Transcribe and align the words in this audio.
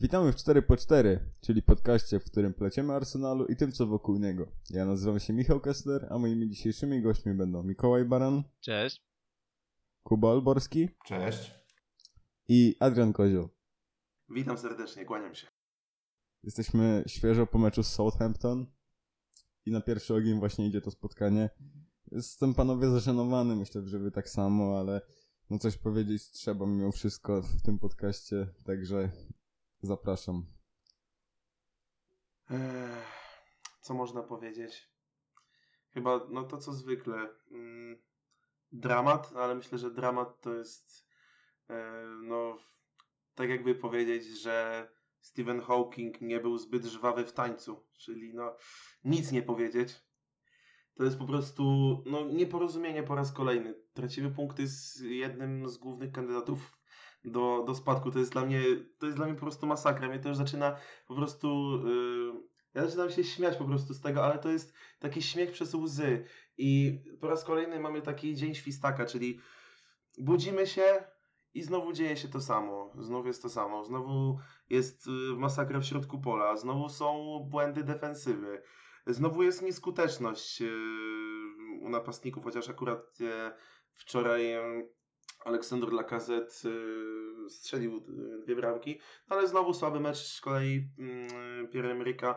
Witamy 0.00 0.32
w 0.32 0.36
4 0.36 0.62
po 0.62 0.76
4 0.76 1.32
czyli 1.40 1.62
podcaście, 1.62 2.20
w 2.20 2.24
którym 2.24 2.54
pleciemy 2.54 2.94
Arsenalu 2.94 3.46
i 3.46 3.56
tym, 3.56 3.72
co 3.72 3.86
wokół 3.86 4.18
niego. 4.18 4.52
Ja 4.70 4.84
nazywam 4.84 5.20
się 5.20 5.32
Michał 5.32 5.60
Kessler, 5.60 6.06
a 6.10 6.18
moimi 6.18 6.48
dzisiejszymi 6.48 7.02
gośćmi 7.02 7.34
będą 7.34 7.62
Mikołaj 7.62 8.04
Baran, 8.04 8.42
Cześć. 8.60 9.02
Kuba 10.02 10.30
Alborski 10.30 10.88
Cześć. 11.06 11.54
i 12.48 12.76
Adrian 12.80 13.12
Kozioł. 13.12 13.48
Witam 14.28 14.58
serdecznie, 14.58 15.04
kłaniam 15.04 15.34
się. 15.34 15.46
Jesteśmy 16.42 17.04
świeżo 17.06 17.46
po 17.46 17.58
meczu 17.58 17.82
z 17.82 17.88
Southampton 17.88 18.66
i 19.66 19.70
na 19.70 19.80
pierwszy 19.80 20.14
ogień 20.14 20.38
właśnie 20.38 20.66
idzie 20.66 20.80
to 20.80 20.90
spotkanie. 20.90 21.50
Jestem 22.12 22.54
panowie 22.54 22.90
zażenowany, 22.90 23.56
myślę, 23.56 23.82
że 23.88 23.98
wy 23.98 24.10
tak 24.10 24.28
samo, 24.28 24.78
ale 24.78 25.00
no 25.50 25.58
coś 25.58 25.76
powiedzieć 25.76 26.30
trzeba 26.30 26.66
mimo 26.66 26.92
wszystko 26.92 27.42
w 27.42 27.62
tym 27.62 27.78
podcaście, 27.78 28.48
także 28.64 29.10
zapraszam. 29.82 30.46
Eee, 32.50 33.02
co 33.80 33.94
można 33.94 34.22
powiedzieć? 34.22 34.90
Chyba, 35.90 36.26
no 36.30 36.42
to 36.42 36.58
co 36.58 36.72
zwykle. 36.72 37.28
Mm, 37.50 38.02
dramat, 38.72 39.32
ale 39.36 39.54
myślę, 39.54 39.78
że 39.78 39.90
dramat 39.90 40.40
to 40.40 40.54
jest, 40.54 41.08
e, 41.70 42.04
no, 42.22 42.58
tak 43.34 43.48
jakby 43.48 43.74
powiedzieć, 43.74 44.24
że 44.26 44.88
Stephen 45.20 45.60
Hawking 45.60 46.20
nie 46.20 46.40
był 46.40 46.58
zbyt 46.58 46.84
żwawy 46.84 47.24
w 47.24 47.32
tańcu, 47.32 47.86
czyli 47.98 48.34
no, 48.34 48.56
nic 49.04 49.32
nie 49.32 49.42
powiedzieć. 49.42 50.08
To 50.94 51.04
jest 51.04 51.18
po 51.18 51.26
prostu, 51.26 51.62
no, 52.06 52.24
nieporozumienie 52.24 53.02
po 53.02 53.14
raz 53.14 53.32
kolejny. 53.32 53.74
Tracimy 53.94 54.30
punkty 54.30 54.66
z 54.66 55.00
jednym 55.00 55.68
z 55.68 55.78
głównych 55.78 56.12
kandydatów 56.12 56.77
do, 57.24 57.64
do 57.66 57.74
spadku. 57.74 58.10
To 58.10 58.18
jest 58.18 58.32
dla 58.32 58.46
mnie, 58.46 58.62
to 58.98 59.06
jest 59.06 59.18
dla 59.18 59.26
mnie 59.26 59.34
po 59.34 59.40
prostu 59.40 59.66
masakra. 59.66 60.08
Mnie 60.08 60.18
to 60.18 60.28
już 60.28 60.38
zaczyna 60.38 60.76
po 61.06 61.14
prostu, 61.14 61.80
yy, 61.86 62.32
ja 62.74 62.84
zaczynam 62.84 63.10
się 63.10 63.24
śmiać 63.24 63.56
po 63.56 63.64
prostu 63.64 63.94
z 63.94 64.00
tego, 64.00 64.24
ale 64.24 64.38
to 64.38 64.48
jest 64.48 64.74
taki 64.98 65.22
śmiech 65.22 65.52
przez 65.52 65.74
łzy. 65.74 66.24
I 66.58 67.00
po 67.20 67.28
raz 67.28 67.44
kolejny 67.44 67.80
mamy 67.80 68.02
taki 68.02 68.34
dzień 68.34 68.54
świstaka, 68.54 69.06
czyli 69.06 69.40
budzimy 70.18 70.66
się 70.66 71.04
i 71.54 71.62
znowu 71.62 71.92
dzieje 71.92 72.16
się 72.16 72.28
to 72.28 72.40
samo. 72.40 72.92
Znowu 72.98 73.26
jest 73.26 73.42
to 73.42 73.48
samo. 73.48 73.84
Znowu 73.84 74.38
jest 74.70 75.06
y, 75.06 75.10
masakra 75.36 75.80
w 75.80 75.84
środku 75.84 76.20
pola. 76.20 76.56
Znowu 76.56 76.88
są 76.88 77.38
błędy 77.50 77.84
defensywy. 77.84 78.62
Znowu 79.06 79.42
jest 79.42 79.62
nieskuteczność 79.62 80.60
yy, 80.60 80.70
u 81.80 81.88
napastników, 81.88 82.44
chociaż 82.44 82.68
akurat 82.68 83.20
yy, 83.20 83.52
wczoraj 83.94 84.56
Aleksander 85.44 85.92
Lacazette 85.92 86.68
yy, 86.68 87.50
strzelił 87.50 87.92
yy, 87.92 88.38
dwie 88.38 88.56
bramki, 88.56 89.00
no 89.30 89.36
ale 89.36 89.48
znowu 89.48 89.74
słaby 89.74 90.00
mecz 90.00 90.16
z 90.16 90.40
kolei 90.40 90.88
Pierre-Emerick'a 91.72 92.34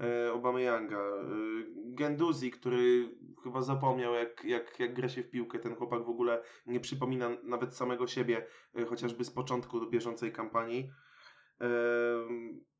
yy, 0.00 0.30
Aubameyanga. 0.30 0.98
Yy, 0.98 1.64
Genduzi, 1.94 2.50
który 2.50 3.10
chyba 3.44 3.62
zapomniał 3.62 4.14
jak, 4.14 4.44
jak, 4.44 4.80
jak 4.80 4.94
gra 4.94 5.08
się 5.08 5.22
w 5.22 5.30
piłkę, 5.30 5.58
ten 5.58 5.74
chłopak 5.76 6.04
w 6.04 6.08
ogóle 6.08 6.42
nie 6.66 6.80
przypomina 6.80 7.30
nawet 7.42 7.76
samego 7.76 8.06
siebie, 8.06 8.46
chociażby 8.88 9.24
z 9.24 9.30
początku 9.30 9.90
bieżącej 9.90 10.32
kampanii. 10.32 10.90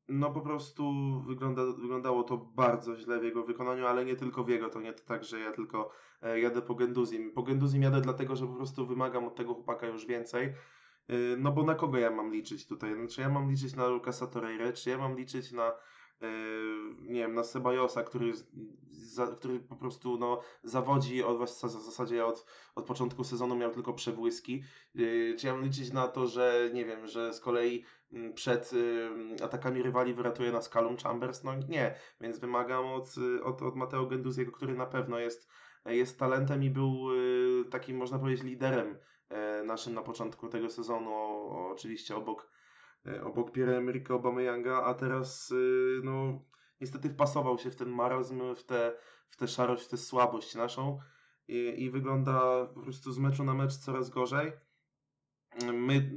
No 0.07 0.31
po 0.31 0.41
prostu 0.41 0.93
wygląda, 1.27 1.65
wyglądało 1.65 2.23
to 2.23 2.37
bardzo 2.37 2.97
źle 2.97 3.19
w 3.19 3.23
jego 3.23 3.43
wykonaniu, 3.43 3.87
ale 3.87 4.05
nie 4.05 4.15
tylko 4.15 4.43
w 4.43 4.49
jego, 4.49 4.69
to 4.69 4.81
nie 4.81 4.93
tak, 4.93 5.23
że 5.23 5.39
ja 5.39 5.51
tylko 5.51 5.91
e, 6.21 6.39
jadę 6.39 6.61
po 6.61 6.75
Genduzim. 6.75 7.31
Po 7.31 7.43
Genduzim 7.43 7.81
jadę 7.81 8.01
dlatego, 8.01 8.35
że 8.35 8.47
po 8.47 8.53
prostu 8.53 8.87
wymagam 8.87 9.25
od 9.25 9.35
tego 9.35 9.53
chłopaka 9.53 9.87
już 9.87 10.05
więcej. 10.05 10.45
E, 10.45 10.53
no 11.37 11.51
bo 11.51 11.63
na 11.63 11.75
kogo 11.75 11.97
ja 11.97 12.11
mam 12.11 12.33
liczyć 12.33 12.67
tutaj? 12.67 12.95
No, 12.95 13.07
czy 13.07 13.21
ja 13.21 13.29
mam 13.29 13.51
liczyć 13.51 13.75
na 13.75 13.87
Lucasa 13.87 14.27
Torreira, 14.27 14.73
czy 14.73 14.89
ja 14.89 14.97
mam 14.97 15.17
liczyć 15.17 15.51
na 15.51 15.73
e, 16.21 16.27
nie 17.01 17.19
wiem, 17.19 17.33
na 17.33 17.43
Sebajosa, 17.43 18.03
który, 18.03 18.33
za, 18.91 19.27
który 19.27 19.59
po 19.59 19.75
prostu 19.75 20.17
no, 20.17 20.41
zawodzi 20.63 21.23
od 21.23 21.37
w 21.37 21.59
zasadzie 21.61 22.25
od, 22.25 22.45
od 22.75 22.85
początku 22.85 23.23
sezonu 23.23 23.55
miał 23.55 23.71
tylko 23.71 23.93
przebłyski. 23.93 24.63
Czy 25.37 25.47
ja 25.47 25.53
mam 25.53 25.63
liczyć 25.63 25.93
na 25.93 26.07
to, 26.07 26.27
że 26.27 26.69
nie 26.73 26.85
wiem, 26.85 27.07
że 27.07 27.33
z 27.33 27.39
kolei 27.39 27.85
przed 28.35 28.73
y, 28.73 29.09
atakami 29.43 29.83
rywali 29.83 30.13
wyratuje 30.13 30.51
nas 30.51 30.69
Callum 30.69 30.97
Chambers? 30.97 31.43
No 31.43 31.55
nie, 31.69 31.95
więc 32.21 32.39
wymagam 32.39 32.85
od, 32.85 33.15
od, 33.43 33.61
od 33.61 33.75
Mateo 33.75 34.05
Genduziego, 34.05 34.51
który 34.51 34.75
na 34.75 34.85
pewno 34.85 35.19
jest, 35.19 35.49
jest 35.85 36.19
talentem 36.19 36.63
i 36.63 36.69
był 36.69 37.13
y, 37.13 37.65
takim, 37.69 37.97
można 37.97 38.19
powiedzieć, 38.19 38.43
liderem 38.43 38.97
e, 39.29 39.63
naszym 39.63 39.93
na 39.93 40.01
początku 40.01 40.47
tego 40.47 40.69
sezonu, 40.69 41.13
oczywiście 41.71 42.15
obok, 42.15 42.51
e, 43.05 43.23
obok 43.23 43.51
Pierre-Emerick 43.51 44.11
Aubameyanga, 44.11 44.83
a 44.83 44.93
teraz 44.93 45.51
y, 45.51 46.01
no, 46.03 46.41
niestety 46.81 47.09
wpasował 47.09 47.57
się 47.57 47.71
w 47.71 47.75
ten 47.75 47.89
marazm, 47.89 48.55
w 48.55 48.63
tę 48.63 48.93
w 49.29 49.37
te 49.37 49.47
szarość, 49.47 49.85
w 49.85 49.87
tę 49.87 49.97
słabość 49.97 50.55
naszą 50.55 50.99
i, 51.47 51.83
i 51.83 51.91
wygląda 51.91 52.65
po 52.65 52.81
prostu 52.81 53.11
z 53.11 53.19
meczu 53.19 53.43
na 53.43 53.53
mecz 53.53 53.77
coraz 53.77 54.09
gorzej. 54.09 54.51
My 55.73 56.11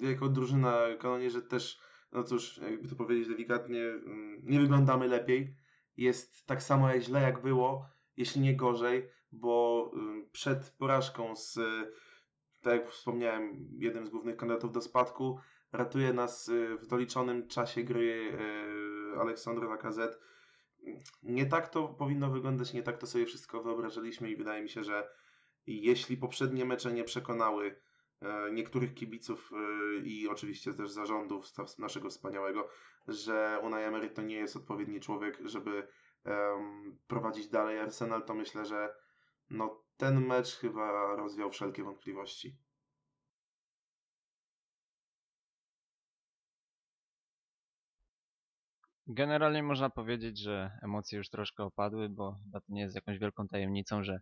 jako 0.00 0.28
drużyna 0.28 0.78
kanonierze 1.00 1.42
też, 1.42 1.80
no 2.12 2.24
cóż, 2.24 2.60
jakby 2.70 2.88
to 2.88 2.96
powiedzieć 2.96 3.28
delikatnie, 3.28 3.84
mm, 3.84 4.40
nie 4.44 4.60
wyglądamy 4.60 5.08
lepiej. 5.08 5.56
Jest 5.96 6.46
tak 6.46 6.62
samo 6.62 6.88
jak 6.88 7.02
źle 7.02 7.22
jak 7.22 7.42
było, 7.42 7.86
jeśli 8.16 8.40
nie 8.40 8.56
gorzej, 8.56 9.08
bo 9.32 9.90
y, 9.94 10.30
przed 10.30 10.70
porażką 10.70 11.36
z, 11.36 11.58
tak 12.60 12.80
jak 12.80 12.90
wspomniałem, 12.90 13.68
jednym 13.78 14.06
z 14.06 14.10
głównych 14.10 14.36
kandydatów 14.36 14.72
do 14.72 14.80
spadku, 14.80 15.38
ratuje 15.72 16.12
nas 16.12 16.48
y, 16.48 16.76
w 16.76 16.86
doliczonym 16.86 17.48
czasie 17.48 17.84
gry 17.84 18.32
y, 19.14 19.20
Aleksandr 19.20 19.62
Lacazette. 19.62 20.18
Nie 21.22 21.46
tak 21.46 21.68
to 21.68 21.88
powinno 21.88 22.30
wyglądać, 22.30 22.72
nie 22.72 22.82
tak 22.82 22.98
to 22.98 23.06
sobie 23.06 23.26
wszystko 23.26 23.62
wyobrażaliśmy 23.62 24.30
i 24.30 24.36
wydaje 24.36 24.62
mi 24.62 24.68
się, 24.68 24.84
że 24.84 25.08
jeśli 25.66 26.16
poprzednie 26.16 26.64
mecze 26.64 26.92
nie 26.92 27.04
przekonały 27.04 27.80
niektórych 28.52 28.94
kibiców 28.94 29.50
i 30.04 30.28
oczywiście 30.28 30.74
też 30.74 30.90
zarządów 30.90 31.46
naszego 31.78 32.10
wspaniałego, 32.10 32.68
że 33.08 33.60
Unai 33.62 33.84
Emery 33.84 34.10
to 34.10 34.22
nie 34.22 34.36
jest 34.36 34.56
odpowiedni 34.56 35.00
człowiek, 35.00 35.38
żeby 35.44 35.88
prowadzić 37.06 37.48
dalej 37.48 37.78
Arsenal, 37.78 38.24
to 38.24 38.34
myślę, 38.34 38.64
że 38.64 38.94
no, 39.50 39.82
ten 39.96 40.26
mecz 40.26 40.56
chyba 40.56 41.16
rozwiał 41.16 41.50
wszelkie 41.50 41.84
wątpliwości. 41.84 42.56
Generalnie 49.06 49.62
można 49.62 49.90
powiedzieć, 49.90 50.38
że 50.38 50.70
emocje 50.82 51.18
już 51.18 51.28
troszkę 51.28 51.64
opadły, 51.64 52.08
bo 52.08 52.36
to 52.52 52.60
nie 52.68 52.80
jest 52.80 52.94
jakąś 52.94 53.18
wielką 53.18 53.48
tajemnicą, 53.48 54.02
że 54.02 54.20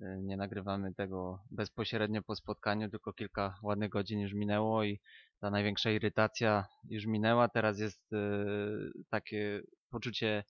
nie 0.00 0.36
nagrywamy 0.36 0.94
tego 0.94 1.42
bezpośrednio 1.50 2.22
po 2.22 2.36
spotkaniu, 2.36 2.90
tylko 2.90 3.12
kilka 3.12 3.58
ładnych 3.62 3.90
godzin 3.90 4.20
już 4.20 4.32
minęło 4.32 4.84
i 4.84 5.00
ta 5.40 5.50
największa 5.50 5.90
irytacja 5.90 6.66
już 6.90 7.06
minęła. 7.06 7.48
Teraz 7.48 7.78
jest 7.78 8.10
takie 9.10 9.62
poczucie 9.90 10.44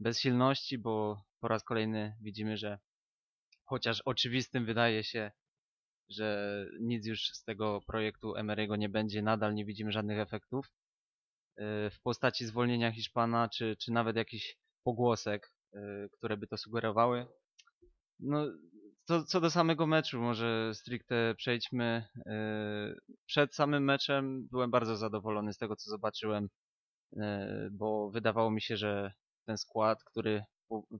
bezsilności, 0.00 0.78
bo 0.78 1.22
po 1.40 1.48
raz 1.48 1.64
kolejny 1.64 2.16
widzimy, 2.20 2.56
że 2.56 2.78
chociaż 3.64 4.00
oczywistym 4.04 4.66
wydaje 4.66 5.04
się, 5.04 5.30
że 6.08 6.66
nic 6.80 7.06
już 7.06 7.30
z 7.32 7.44
tego 7.44 7.80
projektu 7.86 8.32
Emery'ego 8.32 8.78
nie 8.78 8.88
będzie, 8.88 9.22
nadal 9.22 9.54
nie 9.54 9.64
widzimy 9.64 9.92
żadnych 9.92 10.18
efektów 10.18 10.70
w 11.90 11.96
postaci 12.02 12.46
zwolnienia 12.46 12.92
Hiszpana, 12.92 13.48
czy, 13.48 13.76
czy 13.76 13.92
nawet 13.92 14.16
jakichś 14.16 14.56
pogłosek, 14.84 15.52
które 16.12 16.36
by 16.36 16.46
to 16.46 16.56
sugerowały. 16.56 17.26
No, 18.20 18.46
to, 19.10 19.24
co 19.24 19.40
do 19.40 19.50
samego 19.50 19.86
meczu, 19.86 20.20
może 20.20 20.74
stricte 20.74 21.34
przejdźmy. 21.36 22.04
Przed 23.26 23.54
samym 23.54 23.84
meczem 23.84 24.48
byłem 24.50 24.70
bardzo 24.70 24.96
zadowolony 24.96 25.52
z 25.52 25.58
tego, 25.58 25.76
co 25.76 25.90
zobaczyłem, 25.90 26.48
bo 27.70 28.10
wydawało 28.10 28.50
mi 28.50 28.62
się, 28.62 28.76
że 28.76 29.12
ten 29.46 29.58
skład, 29.58 30.04
który 30.04 30.44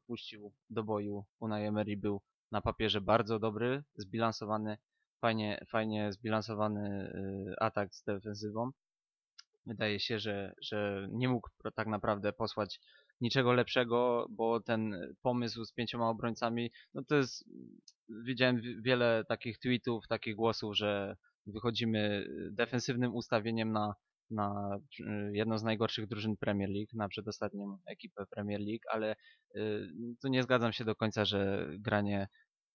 puścił 0.06 0.52
do 0.70 0.84
boju 0.84 1.24
Unai 1.40 1.66
Emery 1.66 1.96
był 1.96 2.20
na 2.52 2.60
papierze 2.60 3.00
bardzo 3.00 3.38
dobry, 3.38 3.82
zbilansowany, 3.94 4.78
fajnie, 5.20 5.64
fajnie 5.68 6.12
zbilansowany 6.12 7.12
atak 7.60 7.94
z 7.94 8.04
defensywą. 8.04 8.70
Wydaje 9.66 10.00
się, 10.00 10.18
że, 10.18 10.54
że 10.62 11.08
nie 11.10 11.28
mógł 11.28 11.48
tak 11.74 11.86
naprawdę 11.86 12.32
posłać 12.32 12.80
niczego 13.20 13.52
lepszego, 13.52 14.26
bo 14.30 14.60
ten 14.60 15.14
pomysł 15.22 15.64
z 15.64 15.72
pięcioma 15.72 16.08
obrońcami, 16.08 16.70
no 16.94 17.04
to 17.04 17.16
jest, 17.16 17.44
widziałem 18.26 18.60
wiele 18.82 19.24
takich 19.28 19.58
tweetów, 19.58 20.08
takich 20.08 20.36
głosów, 20.36 20.76
że 20.76 21.16
wychodzimy 21.46 22.26
defensywnym 22.50 23.14
ustawieniem 23.14 23.72
na, 23.72 23.94
na 24.30 24.78
jedną 25.32 25.58
z 25.58 25.62
najgorszych 25.62 26.06
drużyn 26.06 26.36
Premier 26.36 26.70
League, 26.70 26.90
na 26.92 27.08
przedostatnią 27.08 27.78
ekipę 27.86 28.26
Premier 28.26 28.60
League, 28.60 28.84
ale 28.90 29.16
tu 30.22 30.28
nie 30.28 30.42
zgadzam 30.42 30.72
się 30.72 30.84
do 30.84 30.94
końca, 30.94 31.24
że 31.24 31.70
granie 31.78 32.28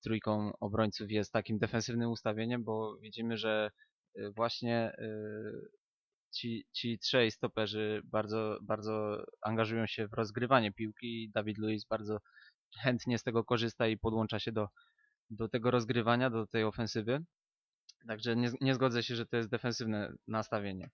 trójką 0.03 0.51
obrońców 0.59 1.11
jest 1.11 1.33
takim 1.33 1.57
defensywnym 1.57 2.11
ustawieniem, 2.11 2.63
bo 2.63 2.97
widzimy, 2.97 3.37
że 3.37 3.71
właśnie 4.35 4.95
ci, 6.35 6.65
ci 6.71 6.99
trzej 6.99 7.31
stoperzy 7.31 8.01
bardzo, 8.03 8.57
bardzo 8.61 9.25
angażują 9.41 9.87
się 9.87 10.07
w 10.07 10.13
rozgrywanie 10.13 10.71
piłki 10.73 11.23
i 11.23 11.29
David 11.29 11.57
Luiz 11.57 11.85
bardzo 11.85 12.17
chętnie 12.81 13.17
z 13.17 13.23
tego 13.23 13.43
korzysta 13.43 13.87
i 13.87 13.97
podłącza 13.97 14.39
się 14.39 14.51
do, 14.51 14.67
do 15.29 15.49
tego 15.49 15.71
rozgrywania, 15.71 16.29
do 16.29 16.47
tej 16.47 16.63
ofensywy. 16.63 17.23
Także 18.07 18.35
nie, 18.35 18.51
nie 18.61 18.75
zgodzę 18.75 19.03
się, 19.03 19.15
że 19.15 19.25
to 19.25 19.37
jest 19.37 19.49
defensywne 19.49 20.13
nastawienie. 20.27 20.89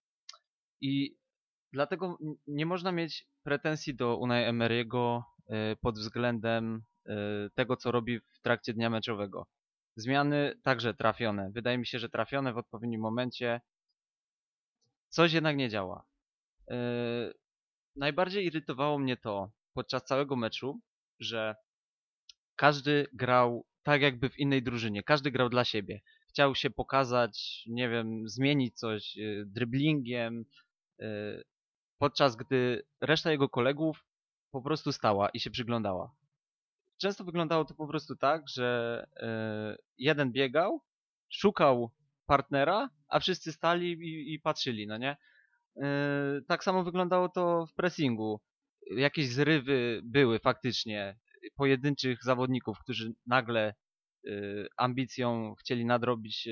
I 0.81 1.15
dlatego 1.73 2.17
nie 2.47 2.65
można 2.65 2.91
mieć 2.91 3.27
pretensji 3.44 3.95
do 3.95 4.17
Unai 4.17 4.45
Emery'ego 4.45 5.21
e, 5.49 5.75
pod 5.75 5.99
względem 5.99 6.83
e, 7.05 7.13
tego, 7.55 7.77
co 7.77 7.91
robi 7.91 8.19
w 8.19 8.39
trakcie 8.41 8.73
dnia 8.73 8.89
meczowego. 8.89 9.47
Zmiany 9.95 10.59
także 10.63 10.94
trafione. 10.94 11.51
Wydaje 11.51 11.77
mi 11.77 11.85
się, 11.85 11.99
że 11.99 12.09
trafione 12.09 12.53
w 12.53 12.57
odpowiednim 12.57 13.01
momencie. 13.01 13.61
Coś 15.11 15.33
jednak 15.33 15.57
nie 15.57 15.69
działa. 15.69 16.03
E, 16.71 16.77
Najbardziej 17.95 18.45
irytowało 18.45 18.99
mnie 18.99 19.17
to 19.17 19.51
podczas 19.73 20.03
całego 20.03 20.35
meczu, 20.35 20.79
że 21.19 21.55
każdy 22.55 23.07
grał 23.13 23.65
tak 23.83 24.01
jakby 24.01 24.29
w 24.29 24.39
innej 24.39 24.63
drużynie. 24.63 25.03
Każdy 25.03 25.31
grał 25.31 25.49
dla 25.49 25.65
siebie. 25.65 26.01
Chciał 26.29 26.55
się 26.55 26.69
pokazać, 26.69 27.63
nie 27.67 27.89
wiem, 27.89 28.29
zmienić 28.29 28.79
coś 28.79 29.17
driblingiem, 29.45 30.45
e, 31.01 31.05
podczas 31.97 32.35
gdy 32.35 32.83
reszta 33.01 33.31
jego 33.31 33.49
kolegów 33.49 34.05
po 34.51 34.61
prostu 34.61 34.91
stała 34.91 35.29
i 35.29 35.39
się 35.39 35.51
przyglądała. 35.51 36.15
Często 36.97 37.23
wyglądało 37.23 37.65
to 37.65 37.73
po 37.73 37.87
prostu 37.87 38.15
tak, 38.15 38.49
że 38.49 39.07
jeden 39.97 40.31
biegał, 40.31 40.81
szukał 41.29 41.91
partnera, 42.25 42.89
a 43.11 43.19
wszyscy 43.19 43.51
stali 43.51 43.91
i, 43.91 44.33
i 44.33 44.39
patrzyli, 44.39 44.87
no 44.87 44.97
nie? 44.97 45.17
E, 45.81 46.41
Tak 46.47 46.63
samo 46.63 46.83
wyglądało 46.83 47.29
to 47.29 47.65
w 47.65 47.73
pressingu. 47.73 48.41
Jakieś 48.95 49.29
zrywy 49.29 50.01
były 50.03 50.39
faktycznie 50.39 51.19
pojedynczych 51.55 52.23
zawodników, 52.23 52.79
którzy 52.79 53.13
nagle 53.25 53.73
e, 54.27 54.31
ambicją 54.77 55.55
chcieli 55.59 55.85
nadrobić 55.85 56.47
e, 56.47 56.51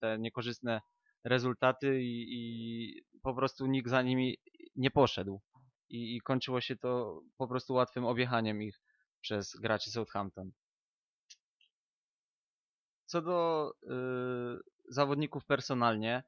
te 0.00 0.18
niekorzystne 0.18 0.80
rezultaty 1.24 2.02
i, 2.02 2.26
i 2.30 3.02
po 3.22 3.34
prostu 3.34 3.66
nikt 3.66 3.90
za 3.90 4.02
nimi 4.02 4.36
nie 4.76 4.90
poszedł. 4.90 5.40
I, 5.88 6.16
I 6.16 6.20
kończyło 6.20 6.60
się 6.60 6.76
to 6.76 7.20
po 7.38 7.48
prostu 7.48 7.74
łatwym 7.74 8.04
objechaniem 8.04 8.62
ich 8.62 8.80
przez 9.20 9.56
graczy 9.56 9.90
Southampton. 9.90 10.50
Co 13.06 13.22
do 13.22 13.70
zawodników 14.90 15.44
personalnie, 15.44 16.22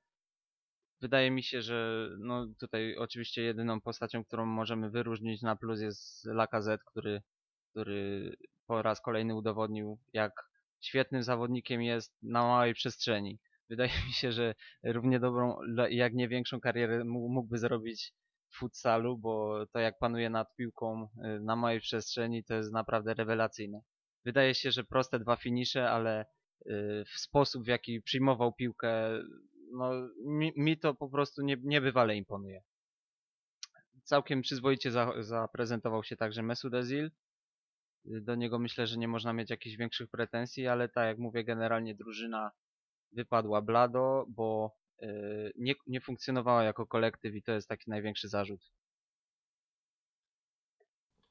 wydaje 1.00 1.30
mi 1.30 1.42
się, 1.42 1.62
że 1.62 2.08
no 2.18 2.46
tutaj 2.60 2.96
oczywiście 2.96 3.42
jedyną 3.42 3.80
postacią, 3.80 4.24
którą 4.24 4.46
możemy 4.46 4.90
wyróżnić 4.90 5.42
na 5.42 5.56
plus 5.56 5.80
jest 5.80 6.24
Lacazette, 6.24 6.84
który, 6.86 7.22
który 7.70 8.32
po 8.66 8.82
raz 8.82 9.00
kolejny 9.00 9.34
udowodnił, 9.34 9.98
jak 10.12 10.32
świetnym 10.80 11.22
zawodnikiem 11.22 11.82
jest 11.82 12.14
na 12.22 12.42
małej 12.42 12.74
przestrzeni. 12.74 13.38
Wydaje 13.70 13.90
mi 14.06 14.12
się, 14.12 14.32
że 14.32 14.54
równie 14.84 15.20
dobrą, 15.20 15.58
jak 15.90 16.14
nie 16.14 16.28
większą 16.28 16.60
karierę 16.60 16.98
mó- 16.98 17.28
mógłby 17.28 17.58
zrobić 17.58 18.12
w 18.50 18.58
futsalu, 18.58 19.18
bo 19.18 19.66
to 19.72 19.78
jak 19.78 19.98
panuje 19.98 20.30
nad 20.30 20.54
piłką 20.56 21.02
y, 21.04 21.40
na 21.40 21.56
małej 21.56 21.80
przestrzeni 21.80 22.44
to 22.44 22.54
jest 22.54 22.72
naprawdę 22.72 23.14
rewelacyjne. 23.14 23.80
Wydaje 24.24 24.54
się, 24.54 24.70
że 24.70 24.84
proste 24.84 25.18
dwa 25.18 25.36
finisze, 25.36 25.90
ale 25.90 26.26
w 27.06 27.18
sposób 27.20 27.64
w 27.64 27.66
jaki 27.66 28.02
przyjmował 28.02 28.52
piłkę, 28.52 29.22
no 29.72 29.92
mi, 30.24 30.52
mi 30.56 30.78
to 30.78 30.94
po 30.94 31.08
prostu 31.08 31.42
nie, 31.42 31.56
niebywale 31.62 32.16
imponuje. 32.16 32.62
Całkiem 34.04 34.42
przyzwoicie 34.42 34.90
za, 34.90 35.12
zaprezentował 35.22 36.04
się 36.04 36.16
także 36.16 36.42
Mesut 36.42 36.72
Özil. 36.72 37.10
Y, 38.06 38.20
Do 38.20 38.34
niego 38.34 38.58
myślę, 38.58 38.86
że 38.86 38.96
nie 38.96 39.08
można 39.08 39.32
mieć 39.32 39.50
jakichś 39.50 39.76
większych 39.76 40.10
pretensji, 40.10 40.66
ale 40.66 40.88
tak 40.88 41.06
jak 41.06 41.18
mówię, 41.18 41.44
generalnie 41.44 41.94
drużyna 41.94 42.50
wypadła 43.12 43.62
blado, 43.62 44.26
bo 44.28 44.76
y, 45.02 45.52
nie, 45.58 45.74
nie 45.86 46.00
funkcjonowała 46.00 46.62
jako 46.64 46.86
kolektyw 46.86 47.34
i 47.34 47.42
to 47.42 47.52
jest 47.52 47.68
taki 47.68 47.90
największy 47.90 48.28
zarzut. 48.28 48.72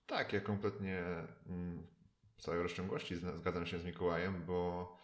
Tak, 0.06 0.34
ja 0.34 0.42
kompletnie 0.42 1.04
mm, 1.48 1.88
w 2.38 2.42
całej 2.42 2.64
rozciągłości 2.64 3.16
zgadzam 3.16 3.66
się 3.66 3.80
z 3.80 3.86
Mikołajem, 3.86 4.46
bo 4.46 5.01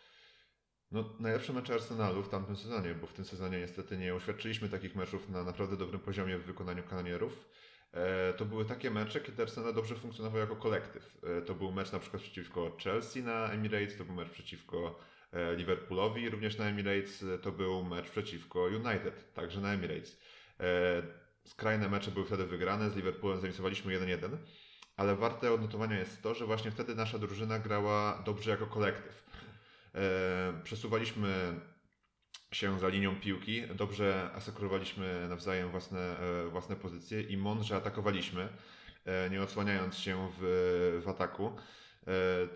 no, 0.91 1.09
najlepsze 1.19 1.53
mecze 1.53 1.73
Arsenalu 1.73 2.23
w 2.23 2.29
tamtym 2.29 2.55
sezonie, 2.55 2.95
bo 2.95 3.07
w 3.07 3.13
tym 3.13 3.25
sezonie 3.25 3.59
niestety 3.59 3.97
nie 3.97 4.15
uświadczyliśmy 4.15 4.69
takich 4.69 4.95
meczów 4.95 5.29
na 5.29 5.43
naprawdę 5.43 5.77
dobrym 5.77 5.99
poziomie 5.99 6.37
w 6.37 6.45
wykonaniu 6.45 6.83
kanonierów. 6.83 7.49
E, 7.91 8.33
to 8.33 8.45
były 8.45 8.65
takie 8.65 8.91
mecze, 8.91 9.21
kiedy 9.21 9.43
Arsenal 9.43 9.73
dobrze 9.73 9.95
funkcjonował 9.95 10.39
jako 10.39 10.55
kolektyw. 10.55 11.17
E, 11.23 11.41
to 11.41 11.55
był 11.55 11.71
mecz 11.71 11.91
na 11.91 11.99
przykład 11.99 12.21
przeciwko 12.23 12.77
Chelsea 12.83 13.23
na 13.23 13.51
Emirates, 13.51 13.97
to 13.97 14.05
był 14.05 14.15
mecz 14.15 14.29
przeciwko 14.29 14.99
e, 15.31 15.55
Liverpoolowi 15.55 16.29
również 16.29 16.57
na 16.57 16.65
Emirates, 16.65 17.25
to 17.41 17.51
był 17.51 17.83
mecz 17.83 18.09
przeciwko 18.09 18.59
United, 18.59 19.33
także 19.33 19.61
na 19.61 19.73
Emirates. 19.73 20.19
Skrajne 21.45 21.89
mecze 21.89 22.11
były 22.11 22.25
wtedy 22.25 22.45
wygrane, 22.45 22.89
z 22.89 22.95
Liverpoolem 22.95 23.39
zainicjowaliśmy 23.39 23.99
1-1 23.99 24.37
ale 24.97 25.15
warte 25.15 25.53
odnotowania 25.53 25.99
jest 25.99 26.21
to, 26.21 26.33
że 26.33 26.45
właśnie 26.45 26.71
wtedy 26.71 26.95
nasza 26.95 27.19
drużyna 27.19 27.59
grała 27.59 28.23
dobrze 28.25 28.51
jako 28.51 28.67
kolektyw. 28.67 29.26
E, 29.97 30.53
przesuwaliśmy 30.63 31.59
się 32.51 32.79
za 32.79 32.87
linią 32.87 33.15
piłki, 33.15 33.63
dobrze 33.75 34.29
asekurowaliśmy 34.35 35.27
nawzajem 35.29 35.71
własne, 35.71 36.19
e, 36.19 36.49
własne 36.49 36.75
pozycje 36.75 37.21
i 37.21 37.37
mądrze 37.37 37.75
atakowaliśmy, 37.75 38.49
e, 39.05 39.29
nie 39.29 39.41
odsłaniając 39.41 39.97
się 39.97 40.29
w, 40.39 41.01
w 41.05 41.09
ataku. 41.09 41.51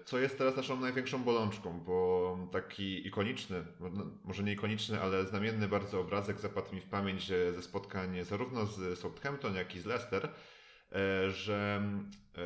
Co 0.05 0.19
jest 0.19 0.37
teraz 0.37 0.55
naszą 0.55 0.79
największą 0.79 1.23
bolączką, 1.23 1.79
bo 1.79 2.37
taki 2.51 3.07
ikoniczny, 3.07 3.65
no, 3.79 4.05
może 4.23 4.43
nie 4.43 4.53
ikoniczny, 4.53 5.01
ale 5.01 5.25
znamienny 5.25 5.67
bardzo 5.67 5.99
obrazek 5.99 6.39
zapadł 6.39 6.75
mi 6.75 6.81
w 6.81 6.89
pamięć 6.89 7.27
ze 7.27 7.61
spotkań 7.61 8.23
zarówno 8.23 8.65
z 8.65 8.99
Southampton, 8.99 9.55
jak 9.55 9.75
i 9.75 9.79
z 9.79 9.85
Leicester, 9.85 10.29
że 11.29 11.81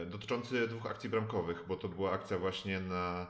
dotyczący 0.06 0.68
dwóch 0.68 0.86
akcji 0.86 1.10
bramkowych, 1.10 1.64
bo 1.68 1.76
to 1.76 1.90
była 1.90 2.12
akcja 2.12 2.38
właśnie 2.38 2.80
na 2.80 3.28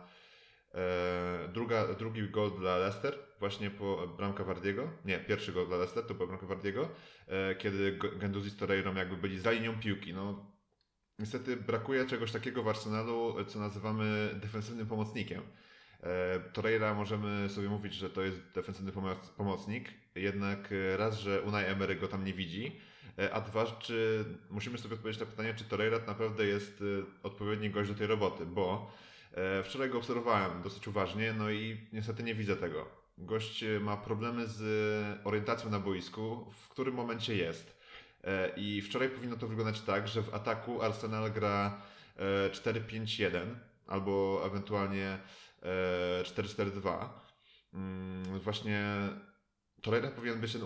druga, 1.53 1.93
drugi 1.93 2.29
gol 2.29 2.51
dla 2.59 2.77
Leicester, 2.77 3.19
właśnie 3.39 3.71
po 3.71 4.07
bramka 4.07 4.43
Wardiego, 4.43 4.89
nie, 5.05 5.19
pierwszy 5.19 5.53
gol 5.53 5.67
dla 5.67 5.77
Leicester, 5.77 6.03
to 6.03 6.13
była 6.13 6.27
bramka 6.27 6.45
Wardiego, 6.45 6.89
e, 7.27 7.55
kiedy 7.55 7.99
Genduzi 8.15 8.49
z 8.49 8.57
Torreirą 8.57 8.95
jakby 8.95 9.17
byli 9.17 9.39
za 9.39 9.51
linią 9.51 9.79
piłki, 9.79 10.13
no 10.13 10.51
niestety 11.19 11.57
brakuje 11.57 12.05
czegoś 12.05 12.31
takiego 12.31 12.63
w 12.63 12.67
Arsenalu, 12.67 13.45
co 13.47 13.59
nazywamy 13.59 14.29
defensywnym 14.41 14.87
pomocnikiem. 14.87 15.41
E, 16.03 16.39
Torreira 16.39 16.93
możemy 16.93 17.49
sobie 17.49 17.69
mówić, 17.69 17.93
że 17.93 18.09
to 18.09 18.21
jest 18.21 18.51
defensywny 18.55 18.91
pomoc- 18.91 19.29
pomocnik, 19.37 19.89
jednak 20.15 20.69
e, 20.71 20.97
raz, 20.97 21.19
że 21.19 21.41
Unai 21.41 21.65
Emery 21.65 21.95
go 21.95 22.07
tam 22.07 22.25
nie 22.25 22.33
widzi, 22.33 22.81
e, 23.19 23.33
a 23.33 23.41
dwa, 23.41 23.65
czy 23.65 24.25
musimy 24.49 24.77
sobie 24.77 24.95
odpowiedzieć 24.95 25.19
na 25.19 25.25
pytanie, 25.25 25.53
czy 25.53 25.63
Torreira 25.63 25.99
naprawdę 26.07 26.45
jest 26.45 26.81
e, 26.81 27.05
odpowiedni 27.23 27.69
gość 27.69 27.89
do 27.89 27.95
tej 27.95 28.07
roboty, 28.07 28.45
bo 28.45 28.91
e, 29.01 29.14
wczoraj 29.63 29.89
go 29.89 29.97
obserwowałem 29.97 30.61
dosyć 30.61 30.87
uważnie, 30.87 31.33
no 31.33 31.51
i 31.51 31.87
niestety 31.93 32.23
nie 32.23 32.35
widzę 32.35 32.55
tego. 32.55 32.85
Gość 33.17 33.63
e, 33.63 33.79
ma 33.79 33.97
problemy 33.97 34.47
z 34.47 34.61
orientacją 35.23 35.69
na 35.69 35.79
boisku, 35.79 36.51
w 36.51 36.69
którym 36.69 36.95
momencie 36.95 37.35
jest. 37.35 37.77
E, 38.23 38.49
I 38.57 38.81
wczoraj 38.81 39.09
powinno 39.09 39.37
to 39.37 39.47
wyglądać 39.47 39.81
tak, 39.81 40.07
że 40.07 40.21
w 40.23 40.33
ataku 40.33 40.81
Arsenal 40.81 41.31
gra 41.31 41.81
e, 42.17 42.49
4-5-1 42.49 43.29
albo 43.87 44.41
ewentualnie 44.45 45.17
e, 45.61 46.23
4-4-2. 46.23 47.09
Mm, 47.73 48.39
Właśnie 48.39 49.09
Torreira 49.81 50.11
powinien 50.11 50.39
być 50.39 50.57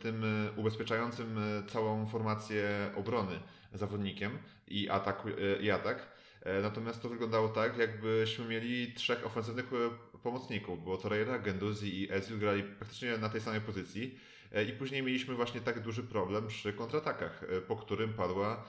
tym 0.00 0.24
e, 0.24 0.52
ubezpieczającym 0.56 1.38
e, 1.38 1.62
całą 1.66 2.06
formację 2.06 2.90
obrony 2.96 3.40
zawodnikiem 3.72 4.38
i, 4.68 4.88
ataku, 4.88 5.28
e, 5.28 5.62
i 5.62 5.70
atak. 5.70 6.15
E, 6.46 6.60
Natomiast 6.62 7.02
to 7.02 7.08
wyglądało 7.08 7.48
tak, 7.48 7.78
jakbyśmy 7.78 8.44
mieli 8.44 8.94
trzech 8.94 9.26
ofensywnych 9.26 9.64
e, 9.72 10.18
pomocników, 10.18 10.84
bo 10.84 10.96
Torreira, 10.96 11.38
Genduzi 11.38 12.02
i 12.02 12.12
Ezil 12.12 12.38
grali 12.38 12.62
praktycznie 12.62 13.18
na 13.18 13.28
tej 13.28 13.40
samej 13.40 13.60
pozycji. 13.60 14.18
E, 14.52 14.64
I 14.64 14.72
później 14.72 15.02
mieliśmy 15.02 15.34
właśnie 15.34 15.60
tak 15.60 15.80
duży 15.82 16.02
problem 16.02 16.46
przy 16.46 16.72
kontratakach, 16.72 17.44
po 17.68 17.76
którym 17.76 18.14
padła 18.14 18.64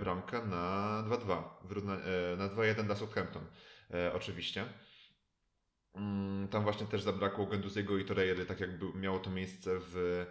bramka 0.00 0.44
na 0.44 1.02
2-2, 1.06 1.42
wyrówna- 1.64 2.00
e, 2.32 2.36
na 2.36 2.48
2-1 2.48 2.86
dla 2.86 2.96
Southampton 2.96 3.46
oczywiście. 4.14 4.64
Mm, 5.94 6.48
Tam 6.48 6.62
właśnie 6.62 6.86
też 6.86 7.02
zabrakło 7.02 7.46
Genduziego 7.46 7.98
i 7.98 8.04
Torreiry, 8.04 8.46
tak 8.46 8.60
jakby 8.60 8.98
miało 8.98 9.18
to 9.18 9.30
miejsce 9.30 9.70
w, 9.80 10.26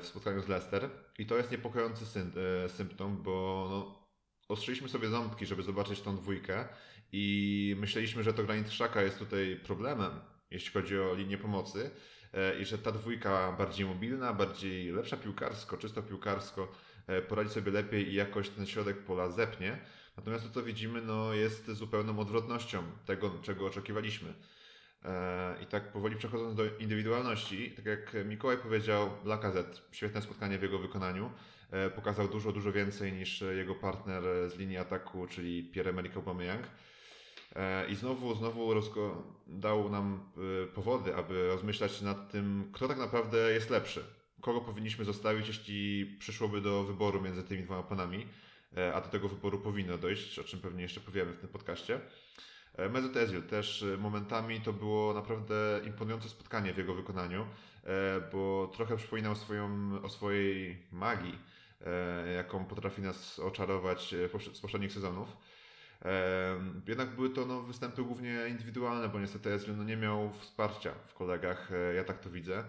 w 0.00 0.06
spotkaniu 0.06 0.42
z 0.42 0.48
Leicester. 0.48 0.90
I 1.18 1.26
to 1.26 1.36
jest 1.36 1.50
niepokojący 1.50 2.06
sym, 2.06 2.32
symptom, 2.68 3.22
bo 3.22 3.66
no, 3.70 4.05
ostrzyliśmy 4.48 4.88
sobie 4.88 5.08
ząbki, 5.08 5.46
żeby 5.46 5.62
zobaczyć 5.62 6.00
tą 6.00 6.16
dwójkę 6.16 6.68
i 7.12 7.76
myśleliśmy, 7.78 8.22
że 8.22 8.32
to 8.32 8.44
Granit 8.44 8.72
Szaka 8.72 9.02
jest 9.02 9.18
tutaj 9.18 9.60
problemem, 9.64 10.10
jeśli 10.50 10.72
chodzi 10.72 10.98
o 10.98 11.14
linię 11.14 11.38
pomocy. 11.38 11.90
e, 12.32 12.60
i 12.60 12.64
że 12.64 12.78
ta 12.78 12.92
dwójka 12.92 13.52
bardziej 13.52 13.86
mobilna, 13.86 14.32
bardziej 14.32 14.92
lepsza 14.92 15.16
piłkarsko, 15.16 15.76
czysto 15.76 16.02
piłkarsko 16.02 16.72
e, 17.06 17.22
poradzi 17.22 17.50
sobie 17.50 17.72
lepiej 17.72 18.08
i 18.08 18.14
jakoś 18.14 18.48
ten 18.48 18.66
środek 18.66 19.04
pola 19.04 19.30
zepnie. 19.30 19.78
Natomiast 20.16 20.44
to, 20.44 20.50
co 20.50 20.62
widzimy, 20.62 21.02
no, 21.02 21.34
jest 21.34 21.70
zupełną 21.70 22.18
odwrotnością 22.18 22.82
tego, 23.06 23.30
czego 23.42 23.66
oczekiwaliśmy. 23.66 24.34
E, 25.04 25.56
I 25.62 25.66
tak 25.66 25.92
powoli 25.92 26.16
przechodząc 26.16 26.54
do 26.54 26.76
indywidualności, 26.78 27.70
tak 27.70 27.86
jak 27.86 28.16
Mikołaj 28.24 28.58
powiedział, 28.58 29.10
Lacazette, 29.24 29.80
świetne 29.92 30.22
spotkanie 30.22 30.58
w 30.58 30.62
jego 30.62 30.78
wykonaniu. 30.78 31.30
E, 31.70 31.90
Pokazał 31.90 32.28
dużo, 32.28 32.52
dużo 32.52 32.72
więcej 32.72 33.12
niż 33.12 33.44
jego 33.56 33.74
partner 33.74 34.22
z 34.50 34.56
linii 34.58 34.76
ataku, 34.76 35.26
czyli 35.26 35.70
Pierre-Emerick 35.74 36.16
Aubameyang. 36.16 36.62
E, 37.56 37.88
I 37.88 37.94
znowu, 37.94 38.34
znowu 38.34 38.74
rozko- 38.74 39.22
dał 39.46 39.90
nam 39.90 40.20
e, 40.62 40.66
powody, 40.66 41.16
aby 41.16 41.46
rozmyślać 41.48 42.00
nad 42.00 42.30
tym, 42.32 42.70
kto 42.72 42.88
tak 42.88 42.98
naprawdę 42.98 43.52
jest 43.52 43.70
lepszy. 43.70 44.04
Kogo 44.40 44.60
powinniśmy 44.60 45.04
zostawić, 45.04 45.48
jeśli 45.48 46.06
przyszłoby 46.18 46.60
do 46.60 46.84
wyboru 46.84 47.20
między 47.22 47.42
tymi 47.42 47.62
dwoma 47.62 47.82
panami. 47.82 48.26
A 48.94 49.00
do 49.00 49.08
tego 49.08 49.28
wyboru 49.28 49.58
powinno 49.58 49.98
dojść, 49.98 50.38
o 50.38 50.44
czym 50.44 50.60
pewnie 50.60 50.82
jeszcze 50.82 51.00
powiemy 51.00 51.32
w 51.32 51.38
tym 51.40 51.48
podcaście. 51.48 52.00
Mesut 52.90 53.12
Özil 53.14 53.42
też 53.42 53.84
momentami 53.98 54.60
to 54.60 54.72
było 54.72 55.14
naprawdę 55.14 55.80
imponujące 55.86 56.28
spotkanie 56.28 56.72
w 56.72 56.78
jego 56.78 56.94
wykonaniu, 56.94 57.46
bo 58.32 58.70
trochę 58.76 58.96
przypominał 58.96 59.36
swoją, 59.36 59.68
o 60.02 60.08
swojej 60.08 60.82
magii, 60.92 61.38
jaką 62.36 62.64
potrafi 62.64 63.02
nas 63.02 63.38
oczarować 63.38 64.14
e, 64.14 64.54
z 64.54 64.60
poprzednich 64.60 64.92
sezonów. 64.92 65.36
E, 66.04 66.56
Jednak 66.86 67.08
były 67.08 67.30
to 67.30 67.46
no, 67.46 67.62
występy 67.62 68.02
głównie 68.02 68.48
indywidualne, 68.48 69.08
bo 69.08 69.20
niestety 69.20 69.50
Özil 69.50 69.76
no, 69.76 69.84
nie 69.84 69.96
miał 69.96 70.32
wsparcia 70.32 70.92
w 71.06 71.14
kolegach, 71.14 71.72
e, 71.72 71.94
ja 71.94 72.04
tak 72.04 72.20
to 72.20 72.30
widzę. 72.30 72.64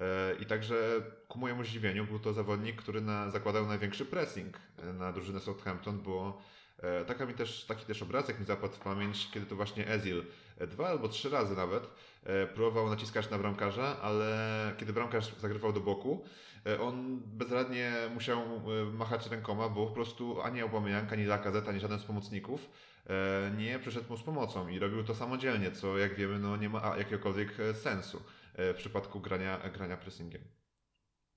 E, 0.00 0.34
I 0.40 0.46
także 0.46 1.02
ku 1.28 1.38
mojemu 1.38 1.64
zdziwieniu 1.64 2.04
był 2.04 2.18
to 2.18 2.32
zawodnik, 2.32 2.76
który 2.76 3.00
na, 3.00 3.30
zakładał 3.30 3.66
największy 3.66 4.04
pressing 4.04 4.56
e, 4.78 4.92
na 4.92 5.12
drużynę 5.12 5.40
Southampton, 5.40 6.02
bo 6.02 6.42
E, 6.82 7.04
Taka 7.04 7.26
mi 7.26 7.34
też, 7.34 7.64
taki 7.64 7.84
też 7.84 8.02
obrazek 8.02 8.40
mi 8.40 8.46
zapadł 8.46 8.74
w 8.74 8.78
pamięć, 8.78 9.30
kiedy 9.30 9.46
to 9.46 9.56
właśnie 9.56 9.88
Ezil 9.88 10.24
e, 10.58 10.66
dwa 10.66 10.88
albo 10.88 11.08
trzy 11.08 11.30
razy 11.30 11.56
nawet 11.56 11.88
e, 12.24 12.46
próbował 12.46 12.90
naciskać 12.90 13.30
na 13.30 13.38
bramkarza, 13.38 13.96
ale 14.02 14.36
kiedy 14.78 14.92
bramkarz 14.92 15.34
zagrywał 15.34 15.72
do 15.72 15.80
boku, 15.80 16.24
e, 16.24 16.51
on 16.80 17.20
bezradnie 17.24 17.92
musiał 18.14 18.40
e, 18.40 18.84
machać 18.84 19.30
rękoma, 19.30 19.68
bo 19.68 19.86
po 19.86 19.92
prostu 19.92 20.42
ani 20.42 20.60
Aubameyang, 20.60 21.12
ani 21.12 21.24
Lacazette, 21.24 21.70
ani 21.70 21.80
żaden 21.80 21.98
z 21.98 22.04
pomocników 22.04 22.70
e, 23.06 23.52
nie 23.56 23.78
przyszedł 23.78 24.08
mu 24.08 24.16
z 24.16 24.22
pomocą 24.22 24.68
i 24.68 24.78
robił 24.78 25.04
to 25.04 25.14
samodzielnie, 25.14 25.72
co 25.72 25.98
jak 25.98 26.14
wiemy 26.14 26.38
no, 26.38 26.56
nie 26.56 26.68
ma 26.68 26.96
jakiegokolwiek 26.98 27.60
e, 27.60 27.74
sensu 27.74 28.22
e, 28.54 28.74
w 28.74 28.76
przypadku 28.76 29.20
grania, 29.20 29.70
grania 29.70 29.96
pressingiem. 29.96 30.42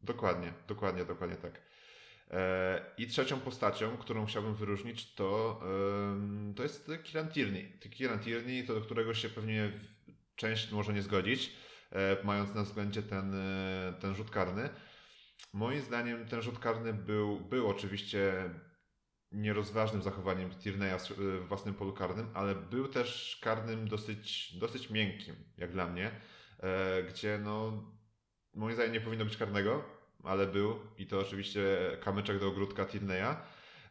Dokładnie, 0.01 0.53
dokładnie, 0.67 1.05
dokładnie 1.05 1.37
tak. 1.37 1.61
E, 2.31 2.81
I 2.97 3.07
trzecią 3.07 3.39
postacią, 3.39 3.97
którą 3.97 4.25
chciałbym 4.25 4.55
wyróżnić, 4.55 5.13
to, 5.13 5.61
to 6.55 6.63
jest 6.63 6.91
Kieran 7.03 7.31
Tierney. 7.31 7.79
Kieran 7.91 8.19
Tierney, 8.19 8.67
to 8.67 8.73
do 8.73 8.81
którego 8.81 9.13
się 9.13 9.29
pewnie 9.29 9.71
część 10.35 10.71
może 10.71 10.93
nie 10.93 11.01
zgodzić, 11.01 11.51
e, 11.91 12.17
mając 12.23 12.55
na 12.55 12.63
względzie 12.63 13.03
ten, 13.03 13.33
e, 13.33 13.93
ten 13.99 14.15
rzut 14.15 14.29
karny. 14.29 14.69
Moim 15.55 15.81
zdaniem 15.81 16.25
ten 16.25 16.41
rzut 16.41 16.59
karny 16.59 16.93
był, 16.93 17.39
był 17.39 17.67
oczywiście 17.67 18.49
nierozważnym 19.31 20.01
zachowaniem 20.01 20.49
Tierneya 20.49 20.99
w 21.17 21.47
własnym 21.47 21.73
polu 21.73 21.93
karnym, 21.93 22.27
ale 22.33 22.55
był 22.55 22.87
też 22.87 23.39
karnym 23.43 23.87
dosyć, 23.87 24.57
dosyć 24.57 24.89
miękkim, 24.89 25.35
jak 25.57 25.71
dla 25.71 25.87
mnie, 25.87 26.11
e, 26.59 27.03
gdzie 27.03 27.39
no, 27.43 27.83
moim 28.53 28.75
zdaniem 28.75 28.93
nie 28.93 29.01
powinno 29.01 29.25
być 29.25 29.37
karnego, 29.37 29.83
ale 30.23 30.47
był 30.47 30.79
i 30.97 31.07
to 31.07 31.19
oczywiście 31.19 31.61
kamyczek 32.03 32.39
do 32.39 32.47
ogródka 32.47 32.85
Tilneya. 32.85 33.35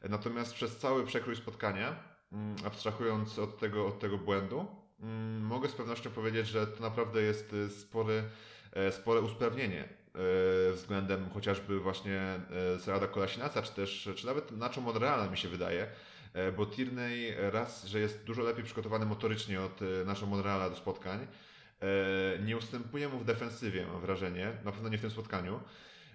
Natomiast 0.08 0.54
przez 0.54 0.78
cały 0.78 1.06
przekrój 1.06 1.36
spotkania, 1.36 1.96
mm, 2.32 2.56
abstrahując 2.64 3.38
od 3.38 3.58
tego, 3.58 3.86
od 3.86 3.98
tego 3.98 4.18
błędu, 4.18 4.66
mm, 5.00 5.42
mogę 5.42 5.68
z 5.68 5.72
pewnością 5.72 6.10
powiedzieć, 6.10 6.46
że 6.46 6.66
to 6.66 6.82
naprawdę 6.82 7.22
jest 7.22 7.52
y, 7.52 7.70
spory, 7.70 8.24
e, 8.72 8.92
spore 8.92 9.20
usprawnienie 9.20 10.03
względem 10.74 11.30
chociażby 11.30 11.80
właśnie 11.80 12.20
e, 12.74 12.78
Serada 12.78 13.06
Kolasinaca, 13.06 13.62
czy 13.62 13.72
też, 13.72 14.08
czy 14.16 14.26
nawet 14.26 14.50
Nacho 14.50 14.80
Monreala 14.80 15.28
mi 15.28 15.36
się 15.36 15.48
wydaje, 15.48 15.86
e, 16.32 16.52
bo 16.52 16.66
Tierney 16.66 17.34
raz, 17.50 17.84
że 17.84 18.00
jest 18.00 18.24
dużo 18.24 18.42
lepiej 18.42 18.64
przygotowany 18.64 19.06
motorycznie 19.06 19.60
od 19.60 19.82
e, 19.82 20.04
Nacho 20.04 20.26
Monreala 20.26 20.70
do 20.70 20.76
spotkań, 20.76 21.26
e, 21.80 21.86
nie 22.42 22.56
ustępuje 22.56 23.08
mu 23.08 23.18
w 23.18 23.24
defensywie, 23.24 23.86
mam 23.86 24.00
wrażenie, 24.00 24.52
na 24.64 24.72
pewno 24.72 24.88
nie 24.88 24.98
w 24.98 25.00
tym 25.00 25.10
spotkaniu. 25.10 25.60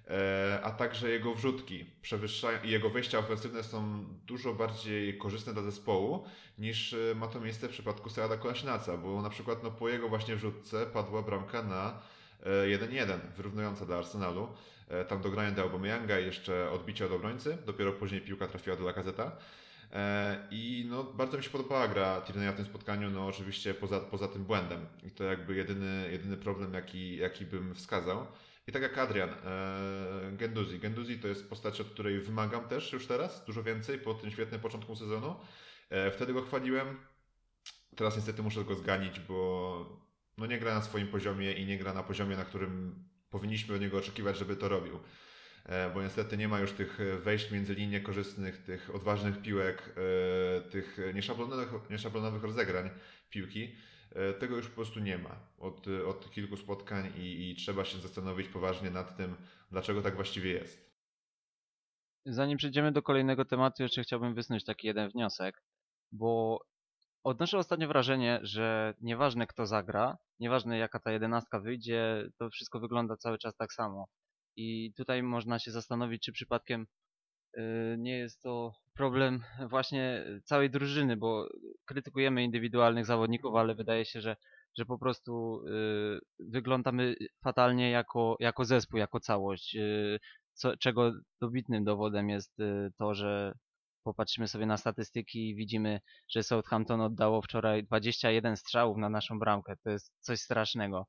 E, 0.09 0.59
a 0.63 0.71
także 0.71 1.09
jego 1.09 1.35
wrzutki 1.35 1.85
przewyższają 2.01 2.63
i 2.63 2.69
jego 2.69 2.89
wejścia 2.89 3.19
ofensywne 3.19 3.63
są 3.63 4.05
dużo 4.27 4.53
bardziej 4.53 5.17
korzystne 5.17 5.53
dla 5.53 5.63
zespołu 5.63 6.25
niż 6.57 6.93
e, 6.93 7.15
ma 7.15 7.27
to 7.27 7.39
miejsce 7.39 7.67
w 7.67 7.71
przypadku 7.71 8.09
Seada 8.09 8.37
Kolasinaca, 8.37 8.97
bo 8.97 9.21
na 9.21 9.29
przykład 9.29 9.63
no, 9.63 9.71
po 9.71 9.89
jego 9.89 10.09
właśnie 10.09 10.35
wrzutce 10.35 10.85
padła 10.85 11.21
bramka 11.21 11.63
na 11.63 11.89
e, 11.89 12.18
1-1, 12.43 13.19
wyrównująca 13.37 13.85
dla 13.85 13.97
Arsenalu. 13.97 14.47
E, 14.89 15.05
Tam 15.05 15.21
dogranie 15.21 15.55
do 15.55 15.61
Aubameyanga 15.61 16.19
i 16.19 16.25
jeszcze 16.25 16.71
odbicie 16.71 17.05
od 17.05 17.11
obrońcy, 17.11 17.57
dopiero 17.65 17.93
później 17.93 18.21
piłka 18.21 18.47
trafiła 18.47 18.75
do 18.75 18.83
Lacazeta. 18.83 19.31
E, 19.93 20.47
I 20.51 20.85
no, 20.89 21.03
bardzo 21.03 21.37
mi 21.37 21.43
się 21.43 21.49
podobała 21.49 21.87
gra 21.87 22.21
Tierney'a 22.21 22.53
w 22.53 22.55
tym 22.55 22.65
spotkaniu, 22.65 23.09
no 23.09 23.27
oczywiście 23.27 23.73
poza, 23.73 23.99
poza 23.99 24.27
tym 24.27 24.43
błędem. 24.43 24.85
I 25.03 25.11
to 25.11 25.23
jakby 25.23 25.55
jedyny, 25.55 26.09
jedyny 26.11 26.37
problem, 26.37 26.73
jaki, 26.73 27.17
jaki 27.17 27.45
bym 27.45 27.75
wskazał. 27.75 28.27
I 28.67 28.71
tak 28.71 28.81
jak 28.81 28.97
Adrian, 28.97 29.29
e, 29.29 30.31
Genduzi. 30.37 30.79
Genduzi 30.79 31.19
to 31.19 31.27
jest 31.27 31.49
postać, 31.49 31.81
od 31.81 31.87
której 31.87 32.19
wymagam 32.19 32.67
też 32.67 32.93
już 32.93 33.07
teraz 33.07 33.45
dużo 33.45 33.63
więcej 33.63 33.99
po 33.99 34.13
tym 34.13 34.31
świetnym 34.31 34.61
początku 34.61 34.95
sezonu. 34.95 35.35
E, 35.89 36.11
wtedy 36.11 36.33
go 36.33 36.41
chwaliłem. 36.41 36.97
Teraz 37.95 38.15
niestety 38.15 38.43
muszę 38.43 38.63
go 38.63 38.75
zganić, 38.75 39.19
bo 39.19 40.08
no 40.39 40.45
nie 40.45 40.59
gra 40.59 40.73
na 40.73 40.81
swoim 40.81 41.07
poziomie 41.07 41.53
i 41.53 41.65
nie 41.65 41.77
gra 41.77 41.93
na 41.93 42.03
poziomie, 42.03 42.37
na 42.37 42.45
którym 42.45 43.03
powinniśmy 43.29 43.75
od 43.75 43.81
niego 43.81 43.97
oczekiwać, 43.97 44.37
żeby 44.37 44.55
to 44.55 44.69
robił. 44.69 44.99
E, 45.65 45.89
bo 45.93 46.01
niestety 46.01 46.37
nie 46.37 46.47
ma 46.47 46.59
już 46.59 46.71
tych 46.71 46.99
e, 47.01 47.17
wejść 47.17 47.51
między 47.51 47.73
linie 47.73 48.01
korzystnych, 48.01 48.63
tych 48.63 48.95
odważnych 48.95 49.41
piłek, 49.41 49.95
e, 50.57 50.61
tych 50.61 50.97
nieszablonowych, 51.13 51.89
nieszablonowych 51.89 52.43
rozegrań 52.43 52.89
piłki. 53.29 53.75
Tego 54.39 54.55
już 54.55 54.67
po 54.67 54.75
prostu 54.75 54.99
nie 54.99 55.17
ma 55.17 55.35
od, 55.57 55.87
od 55.87 56.31
kilku 56.31 56.57
spotkań 56.57 57.11
i, 57.17 57.51
i 57.51 57.55
trzeba 57.55 57.85
się 57.85 57.97
zastanowić 57.97 58.47
poważnie 58.47 58.91
nad 58.91 59.17
tym, 59.17 59.35
dlaczego 59.71 60.01
tak 60.01 60.15
właściwie 60.15 60.51
jest. 60.51 60.89
Zanim 62.25 62.57
przejdziemy 62.57 62.91
do 62.91 63.01
kolejnego 63.01 63.45
tematu, 63.45 63.83
jeszcze 63.83 64.03
chciałbym 64.03 64.35
wysnuć 64.35 64.65
taki 64.65 64.87
jeden 64.87 65.09
wniosek, 65.09 65.63
bo 66.11 66.59
odnoszę 67.29 67.57
ostatnio 67.57 67.87
wrażenie, 67.87 68.39
że 68.43 68.93
nieważne 69.01 69.47
kto 69.47 69.65
zagra, 69.65 70.17
nieważne 70.39 70.77
jaka 70.77 70.99
ta 70.99 71.11
jedenastka 71.11 71.59
wyjdzie, 71.59 72.29
to 72.37 72.49
wszystko 72.49 72.79
wygląda 72.79 73.17
cały 73.17 73.37
czas 73.37 73.55
tak 73.55 73.73
samo. 73.73 74.07
I 74.55 74.93
tutaj 74.97 75.23
można 75.23 75.59
się 75.59 75.71
zastanowić, 75.71 76.23
czy 76.23 76.31
przypadkiem 76.31 76.87
y, 77.57 77.95
nie 77.99 78.17
jest 78.17 78.41
to 78.41 78.71
problem 78.93 79.43
właśnie 79.69 80.25
całej 80.43 80.69
drużyny, 80.69 81.17
bo 81.17 81.49
krytykujemy 81.85 82.43
indywidualnych 82.43 83.05
zawodników, 83.05 83.55
ale 83.55 83.75
wydaje 83.75 84.05
się, 84.05 84.21
że, 84.21 84.35
że 84.77 84.85
po 84.85 84.97
prostu 84.99 85.61
y, 85.67 86.19
wyglądamy 86.39 87.15
fatalnie 87.43 87.91
jako, 87.91 88.35
jako 88.39 88.65
zespół, 88.65 88.99
jako 88.99 89.19
całość. 89.19 89.75
Y, 89.75 90.19
co, 90.53 90.77
czego 90.77 91.11
dobitnym 91.41 91.83
dowodem 91.83 92.29
jest 92.29 92.57
to, 92.97 93.13
że 93.13 93.53
popatrzymy 94.03 94.47
sobie 94.47 94.65
na 94.65 94.77
statystyki 94.77 95.49
i 95.49 95.55
widzimy, 95.55 96.01
że 96.29 96.43
Southampton 96.43 97.01
oddało 97.01 97.41
wczoraj 97.41 97.83
21 97.83 98.57
strzałów 98.57 98.97
na 98.97 99.09
naszą 99.09 99.39
bramkę. 99.39 99.75
To 99.83 99.89
jest 99.89 100.13
coś 100.19 100.41
strasznego. 100.41 101.07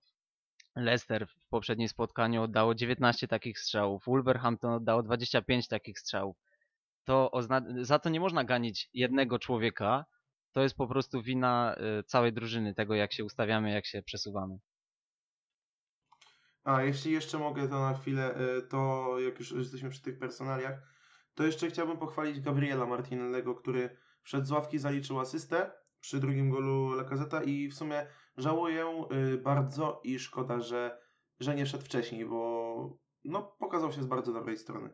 Leicester 0.77 1.27
w 1.27 1.49
poprzednim 1.49 1.89
spotkaniu 1.89 2.43
oddało 2.43 2.75
19 2.75 3.29
takich 3.29 3.59
strzałów. 3.59 4.05
Wolverhampton 4.07 4.73
oddało 4.73 5.03
25 5.03 5.69
takich 5.69 5.99
strzałów. 5.99 6.37
To 7.05 7.31
za 7.83 7.99
to 7.99 8.09
nie 8.09 8.21
można 8.21 8.45
ganić 8.45 8.89
jednego 8.95 9.39
człowieka. 9.39 10.05
To 10.53 10.63
jest 10.63 10.77
po 10.77 10.87
prostu 10.87 11.23
wina 11.23 11.77
y, 12.01 12.05
całej 12.05 12.33
drużyny, 12.33 12.75
tego 12.75 12.95
jak 12.95 13.13
się 13.13 13.25
ustawiamy, 13.25 13.71
jak 13.71 13.87
się 13.87 14.03
przesuwamy. 14.03 14.59
A 16.65 16.83
jeśli 16.83 17.13
jeszcze 17.13 17.39
mogę 17.39 17.69
to 17.69 17.81
na 17.81 17.95
chwilę, 17.95 18.41
y, 18.59 18.63
to 18.63 19.09
jak 19.19 19.39
już 19.39 19.53
jesteśmy 19.53 19.91
przy 19.91 20.03
tych 20.03 20.19
personaliach, 20.19 20.83
to 21.35 21.45
jeszcze 21.45 21.69
chciałbym 21.69 21.99
pochwalić 21.99 22.41
Gabriela 22.41 22.87
Martinellego, 22.87 23.55
który 23.55 23.97
wszedł 24.23 24.47
z 24.47 24.51
ławki, 24.51 24.79
zaliczył 24.79 25.21
asystę 25.21 25.73
przy 26.01 26.21
drugim 26.21 26.51
golu 26.51 26.95
Lacazeta 26.95 27.43
i 27.43 27.69
w 27.69 27.75
sumie 27.75 28.07
żałuję 28.37 29.07
y, 29.35 29.39
bardzo 29.39 30.01
i 30.05 30.19
szkoda, 30.19 30.61
że, 30.61 31.01
że 31.41 31.55
nie 31.55 31.67
wszedł 31.67 31.85
wcześniej, 31.85 32.27
bo 32.27 32.99
no, 33.25 33.43
pokazał 33.43 33.93
się 33.93 34.03
z 34.03 34.07
bardzo 34.07 34.33
dobrej 34.33 34.59
strony. 34.59 34.91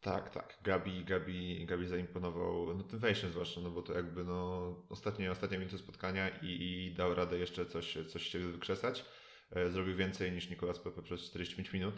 Tak, 0.00 0.30
tak. 0.30 0.58
Gabi, 0.62 1.04
Gabi, 1.04 1.66
Gabi 1.66 1.86
zaimponował, 1.86 2.74
no 2.74 2.82
tym 2.84 2.98
wejściem 2.98 3.30
zwłaszcza, 3.30 3.60
no 3.60 3.70
bo 3.70 3.82
to 3.82 3.92
jakby 3.92 4.24
no 4.24 4.76
ostatnie, 4.88 5.30
ostatnie 5.30 5.58
minuty 5.58 5.78
spotkania 5.78 6.28
i, 6.28 6.46
i 6.46 6.94
dał 6.94 7.14
radę 7.14 7.38
jeszcze 7.38 7.66
coś, 7.66 7.98
coś 8.08 8.22
siebie 8.22 8.44
wykrzesać. 8.44 9.04
e, 9.50 9.70
zrobił 9.70 9.96
więcej 9.96 10.32
niż 10.32 10.50
Nicolas 10.50 10.78
Pepe 10.78 11.02
przez 11.02 11.20
45 11.20 11.72
minut. 11.72 11.94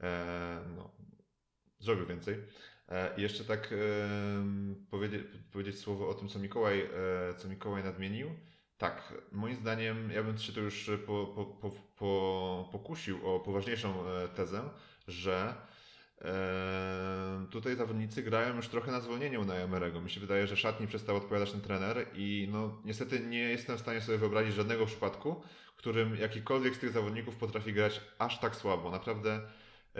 E, 0.00 0.64
no, 0.76 0.90
zrobił 1.80 2.06
więcej. 2.06 2.36
E, 2.88 3.14
I 3.16 3.22
jeszcze 3.22 3.44
tak 3.44 3.74
powiedzieć, 4.90 5.22
powiedzieć 5.52 5.78
słowo 5.78 6.08
o 6.08 6.14
tym, 6.14 6.28
co 6.28 6.38
Mikołaj, 6.38 6.80
e, 6.80 7.34
co 7.34 7.48
Mikołaj 7.48 7.84
nadmienił. 7.84 8.30
Tak, 8.78 9.14
moim 9.32 9.56
zdaniem, 9.56 10.10
ja 10.10 10.22
bym 10.22 10.38
się 10.38 10.52
tu 10.52 10.60
już 10.60 10.90
po, 11.06 11.26
po, 11.26 11.44
po, 11.44 11.70
po, 11.96 12.68
pokusił 12.72 13.26
o 13.26 13.40
poważniejszą 13.40 14.08
e, 14.08 14.28
tezę, 14.28 14.62
że 15.08 15.54
tutaj 17.50 17.76
zawodnicy 17.76 18.22
grają 18.22 18.56
już 18.56 18.68
trochę 18.68 18.92
na 18.92 19.00
zwolnieniu 19.00 19.44
na 19.44 19.54
Emerego. 19.54 20.00
Mi 20.00 20.10
się 20.10 20.20
wydaje, 20.20 20.46
że 20.46 20.56
szatni 20.56 20.86
przestał 20.86 21.16
odpowiadać 21.16 21.52
ten 21.52 21.60
trener 21.60 22.06
i 22.14 22.48
no 22.52 22.82
niestety 22.84 23.20
nie 23.20 23.38
jestem 23.38 23.76
w 23.76 23.80
stanie 23.80 24.00
sobie 24.00 24.18
wyobrazić 24.18 24.54
żadnego 24.54 24.86
przypadku, 24.86 25.42
w 25.74 25.78
którym 25.78 26.16
jakikolwiek 26.16 26.74
z 26.74 26.78
tych 26.78 26.90
zawodników 26.90 27.36
potrafi 27.36 27.72
grać 27.72 28.00
aż 28.18 28.40
tak 28.40 28.56
słabo. 28.56 28.90
Naprawdę 28.90 29.40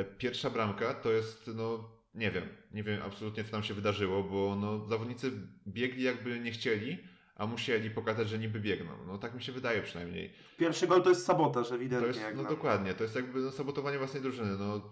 pierwsza 0.05 0.51
bramka 0.51 0.95
to 0.95 1.13
jest 1.13 1.51
no 1.55 1.99
nie 2.15 2.31
wiem, 2.31 2.45
nie 2.73 2.83
wiem 2.83 3.03
absolutnie 3.03 3.45
co 3.45 3.51
tam 3.51 3.63
się 3.63 3.75
wydarzyło, 3.75 4.23
bo 4.23 4.57
no, 4.61 4.87
zawodnicy 4.89 5.33
biegli 5.67 6.03
jakby 6.03 6.41
nie 6.41 6.51
chcieli, 6.51 6.99
a 7.37 7.47
musieli 7.47 7.91
pokazać, 7.91 8.29
że 8.29 8.39
niby 8.39 8.61
biegną. 8.61 8.93
No 9.07 9.19
tak 9.19 9.35
mi 9.35 9.43
się 9.43 9.53
wydaje 9.53 9.83
przynajmniej. 9.83 10.33
Pierwszy 10.59 10.87
gol 10.87 11.03
to 11.03 11.09
jest 11.09 11.25
sabotaż, 11.25 11.73
ewidentnie. 11.73 12.13
To 12.13 12.19
jest, 12.21 12.37
no 12.37 12.45
dokładnie, 12.45 12.95
to 12.95 13.03
jest 13.03 13.17
jakby 13.17 13.41
no, 13.41 13.51
sabotowanie 13.51 13.99
własnej 13.99 14.23
drużyny. 14.23 14.59
No, 14.59 14.91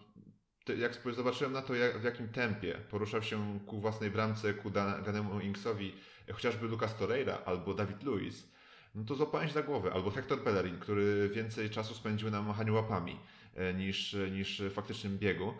jak 0.77 0.99
zobaczyłem 1.15 1.53
na 1.53 1.63
to, 1.63 1.75
jak, 1.75 1.99
w 1.99 2.05
jakim 2.05 2.29
tempie 2.29 2.81
poruszał 2.91 3.23
się 3.23 3.61
ku 3.67 3.81
własnej 3.81 4.11
bramce, 4.11 4.55
ku 4.55 4.71
danemu 4.71 5.41
Inksowi, 5.41 5.95
chociażby 6.33 6.67
Lucas 6.67 6.97
Torreira 6.97 7.39
albo 7.45 7.75
David 7.75 8.03
Luiz, 8.03 8.49
no 8.95 9.05
to 9.05 9.15
złapałem 9.15 9.49
się 9.49 9.55
za 9.55 9.63
głowę. 9.63 9.93
Albo 9.95 10.11
Hector 10.11 10.45
Bellerin, 10.45 10.79
który 10.79 11.31
więcej 11.35 11.71
czasu 11.71 11.95
spędził 11.95 12.31
na 12.31 12.43
machaniu 12.43 12.75
łapami 12.75 13.13
e, 13.13 13.17
niż, 13.75 14.17
niż 14.33 14.63
w 14.63 14.73
faktycznym 14.73 15.19
biegu. 15.19 15.55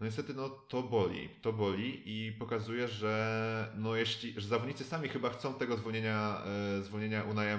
No 0.00 0.06
niestety 0.06 0.34
no, 0.34 0.48
to 0.48 0.82
boli, 0.82 1.28
to 1.42 1.52
boli 1.52 2.02
i 2.06 2.32
pokazuje, 2.32 2.88
że, 2.88 3.72
no, 3.76 3.96
jeśli, 3.96 4.40
że 4.40 4.48
zawodnicy 4.48 4.84
sami 4.84 5.08
chyba 5.08 5.30
chcą 5.30 5.54
tego 5.54 5.76
zwolnienia, 5.76 6.42
e, 6.78 6.82
zwolnienia 6.82 7.22
Unai 7.22 7.48
e, 7.48 7.58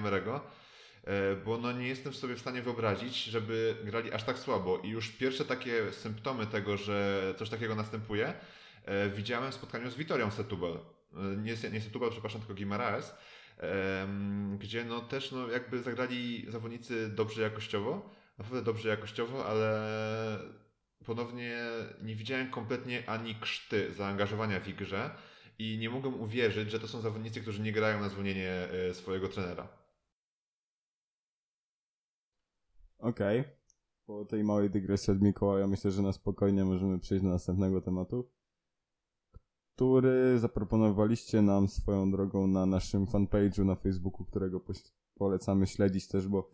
bo 1.44 1.58
no, 1.58 1.72
nie 1.72 1.88
jestem 1.88 2.14
sobie 2.14 2.36
w 2.36 2.40
stanie 2.40 2.62
wyobrazić, 2.62 3.24
żeby 3.24 3.76
grali 3.84 4.12
aż 4.12 4.24
tak 4.24 4.38
słabo 4.38 4.78
i 4.78 4.88
już 4.88 5.08
pierwsze 5.08 5.44
takie 5.44 5.92
symptomy 5.92 6.46
tego, 6.46 6.76
że 6.76 7.34
coś 7.38 7.50
takiego 7.50 7.74
następuje, 7.74 8.34
e, 8.84 9.10
widziałem 9.10 9.52
w 9.52 9.54
spotkaniu 9.54 9.90
z 9.90 9.94
Vitorią 9.94 10.30
Setubal. 10.30 10.72
E, 10.72 11.36
nie, 11.36 11.70
nie 11.72 11.80
Setubal, 11.80 12.10
przepraszam, 12.10 12.40
tylko 12.40 12.54
Guimaraes, 12.54 13.14
e, 13.58 14.08
gdzie 14.58 14.84
no, 14.84 15.00
też 15.00 15.32
no, 15.32 15.48
jakby 15.48 15.82
zagrali 15.82 16.46
zawodnicy 16.48 17.08
dobrze 17.08 17.42
jakościowo, 17.42 18.17
naprawdę 18.38 18.62
dobrze 18.64 18.88
jakościowo, 18.88 19.46
ale 19.46 19.88
ponownie 21.04 21.58
nie 22.02 22.14
widziałem 22.14 22.50
kompletnie 22.50 23.08
ani 23.08 23.34
krzty 23.34 23.92
zaangażowania 23.92 24.60
w 24.60 24.68
grze 24.68 25.10
i 25.58 25.78
nie 25.78 25.90
mogłem 25.90 26.20
uwierzyć, 26.20 26.70
że 26.70 26.80
to 26.80 26.88
są 26.88 27.00
zawodnicy, 27.00 27.40
którzy 27.40 27.62
nie 27.62 27.72
grają 27.72 28.00
na 28.00 28.08
zwolnienie 28.08 28.50
e, 28.50 28.94
swojego 28.94 29.28
trenera. 29.28 29.68
Okej. 32.98 33.40
Okay. 33.40 33.58
Po 34.06 34.24
tej 34.24 34.44
małej 34.44 34.70
dygresji 34.70 35.12
od 35.12 35.20
Mikołaja 35.20 35.66
myślę, 35.66 35.90
że 35.90 36.02
na 36.02 36.12
spokojnie 36.12 36.64
możemy 36.64 36.98
przejść 36.98 37.24
do 37.24 37.30
następnego 37.30 37.80
tematu, 37.80 38.30
który 39.74 40.38
zaproponowaliście 40.38 41.42
nam 41.42 41.68
swoją 41.68 42.10
drogą 42.10 42.46
na 42.46 42.66
naszym 42.66 43.06
fanpage'u 43.06 43.64
na 43.64 43.74
Facebooku, 43.74 44.26
którego 44.26 44.60
polecamy 45.14 45.66
śledzić 45.66 46.08
też, 46.08 46.28
bo 46.28 46.50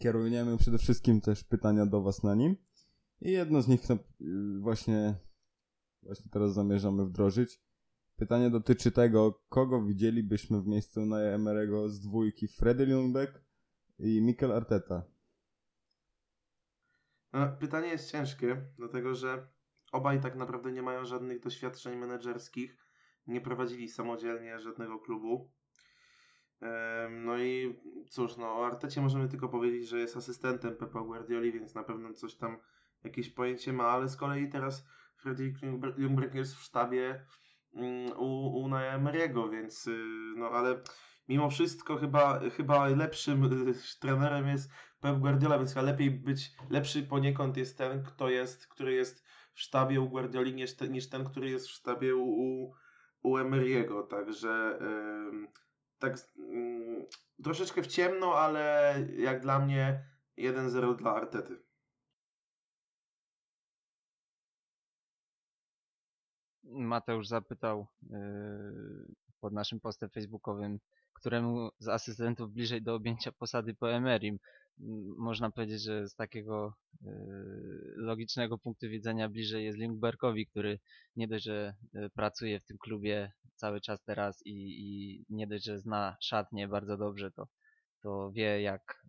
kierujemy 0.00 0.58
przede 0.58 0.78
wszystkim 0.78 1.20
też 1.20 1.44
pytania 1.44 1.86
do 1.86 2.02
Was 2.02 2.22
na 2.22 2.34
nim. 2.34 2.56
I 3.20 3.30
jedno 3.30 3.62
z 3.62 3.68
nich 3.68 3.88
no, 3.88 3.98
właśnie, 4.60 5.14
właśnie 6.02 6.30
teraz 6.30 6.54
zamierzamy 6.54 7.04
wdrożyć. 7.04 7.60
Pytanie 8.16 8.50
dotyczy 8.50 8.92
tego, 8.92 9.42
kogo 9.48 9.82
widzielibyśmy 9.82 10.62
w 10.62 10.66
miejscu 10.66 11.06
na 11.06 11.20
Emerego 11.20 11.88
z 11.88 12.00
dwójki 12.00 12.48
Freddy 12.48 12.86
Lundbeck 12.86 13.40
i 13.98 14.22
Mikel 14.22 14.52
Arteta. 14.52 15.02
No, 17.32 17.56
pytanie 17.60 17.88
jest 17.88 18.10
ciężkie, 18.10 18.62
dlatego 18.76 19.14
że 19.14 19.48
obaj 19.92 20.20
tak 20.20 20.36
naprawdę 20.36 20.72
nie 20.72 20.82
mają 20.82 21.04
żadnych 21.04 21.40
doświadczeń 21.40 21.98
menedżerskich, 21.98 22.76
nie 23.26 23.40
prowadzili 23.40 23.88
samodzielnie 23.88 24.60
żadnego 24.60 24.98
klubu. 24.98 25.52
No 27.10 27.38
i 27.38 27.78
cóż, 28.08 28.36
no 28.36 28.46
o 28.46 28.66
Artecie 28.66 29.00
możemy 29.00 29.28
tylko 29.28 29.48
powiedzieć, 29.48 29.88
że 29.88 29.98
jest 29.98 30.16
asystentem 30.16 30.76
Pepa 30.76 31.00
Guardioli, 31.00 31.52
więc 31.52 31.74
na 31.74 31.82
pewno 31.82 32.12
coś 32.12 32.34
tam 32.34 32.56
jakieś 33.04 33.30
pojęcie 33.30 33.72
ma, 33.72 33.84
ale 33.84 34.08
z 34.08 34.16
kolei 34.16 34.48
teraz 34.48 34.86
Fredrik 35.16 35.56
Ljungberg 35.98 36.34
jest 36.34 36.54
w 36.54 36.62
sztabie 36.62 37.26
mm, 37.74 38.12
u, 38.18 38.60
u 38.62 38.68
Emery'ego, 38.68 39.50
więc 39.50 39.86
y, 39.86 40.06
no 40.36 40.50
ale 40.50 40.82
mimo 41.28 41.50
wszystko 41.50 41.96
chyba, 41.96 42.40
chyba 42.56 42.88
lepszym 42.88 43.68
y, 43.68 43.74
trenerem 44.00 44.48
jest 44.48 44.70
Pep 45.00 45.18
Guardiola, 45.18 45.58
więc 45.58 45.74
chyba 45.74 45.82
lepiej 45.86 46.10
być, 46.10 46.50
lepszy 46.70 47.02
poniekąd 47.02 47.56
jest 47.56 47.78
ten, 47.78 48.04
kto 48.04 48.28
jest, 48.28 48.66
który 48.66 48.92
jest 48.92 49.24
w 49.54 49.60
sztabie 49.60 50.00
u 50.00 50.08
Guardioli 50.08 50.54
niż 50.54 50.80
niż 50.80 51.08
ten 51.08 51.24
który 51.24 51.50
jest 51.50 51.68
w 51.68 51.70
sztabie 51.70 52.16
u, 52.16 52.24
u, 52.24 52.74
u 53.22 53.36
Emery'ego, 53.36 54.06
także 54.06 54.78
yy, 55.32 55.48
tak 56.02 56.16
yy, 56.36 57.06
troszeczkę 57.44 57.82
w 57.82 57.86
ciemno, 57.86 58.34
ale 58.34 58.94
jak 59.16 59.40
dla 59.40 59.58
mnie 59.58 60.04
1-0 60.38 60.96
dla 60.96 61.14
Artety. 61.14 61.62
Mateusz 66.64 67.26
zapytał 67.26 67.86
yy, 68.02 68.18
pod 69.40 69.52
naszym 69.52 69.80
postem 69.80 70.10
facebookowym, 70.10 70.78
któremu 71.12 71.70
z 71.78 71.88
asystentów 71.88 72.52
bliżej 72.52 72.82
do 72.82 72.94
objęcia 72.94 73.32
posady 73.32 73.74
po 73.74 73.92
Emerim. 73.92 74.38
Można 75.18 75.50
powiedzieć, 75.50 75.82
że 75.82 76.08
z 76.08 76.14
takiego 76.14 76.74
yy, 77.00 77.10
logicznego 77.96 78.58
punktu 78.58 78.88
widzenia 78.88 79.28
bliżej 79.28 79.64
jest 79.64 79.78
Lindbergowi, 79.78 80.46
który 80.46 80.78
nie 81.16 81.28
dość, 81.28 81.44
że 81.44 81.74
yy, 81.92 82.10
pracuje 82.10 82.60
w 82.60 82.64
tym 82.64 82.78
klubie 82.78 83.32
cały 83.54 83.80
czas 83.80 84.02
teraz 84.04 84.42
i, 84.46 84.52
i 84.52 85.24
nie 85.28 85.46
dość, 85.46 85.64
że 85.64 85.78
zna 85.78 86.16
szatnie 86.20 86.68
bardzo 86.68 86.96
dobrze, 86.96 87.30
to, 87.30 87.48
to 88.02 88.32
wie 88.32 88.62
jak 88.62 89.02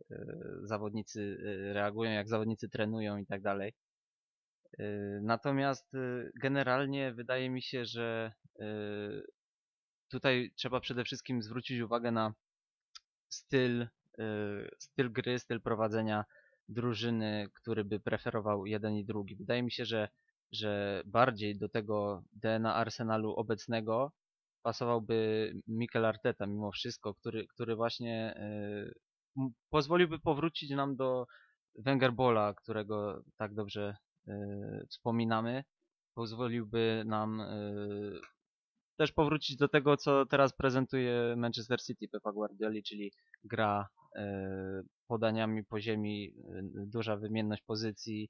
zawodnicy 0.63 1.37
reagują, 1.73 2.11
jak 2.11 2.27
zawodnicy 2.27 2.69
trenują 2.69 3.17
i 3.17 3.25
tak 3.25 3.41
dalej. 3.41 3.73
Natomiast 5.21 5.91
generalnie 6.41 7.13
wydaje 7.13 7.49
mi 7.49 7.61
się, 7.61 7.85
że 7.85 8.33
tutaj 10.09 10.51
trzeba 10.55 10.79
przede 10.79 11.03
wszystkim 11.03 11.41
zwrócić 11.41 11.79
uwagę 11.81 12.11
na 12.11 12.33
styl, 13.29 13.87
styl 14.79 15.11
gry, 15.11 15.39
styl 15.39 15.61
prowadzenia 15.61 16.25
drużyny, 16.69 17.49
który 17.53 17.85
by 17.85 17.99
preferował 17.99 18.65
jeden 18.65 18.95
i 18.95 19.05
drugi. 19.05 19.35
Wydaje 19.35 19.63
mi 19.63 19.71
się, 19.71 19.85
że, 19.85 20.09
że 20.51 21.03
bardziej 21.05 21.57
do 21.57 21.69
tego 21.69 22.23
DNA 22.33 22.75
Arsenalu 22.75 23.33
obecnego 23.33 24.11
pasowałby 24.61 25.51
Mikel 25.67 26.05
Arteta 26.05 26.45
mimo 26.45 26.71
wszystko, 26.71 27.13
który, 27.13 27.47
który 27.47 27.75
właśnie 27.75 28.35
pozwoliłby 29.69 30.19
powrócić 30.19 30.69
nam 30.69 30.95
do 30.95 31.25
Wengerbola, 31.75 32.53
którego 32.53 33.23
tak 33.37 33.53
dobrze 33.53 33.95
E, 34.27 34.85
wspominamy, 34.89 35.63
pozwoliłby 36.15 37.03
nam 37.05 37.41
e, 37.41 37.73
też 38.97 39.11
powrócić 39.11 39.57
do 39.57 39.67
tego, 39.67 39.97
co 39.97 40.25
teraz 40.25 40.53
prezentuje 40.53 41.35
Manchester 41.37 41.81
City 41.81 42.07
Pepa 42.07 42.31
Guardioli, 42.31 42.83
czyli 42.83 43.11
gra 43.43 43.87
podaniami 45.07 45.63
po 45.63 45.81
ziemi, 45.81 46.33
duża 46.73 47.15
wymienność 47.15 47.61
pozycji 47.61 48.29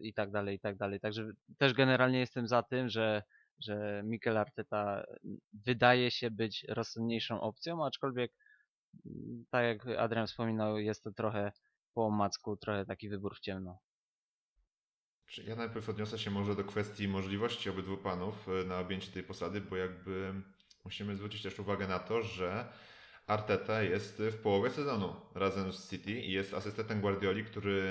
i 0.00 0.14
tak 0.14 0.30
dalej, 0.30 0.56
i 0.56 0.60
tak 0.60 0.76
dalej. 0.76 1.00
Także 1.00 1.30
też 1.58 1.74
generalnie 1.74 2.18
jestem 2.18 2.48
za 2.48 2.62
tym, 2.62 2.88
że, 2.88 3.22
że 3.60 4.02
Mikel 4.04 4.36
Arteta 4.36 5.06
wydaje 5.52 6.10
się 6.10 6.30
być 6.30 6.64
rozsądniejszą 6.68 7.40
opcją, 7.40 7.86
aczkolwiek 7.86 8.32
tak 9.50 9.64
jak 9.64 9.98
Adrian 9.98 10.26
wspominał, 10.26 10.78
jest 10.78 11.02
to 11.02 11.12
trochę 11.12 11.52
po 11.94 12.06
omacku, 12.06 12.56
trochę 12.56 12.86
taki 12.86 13.08
wybór 13.08 13.36
w 13.36 13.40
ciemno. 13.40 13.78
Ja 15.44 15.56
najpierw 15.56 15.88
odniosę 15.88 16.18
się 16.18 16.30
może 16.30 16.56
do 16.56 16.64
kwestii 16.64 17.08
możliwości 17.08 17.70
obydwu 17.70 17.96
panów 17.96 18.48
e, 18.48 18.64
na 18.64 18.78
objęcie 18.78 19.12
tej 19.12 19.22
posady, 19.22 19.60
bo 19.60 19.76
jakby 19.76 20.32
musimy 20.84 21.16
zwrócić 21.16 21.42
też 21.42 21.58
uwagę 21.58 21.88
na 21.88 21.98
to, 21.98 22.22
że 22.22 22.72
Arteta 23.26 23.82
jest 23.82 24.22
w 24.32 24.36
połowie 24.36 24.70
sezonu 24.70 25.16
razem 25.34 25.72
z 25.72 25.90
City 25.90 26.12
i 26.12 26.32
jest 26.32 26.54
asystentem 26.54 27.00
Guardioli, 27.00 27.44
który 27.44 27.82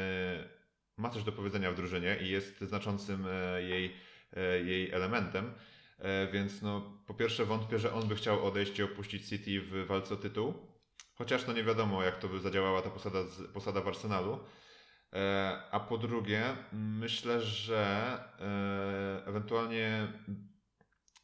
ma 0.97 1.09
coś 1.09 1.23
do 1.23 1.31
powiedzenia 1.31 1.71
w 1.71 1.75
drużynie 1.75 2.17
i 2.21 2.29
jest 2.29 2.61
znaczącym 2.61 3.27
e, 3.27 3.63
jej, 3.63 3.95
e, 4.33 4.59
jej 4.59 4.91
elementem. 4.91 5.53
Więc 6.33 6.61
no, 6.61 7.01
po 7.07 7.13
pierwsze 7.13 7.45
wątpię, 7.45 7.79
że 7.79 7.93
on 7.93 8.07
by 8.07 8.15
chciał 8.15 8.45
odejść 8.45 8.79
i 8.79 8.83
opuścić 8.83 9.29
City 9.29 9.61
w 9.61 9.85
walce 9.87 10.13
o 10.13 10.17
tytuł. 10.17 10.53
chociaż 11.15 11.47
no 11.47 11.53
nie 11.53 11.63
wiadomo, 11.63 12.03
jak 12.03 12.19
to 12.19 12.27
by 12.27 12.39
zadziałała 12.39 12.81
ta 12.81 12.89
posada, 12.89 13.19
posada 13.53 13.81
w 13.81 13.87
Arsenalu. 13.87 14.39
E, 15.13 15.61
A 15.71 15.79
po 15.79 15.97
drugie, 15.97 16.43
myślę, 16.73 17.41
że 17.41 18.17
e, 18.39 19.27
ewentualnie 19.27 20.07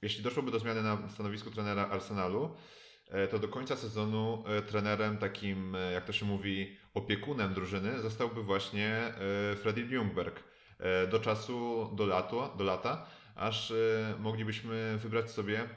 jeśli 0.01 0.23
doszłoby 0.23 0.51
do 0.51 0.59
zmiany 0.59 0.83
na 0.83 1.09
stanowisku 1.09 1.51
trenera 1.51 1.87
Arsenalu, 1.87 2.45
e, 2.45 2.80
to 3.31 3.39
do 3.39 3.47
końca 3.47 3.75
sezonu 3.75 4.43
e, 4.47 4.61
trenerem 4.61 5.17
takim, 5.17 5.75
e, 5.75 5.91
jak 5.91 6.05
to 6.05 6.13
się 6.13 6.25
mówi, 6.25 6.77
opiekunem 6.93 7.53
drużyny 7.53 7.99
zostałby 7.99 8.43
właśnie 8.43 8.87
e, 8.97 9.55
Freddy 9.55 9.81
Ljungberg 9.81 10.43
e, 10.79 11.07
do 11.07 11.19
czasu, 11.19 11.89
do, 11.95 12.05
lato, 12.05 12.55
do 12.57 12.63
lata, 12.63 13.05
aż 13.35 13.71
e, 13.71 13.75
moglibyśmy 14.19 14.97
wybrać 14.97 15.31
sobie 15.31 15.69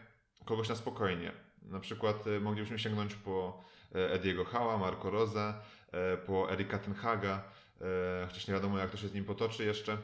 kogoś 0.44 0.68
na 0.68 0.74
spokojnie. 0.74 1.32
Na 1.62 1.80
przykład 1.80 2.26
e, 2.26 2.40
moglibyśmy 2.40 2.78
sięgnąć 2.78 3.14
po 3.14 3.64
e, 3.94 4.12
Ediego 4.12 4.44
Hała, 4.44 4.78
Marco 4.78 5.10
Rosa, 5.10 5.60
e, 5.92 6.16
po 6.16 6.52
Erika 6.52 6.78
Tenhaga, 6.78 7.42
e, 7.80 8.26
chociaż 8.26 8.48
nie 8.48 8.54
wiadomo 8.54 8.78
jak 8.78 8.90
to 8.90 8.96
się 8.96 9.08
z 9.08 9.14
nim 9.14 9.24
potoczy 9.24 9.64
jeszcze, 9.64 9.98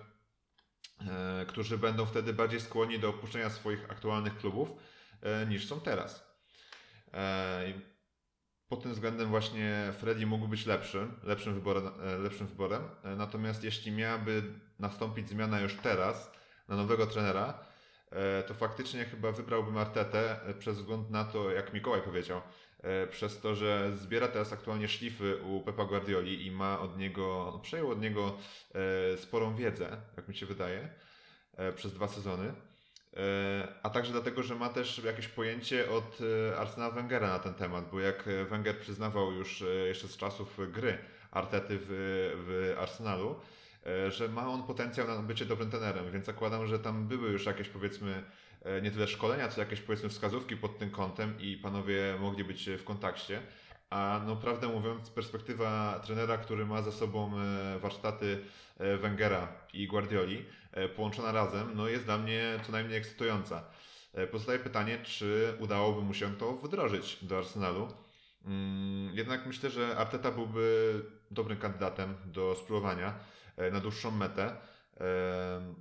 e, 1.00 1.46
którzy 1.48 1.78
będą 1.78 2.06
wtedy 2.06 2.32
bardziej 2.32 2.60
skłonni 2.60 2.98
do 2.98 3.08
opuszczenia 3.08 3.50
swoich 3.50 3.90
aktualnych 3.90 4.36
klubów 4.36 4.72
e, 5.22 5.46
niż 5.46 5.68
są 5.68 5.80
teraz. 5.80 6.29
E, 7.14 7.90
Pod 8.68 8.82
tym 8.82 8.92
względem 8.92 9.28
właśnie 9.28 9.92
Freddy 9.98 10.26
mógł 10.26 10.48
być 10.48 10.66
lepszym, 10.66 11.20
lepszym 11.22 11.54
wyborem, 11.54 11.86
e, 11.86 12.18
lepszym 12.18 12.46
wyborem. 12.46 12.82
E, 13.04 13.16
Natomiast 13.16 13.64
jeśli 13.64 13.92
miałaby 13.92 14.42
nastąpić 14.78 15.28
zmiana 15.28 15.60
już 15.60 15.74
teraz 15.76 16.32
na 16.68 16.76
nowego 16.76 17.06
trenera, 17.06 17.70
to 18.46 18.54
faktycznie 18.54 19.04
chyba 19.04 19.32
wybrałbym 19.32 19.78
Artetę 19.78 20.40
przez 20.58 20.76
wzgląd 20.78 21.10
na 21.10 21.24
to, 21.24 21.50
jak 21.50 21.72
Mikołaj 21.72 22.02
powiedział, 22.02 22.42
przez 23.10 23.40
to, 23.40 23.54
że 23.54 23.96
zbiera 23.96 24.28
teraz 24.28 24.52
aktualnie 24.52 24.88
szlify 24.88 25.36
u 25.36 25.60
Pepa 25.60 25.84
Guardioli 25.84 26.46
i 26.46 26.50
ma 26.50 26.80
od 26.80 26.98
niego, 26.98 27.58
przejął 27.62 27.90
od 27.90 28.00
niego 28.00 28.38
sporą 29.16 29.56
wiedzę, 29.56 29.96
jak 30.16 30.28
mi 30.28 30.34
się 30.34 30.46
wydaje, 30.46 30.88
przez 31.74 31.92
dwa 31.94 32.08
sezony. 32.08 32.54
E, 33.16 33.68
A 33.82 33.90
także 33.90 34.12
dlatego, 34.12 34.42
że 34.42 34.54
ma 34.54 34.68
też 34.68 34.98
jakieś 35.04 35.28
pojęcie 35.28 35.90
od 35.90 36.18
e, 36.50 36.56
Arsena 36.58 36.90
Wengera 36.90 37.28
na 37.28 37.38
ten 37.38 37.54
temat, 37.54 37.90
bo 37.90 38.00
jak 38.00 38.28
e, 38.28 38.44
Wenger 38.44 38.78
przyznawał 38.78 39.32
już 39.32 39.64
jeszcze 39.86 40.08
z 40.08 40.16
czasów 40.16 40.58
gry 40.72 40.98
Artety 41.30 41.78
w, 41.80 41.86
w 42.46 42.76
Arsenalu, 42.80 43.36
że 44.08 44.28
ma 44.28 44.48
on 44.48 44.62
potencjał 44.62 45.06
na 45.06 45.22
bycie 45.22 45.44
dobrym 45.44 45.70
trenerem, 45.70 46.12
więc 46.12 46.26
zakładam, 46.26 46.66
że 46.66 46.78
tam 46.78 47.08
były 47.08 47.30
już 47.30 47.46
jakieś 47.46 47.68
powiedzmy 47.68 48.22
nie 48.82 48.90
tyle 48.90 49.08
szkolenia, 49.08 49.48
co 49.48 49.60
jakieś 49.60 49.80
powiedzmy 49.80 50.08
wskazówki 50.08 50.56
pod 50.56 50.78
tym 50.78 50.90
kątem 50.90 51.40
i 51.40 51.56
panowie 51.56 52.16
mogli 52.20 52.44
być 52.44 52.70
w 52.78 52.84
kontakcie. 52.84 53.42
A 53.90 54.20
no 54.26 54.36
prawdę 54.36 54.68
mówiąc, 54.68 55.10
perspektywa 55.10 56.00
trenera, 56.04 56.38
który 56.38 56.66
ma 56.66 56.82
za 56.82 56.92
sobą 56.92 57.32
warsztaty 57.80 58.44
Wengera 59.00 59.48
i 59.72 59.86
Guardioli, 59.86 60.44
połączona 60.96 61.32
razem, 61.32 61.70
no 61.74 61.88
jest 61.88 62.04
dla 62.04 62.18
mnie 62.18 62.60
co 62.66 62.72
najmniej 62.72 62.98
ekscytująca. 62.98 63.64
E, 64.12 64.26
Pozostaje 64.26 64.58
pytanie, 64.58 64.98
czy 65.02 65.54
udałoby 65.60 66.02
mu 66.02 66.14
się 66.14 66.36
to 66.36 66.52
wdrożyć 66.56 67.24
do 67.24 67.38
Arsenalu. 67.38 67.88
Mm, 68.44 69.16
Jednak 69.16 69.46
myślę, 69.46 69.70
że 69.70 69.96
Arteta 69.96 70.30
byłby 70.30 70.94
dobrym 71.30 71.58
kandydatem 71.58 72.14
do 72.24 72.54
spróbowania 72.54 73.18
e, 73.56 73.70
na 73.70 73.80
dłuższą 73.80 74.10
metę. 74.10 74.56
E, 75.00 75.74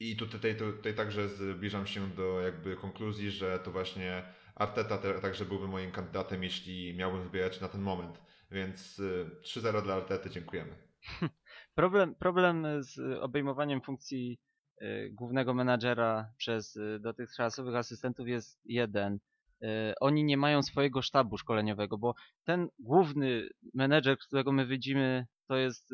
I 0.00 0.16
tutaj, 0.16 0.56
tutaj 0.56 0.94
także 0.94 1.28
zbliżam 1.28 1.86
się 1.86 2.08
do 2.10 2.40
jakby 2.40 2.76
konkluzji, 2.76 3.30
że 3.30 3.58
to 3.58 3.70
właśnie 3.70 4.22
Arteta 4.54 4.98
te, 4.98 5.20
także 5.20 5.44
byłby 5.44 5.68
moim 5.68 5.92
kandydatem, 5.92 6.42
jeśli 6.42 6.94
miałbym 6.94 7.22
wybierać 7.24 7.60
na 7.60 7.68
ten 7.68 7.80
moment. 7.82 8.22
Więc 8.50 8.98
y, 8.98 9.30
3-0 9.42 9.82
dla 9.82 9.94
Artety, 9.94 10.30
dziękujemy. 10.30 10.76
Problem, 11.74 12.14
problem 12.14 12.66
z 12.82 12.98
obejmowaniem 13.20 13.80
funkcji 13.80 14.38
y, 14.82 15.10
głównego 15.12 15.54
menadżera 15.54 16.32
przez 16.36 16.76
y, 16.76 16.98
dotychczasowych 17.00 17.74
asystentów 17.74 18.28
jest 18.28 18.60
jeden. 18.64 19.18
Y, 19.62 19.66
Oni 20.00 20.24
nie 20.24 20.36
mają 20.36 20.62
swojego 20.62 21.02
sztabu 21.02 21.38
szkoleniowego, 21.38 21.98
bo 21.98 22.14
ten 22.44 22.68
główny 22.78 23.48
menedżer, 23.74 24.18
którego 24.18 24.52
my 24.52 24.66
widzimy, 24.66 25.26
to 25.48 25.56
jest 25.56 25.90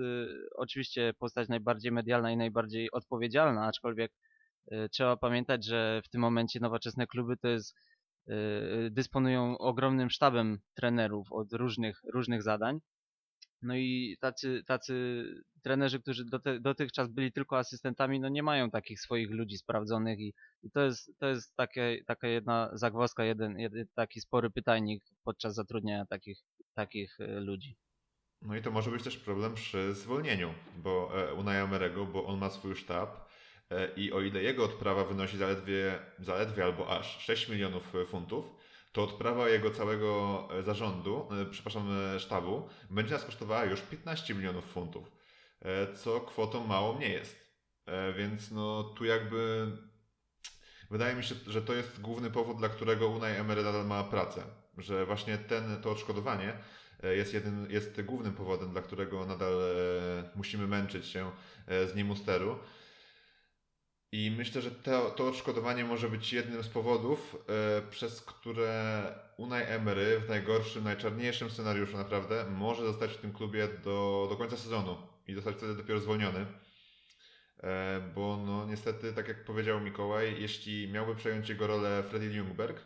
oczywiście 0.57 1.13
postać 1.19 1.49
najbardziej 1.49 1.93
medialna 1.93 2.33
i 2.33 2.37
najbardziej 2.37 2.91
odpowiedzialna, 2.91 3.67
aczkolwiek 3.67 4.13
trzeba 4.93 5.17
pamiętać, 5.17 5.65
że 5.65 6.03
w 6.05 6.09
tym 6.09 6.21
momencie 6.21 6.61
nowoczesne 6.61 7.07
kluby 7.07 7.37
to 7.37 7.49
jest 7.49 7.75
dysponują 8.91 9.59
ogromnym 9.59 10.11
sztabem 10.11 10.59
trenerów 10.75 11.33
od 11.33 11.53
różnych, 11.53 12.01
różnych 12.15 12.43
zadań. 12.43 12.81
No 13.63 13.77
i 13.77 14.17
tacy, 14.21 14.63
tacy 14.67 15.25
trenerzy, 15.63 16.01
którzy 16.01 16.25
doty, 16.25 16.61
dotychczas 16.61 17.09
byli 17.09 17.33
tylko 17.33 17.59
asystentami, 17.59 18.21
no 18.21 18.29
nie 18.29 18.43
mają 18.43 18.71
takich 18.71 19.01
swoich 19.01 19.31
ludzi 19.31 19.59
sprawdzonych 19.59 20.19
i, 20.19 20.35
i 20.63 20.71
to 20.71 20.81
jest, 20.81 21.13
to 21.19 21.29
jest 21.29 21.57
takie, 21.57 22.05
taka 22.07 22.29
jedna 22.29 22.71
zagwozdka, 22.73 23.25
jeden, 23.25 23.59
jeden 23.59 23.87
taki 23.95 24.21
spory 24.21 24.51
pytajnik 24.51 25.05
podczas 25.25 25.55
zatrudniania 25.55 26.07
takich, 26.07 26.39
takich 26.75 27.21
e, 27.21 27.27
ludzi. 27.27 27.77
No 28.43 28.57
i 28.57 28.63
to 28.63 28.71
może 28.71 28.91
być 28.91 29.05
też 29.05 29.17
problem 29.17 29.55
przy 29.55 29.95
zwolnieniu, 29.95 30.55
bo 30.77 31.23
e, 31.31 31.35
Unai 31.35 31.57
Emerego, 31.57 32.07
bo 32.07 32.27
on 32.27 32.39
ma 32.39 32.51
swój 32.51 32.77
sztab 32.77 33.29
e, 33.71 33.95
i 33.97 34.13
o 34.13 34.21
ile 34.21 34.43
jego 34.43 34.65
odprawa 34.65 35.05
wynosi 35.05 35.39
zaledwie, 35.39 35.99
zaledwie 36.19 36.65
albo 36.65 36.99
aż 36.99 37.25
6 37.25 37.49
milionów 37.49 37.95
e, 37.95 38.05
funtów, 38.05 38.45
to 38.99 39.05
odprawa 39.05 39.49
jego 39.49 39.71
całego 39.71 40.49
e, 40.59 40.63
zarządu, 40.63 41.29
e, 41.43 41.47
przepraszam, 41.51 41.91
e, 42.17 42.21
sztabu, 42.21 42.69
będzie 42.91 43.15
nas 43.15 43.25
kosztowała 43.25 43.65
już 43.65 43.81
15 43.81 44.35
milionów 44.35 44.65
funtów, 44.65 45.13
co 45.97 46.21
kwotą 46.21 46.67
małą 46.67 46.99
nie 46.99 47.09
jest. 47.09 47.37
Więc 48.17 48.51
no 48.51 48.83
tu 48.85 49.05
jakby 49.05 49.67
wydaje 50.91 51.15
mi 51.15 51.25
się, 51.25 51.35
że 51.47 51.63
to 51.63 51.75
jest 51.75 52.01
główny 52.01 52.31
powód, 52.31 52.59
dla 52.59 52.69
którego 52.69 53.09
Unai 53.09 53.37
Emery 53.37 53.63
nadal 53.63 53.87
ma 53.87 54.05
pracę, 54.05 54.43
że 54.79 55.07
właśnie 55.07 55.39
ten, 55.39 55.83
to 55.83 55.91
odszkodowanie 55.91 56.53
jest, 57.03 57.35
jednym, 57.35 57.71
jest 57.71 58.03
głównym 58.03 58.35
powodem, 58.35 58.71
dla 58.71 58.83
którego 58.83 59.27
nadal 59.27 59.55
musimy 60.35 60.67
męczyć 60.67 61.07
się 61.07 61.31
z 61.67 61.95
nim 61.95 62.11
u 62.11 62.17
steru. 62.17 62.59
I 64.13 64.31
myślę, 64.31 64.63
że 64.63 64.71
to, 64.71 65.11
to 65.11 65.29
odszkodowanie 65.29 65.85
może 65.85 66.09
być 66.09 66.33
jednym 66.33 66.63
z 66.63 66.69
powodów, 66.69 67.37
e, 67.49 67.83
przez 67.91 68.23
które 68.23 69.05
Unai 69.37 69.63
Emery 69.63 70.21
w 70.21 70.29
najgorszym, 70.29 70.85
najczarniejszym 70.85 71.51
scenariuszu 71.51 71.97
naprawdę 71.97 72.45
może 72.51 72.87
zostać 72.87 73.11
w 73.11 73.17
tym 73.17 73.33
klubie 73.33 73.69
do, 73.69 74.27
do 74.31 74.37
końca 74.37 74.57
sezonu 74.57 74.97
i 75.27 75.35
zostać 75.35 75.57
wtedy 75.57 75.75
dopiero 75.75 76.01
zwolniony. 76.01 76.47
E, 77.63 78.01
bo 78.15 78.37
no 78.47 78.67
niestety, 78.67 79.13
tak 79.13 79.29
jak 79.29 79.45
powiedział 79.45 79.81
Mikołaj, 79.81 80.41
jeśli 80.41 80.89
miałby 80.93 81.15
przejąć 81.15 81.49
jego 81.49 81.67
rolę 81.67 82.03
Freddy 82.03 82.27
Ljungberg, 82.27 82.81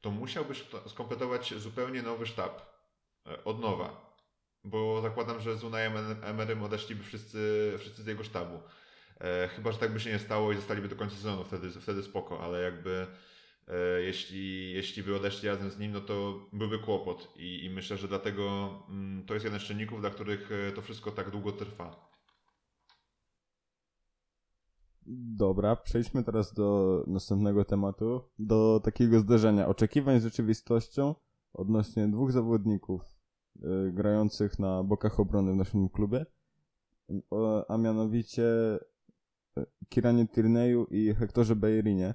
to 0.00 0.10
musiałby 0.10 0.54
skompletować 0.86 1.54
zupełnie 1.54 2.02
nowy 2.02 2.26
sztab 2.26 2.62
e, 3.26 3.44
od 3.44 3.60
nowa. 3.60 4.10
Bo 4.64 5.00
zakładam, 5.00 5.40
że 5.40 5.56
z 5.56 5.64
Unajem 5.64 5.92
Emerym 6.22 6.62
odeszliby 6.62 7.04
wszyscy, 7.04 7.74
wszyscy 7.78 8.02
z 8.02 8.06
jego 8.06 8.24
sztabu. 8.24 8.60
E, 9.20 9.48
chyba, 9.48 9.72
że 9.72 9.78
tak 9.78 9.92
by 9.92 10.00
się 10.00 10.10
nie 10.10 10.18
stało 10.18 10.52
i 10.52 10.56
zostaliby 10.56 10.88
do 10.88 10.96
końca 10.96 11.16
sezonu, 11.16 11.44
wtedy, 11.44 11.70
wtedy 11.70 12.02
spoko, 12.02 12.40
ale 12.40 12.62
jakby 12.62 13.06
e, 13.68 14.02
jeśli, 14.02 14.72
jeśli 14.72 15.02
by 15.02 15.16
odeszli 15.16 15.48
razem 15.48 15.70
z 15.70 15.78
nim, 15.78 15.92
no 15.92 16.00
to 16.00 16.40
byłby 16.52 16.78
kłopot 16.78 17.32
i, 17.36 17.64
i 17.64 17.70
myślę, 17.70 17.96
że 17.96 18.08
dlatego 18.08 18.70
mm, 18.88 19.26
to 19.26 19.34
jest 19.34 19.44
jeden 19.44 19.60
z 19.60 19.62
czynników, 19.62 20.00
dla 20.00 20.10
których 20.10 20.50
e, 20.52 20.72
to 20.72 20.82
wszystko 20.82 21.10
tak 21.10 21.30
długo 21.30 21.52
trwa. 21.52 22.10
Dobra, 25.36 25.76
przejdźmy 25.76 26.24
teraz 26.24 26.54
do 26.54 27.04
następnego 27.06 27.64
tematu, 27.64 28.20
do 28.38 28.80
takiego 28.84 29.20
zderzenia 29.20 29.68
oczekiwań 29.68 30.20
z 30.20 30.24
rzeczywistością 30.24 31.14
odnośnie 31.52 32.08
dwóch 32.08 32.32
zawodników 32.32 33.02
y, 33.56 33.92
grających 33.92 34.58
na 34.58 34.82
bokach 34.82 35.20
obrony 35.20 35.52
w 35.52 35.56
naszym 35.56 35.88
klubie, 35.88 36.26
a 37.68 37.76
mianowicie 37.76 38.44
Kiranie 39.88 40.28
Tyrneju 40.28 40.86
i 40.90 41.14
Hektorze 41.14 41.56
Bejerinie. 41.56 42.14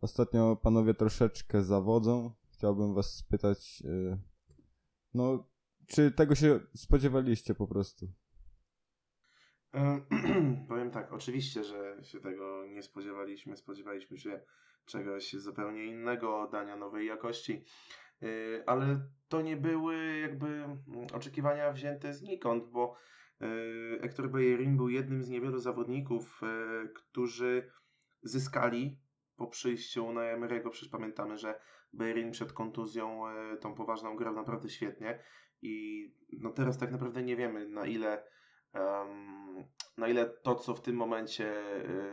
Ostatnio 0.00 0.56
panowie 0.56 0.94
troszeczkę 0.94 1.62
zawodzą. 1.62 2.32
Chciałbym 2.52 2.94
was 2.94 3.14
spytać, 3.14 3.82
y, 3.84 4.18
no, 5.14 5.50
czy 5.86 6.10
tego 6.10 6.34
się 6.34 6.60
spodziewaliście 6.76 7.54
po 7.54 7.66
prostu? 7.66 8.06
E, 9.74 10.00
Powiem 10.68 10.90
tak, 10.90 11.12
oczywiście, 11.12 11.64
że 11.64 11.98
się 12.02 12.20
tego 12.20 12.66
nie 12.66 12.82
spodziewaliśmy. 12.82 13.56
Spodziewaliśmy 13.56 14.18
się 14.18 14.40
czegoś 14.84 15.32
zupełnie 15.32 15.84
innego, 15.84 16.48
dania 16.52 16.76
nowej 16.76 17.06
jakości, 17.06 17.64
E, 18.22 18.68
ale 18.68 19.00
to 19.28 19.42
nie 19.42 19.56
były 19.56 20.18
jakby 20.18 20.46
mm, 20.46 20.78
oczekiwania 21.14 21.72
wzięte 21.72 22.12
znikąd, 22.12 22.70
bo 22.70 22.96
Hector 24.02 24.30
Bellerin 24.30 24.76
był 24.76 24.88
jednym 24.88 25.22
z 25.22 25.28
niewielu 25.28 25.58
zawodników, 25.58 26.40
e, 26.42 26.88
którzy 26.88 27.70
zyskali 28.22 28.98
po 29.36 29.46
przyjściu 29.46 30.12
na 30.12 30.20
Emery'ego, 30.20 30.70
przecież 30.70 30.88
pamiętamy, 30.88 31.38
że 31.38 31.60
Bellerin 31.92 32.30
przed 32.30 32.52
kontuzją 32.52 33.28
e, 33.28 33.56
tą 33.56 33.74
poważną 33.74 34.16
grał 34.16 34.34
naprawdę 34.34 34.68
świetnie 34.68 35.18
i 35.62 36.06
no 36.40 36.50
teraz 36.50 36.78
tak 36.78 36.92
naprawdę 36.92 37.22
nie 37.22 37.36
wiemy 37.36 37.68
na 37.68 37.86
ile 37.86 38.24
em, 38.72 39.64
na 39.98 40.08
ile 40.08 40.26
to, 40.26 40.54
co 40.54 40.74
w 40.74 40.82
tym 40.82 40.96
momencie 40.96 41.46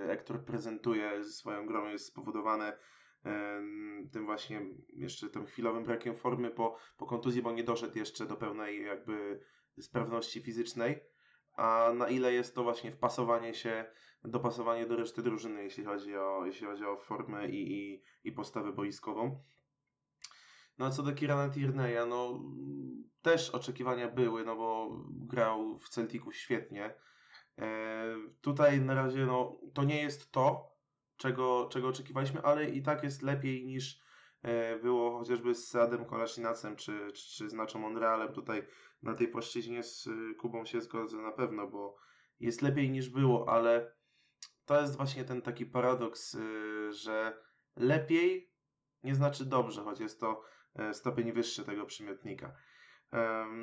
e, 0.04 0.08
Hector 0.08 0.46
prezentuje 0.46 1.24
swoją 1.24 1.66
grą 1.66 1.88
jest 1.88 2.06
spowodowane 2.06 2.78
tym 4.12 4.26
właśnie 4.26 4.62
jeszcze 4.90 5.30
tym 5.30 5.46
chwilowym 5.46 5.84
brakiem 5.84 6.16
formy 6.16 6.52
po, 6.52 6.78
po 6.98 7.06
kontuzji, 7.06 7.42
bo 7.42 7.52
nie 7.52 7.64
doszedł 7.64 7.98
jeszcze 7.98 8.26
do 8.26 8.36
pełnej 8.36 8.86
jakby 8.86 9.40
sprawności 9.80 10.42
fizycznej, 10.42 11.00
a 11.60 11.94
na 11.94 12.08
ile 12.08 12.34
jest 12.34 12.56
to 12.56 12.64
właśnie 12.64 12.92
wpasowanie 12.92 13.54
się, 13.54 13.86
dopasowanie 14.24 14.86
do 14.86 14.96
reszty 14.96 15.24
drużyny, 15.24 15.64
jeśli 15.64 15.84
chodzi 15.84 16.18
o, 16.18 16.46
jeśli 16.46 16.68
chodzi 16.68 16.86
o 16.86 16.98
formę 16.98 17.48
i, 17.50 17.74
i, 17.74 18.04
i 18.24 18.32
postawę 18.32 18.72
boiskową. 18.74 19.44
No 20.78 20.86
a 20.86 20.90
co 20.90 21.04
do 21.04 21.14
Kirana 21.14 21.50
Tierney'a, 21.50 22.08
no 22.08 22.44
też 23.22 23.50
oczekiwania 23.50 24.08
były, 24.08 24.46
no 24.46 24.56
bo 24.56 24.90
grał 25.10 25.80
w 25.80 25.90
Celticu 25.90 26.32
świetnie. 26.32 26.94
E, 27.58 28.04
tutaj 28.42 28.82
na 28.82 28.94
razie 28.94 29.26
no, 29.26 29.60
to 29.74 29.84
nie 29.84 30.02
jest 30.02 30.32
to, 30.32 30.76
czego, 31.18 31.70
czego 31.72 31.88
oczekiwaliśmy, 31.88 32.42
ale 32.42 32.70
i 32.70 32.82
tak 32.82 33.04
jest 33.04 33.22
lepiej 33.22 33.66
niż 33.66 34.02
było 34.82 35.20
chociażby 35.20 35.56
z 35.56 35.76
Adem 35.76 36.06
Kolaszinacem 36.06 36.76
czy, 36.76 37.12
czy, 37.14 37.30
czy 37.38 37.50
z 37.50 37.54
Nacho 37.54 37.80
Monrealem. 37.80 38.34
Tutaj 38.34 38.68
na 39.02 39.14
tej 39.14 39.28
płaszczyźnie 39.28 39.84
z 39.84 40.08
y, 40.08 40.36
Kubą 40.36 40.66
się 40.66 40.82
zgodzę 40.82 41.18
na 41.18 41.32
pewno, 41.32 41.68
bo 41.68 41.96
jest 42.40 42.62
lepiej 42.62 42.90
niż 42.90 43.10
było, 43.10 43.50
ale 43.50 43.96
to 44.66 44.82
jest 44.82 44.98
właśnie 44.98 45.24
ten 45.24 45.42
taki 45.42 45.66
paradoks, 45.66 46.34
y, 46.34 46.94
że 46.94 47.38
lepiej 47.76 48.50
nie 49.04 49.16
znaczy 49.16 49.46
dobrze, 49.46 49.84
choć 49.84 50.00
jest 50.00 50.20
to 50.20 50.44
e, 50.76 50.94
stopień 50.94 51.32
wyższy 51.32 51.64
tego 51.64 51.86
przymiotnika. 51.86 52.56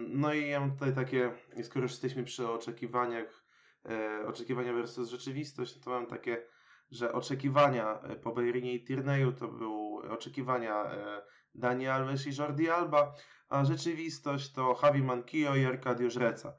No 0.09 0.35
i 0.35 0.49
ja 0.49 0.61
mam 0.61 0.73
tutaj 0.73 0.95
takie, 0.95 1.33
skoro 1.63 1.83
już 1.83 1.93
jesteśmy 1.93 2.25
przy 2.25 2.49
oczekiwaniach, 2.49 3.45
e, 3.85 4.27
oczekiwania 4.27 4.73
versus 4.73 5.11
rzeczywistość, 5.11 5.81
to 5.81 5.91
mam 5.91 6.07
takie, 6.07 6.47
że 6.91 7.13
oczekiwania 7.13 8.01
e, 8.01 8.17
po 8.17 8.33
Bejrinie 8.33 8.75
i 8.75 8.85
Tirneju 8.85 9.33
to 9.33 9.49
były 9.49 10.11
oczekiwania 10.11 10.85
e, 10.85 11.23
Dani 11.55 11.89
Alves 11.89 12.27
i 12.27 12.41
Jordi 12.41 12.71
Alba, 12.71 13.15
a 13.49 13.65
rzeczywistość 13.65 14.53
to 14.53 14.79
Javi 14.83 15.03
Mankio 15.03 15.57
i 15.57 15.65
Arcadio 15.65 16.11
Żreca. 16.11 16.57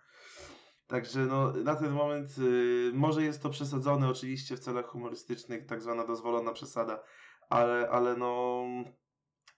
Także 0.88 1.20
no, 1.20 1.52
na 1.52 1.76
ten 1.76 1.92
moment 1.92 2.38
y, 2.38 2.92
może 2.94 3.24
jest 3.24 3.42
to 3.42 3.50
przesadzone 3.50 4.10
oczywiście 4.10 4.58
w 4.58 4.60
celach 4.60 4.86
humorystycznych, 4.86 5.66
tak 5.66 5.82
zwana 5.82 6.06
dozwolona 6.06 6.54
przesada, 6.54 7.04
ale, 7.50 7.90
ale 7.90 8.16
no 8.16 8.64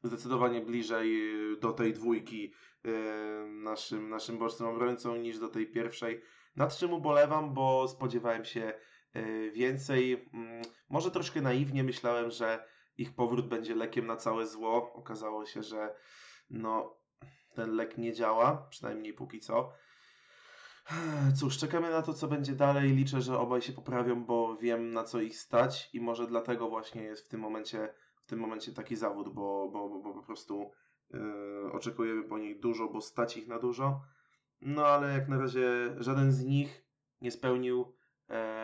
zdecydowanie 0.03 0.61
bliżej 0.61 1.33
y, 1.53 1.57
do 1.57 1.71
tej 1.71 1.93
dwójki 1.93 2.53
y, 2.85 2.91
naszym, 3.47 4.09
naszym 4.09 4.37
bocznym 4.37 4.69
obrońcą 4.69 5.15
niż 5.15 5.39
do 5.39 5.47
tej 5.47 5.67
pierwszej. 5.67 6.21
Nad 6.55 6.77
czym 6.77 6.93
ubolewam, 6.93 7.53
bo 7.53 7.87
spodziewałem 7.87 8.45
się 8.45 8.73
więcej. 9.53 10.29
Mm, 10.33 10.61
Może 10.89 11.11
troszkę 11.11 11.41
naiwnie 11.41 11.83
myślałem, 11.83 12.31
że 12.31 12.65
ich 12.97 13.15
powrót 13.15 13.47
będzie 13.47 13.75
lekiem 13.75 14.07
na 14.07 14.15
całe 14.15 14.47
zło. 14.47 14.93
Okazało 14.93 15.45
się, 15.45 15.63
że 15.63 15.95
no, 16.49 16.97
ten 17.53 17.75
lek 17.75 17.97
nie 17.97 18.13
działa, 18.13 18.67
przynajmniej 18.69 19.13
póki 19.13 19.39
co. 19.39 19.73
Cóż, 21.39 21.57
czekamy 21.57 21.89
na 21.89 22.01
to, 22.01 22.13
co 22.13 22.27
będzie 22.27 22.53
dalej. 22.53 22.89
Liczę, 22.95 23.21
że 23.21 23.39
obaj 23.39 23.61
się 23.61 23.73
poprawią, 23.73 24.25
bo 24.25 24.57
wiem, 24.57 24.93
na 24.93 25.03
co 25.03 25.21
ich 25.21 25.37
stać 25.37 25.89
i 25.93 26.01
może 26.01 26.27
dlatego 26.27 26.69
właśnie 26.69 27.03
jest 27.03 27.25
w 27.25 27.29
tym 27.29 27.39
momencie, 27.39 27.93
w 28.23 28.25
tym 28.25 28.39
momencie 28.39 28.73
taki 28.73 28.95
zawód, 28.95 29.33
bo, 29.33 29.69
bo, 29.73 29.89
bo, 29.89 29.99
bo 29.99 30.13
po 30.13 30.23
prostu 30.23 30.71
yy, 31.13 31.71
oczekujemy 31.71 32.23
po 32.23 32.37
nich 32.37 32.59
dużo, 32.59 32.87
bo 32.87 33.01
stać 33.01 33.37
ich 33.37 33.47
na 33.47 33.59
dużo. 33.59 34.01
No 34.61 34.85
ale 34.85 35.13
jak 35.13 35.27
na 35.27 35.37
razie 35.37 35.95
żaden 35.97 36.31
z 36.31 36.43
nich 36.43 36.85
nie 37.21 37.31
spełnił 37.31 37.81
e, 37.81 37.98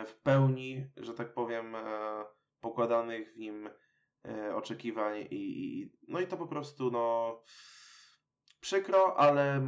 w 0.06 0.14
pełni, 0.22 0.86
że 0.96 1.14
tak 1.14 1.34
powiem, 1.34 1.74
e, 1.74 2.24
pokładanych 2.60 3.32
w 3.32 3.36
nim 3.36 3.70
e, 4.24 4.56
oczekiwań 4.56 5.26
i, 5.30 5.90
no 6.08 6.20
i 6.20 6.26
to 6.26 6.36
po 6.36 6.46
prostu 6.46 6.90
no 6.90 7.36
przykro, 8.60 9.16
ale 9.16 9.60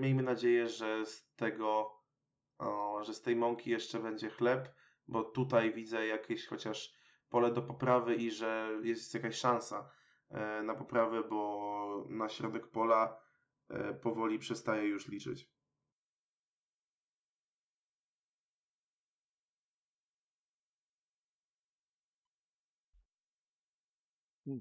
miejmy 0.00 0.22
nadzieję, 0.22 0.68
że 0.68 1.06
z 1.06 1.32
tego, 1.36 2.00
że 3.02 3.14
z 3.14 3.22
tej 3.22 3.36
mąki 3.36 3.70
jeszcze 3.70 3.98
będzie 3.98 4.30
chleb, 4.30 4.74
bo 5.08 5.24
tutaj 5.24 5.74
widzę 5.74 6.06
jakieś 6.06 6.46
chociaż 6.46 6.94
pole 7.28 7.52
do 7.52 7.62
poprawy 7.62 8.14
i 8.14 8.30
że 8.30 8.78
jest 8.82 9.14
jakaś 9.14 9.36
szansa 9.36 9.90
e, 10.30 10.62
na 10.62 10.74
poprawę, 10.74 11.22
bo 11.24 12.06
na 12.08 12.28
środek 12.28 12.66
pola 12.66 13.20
e, 13.68 13.94
powoli 13.94 14.38
przestaje 14.38 14.88
już 14.88 15.08
liczyć. 15.08 15.50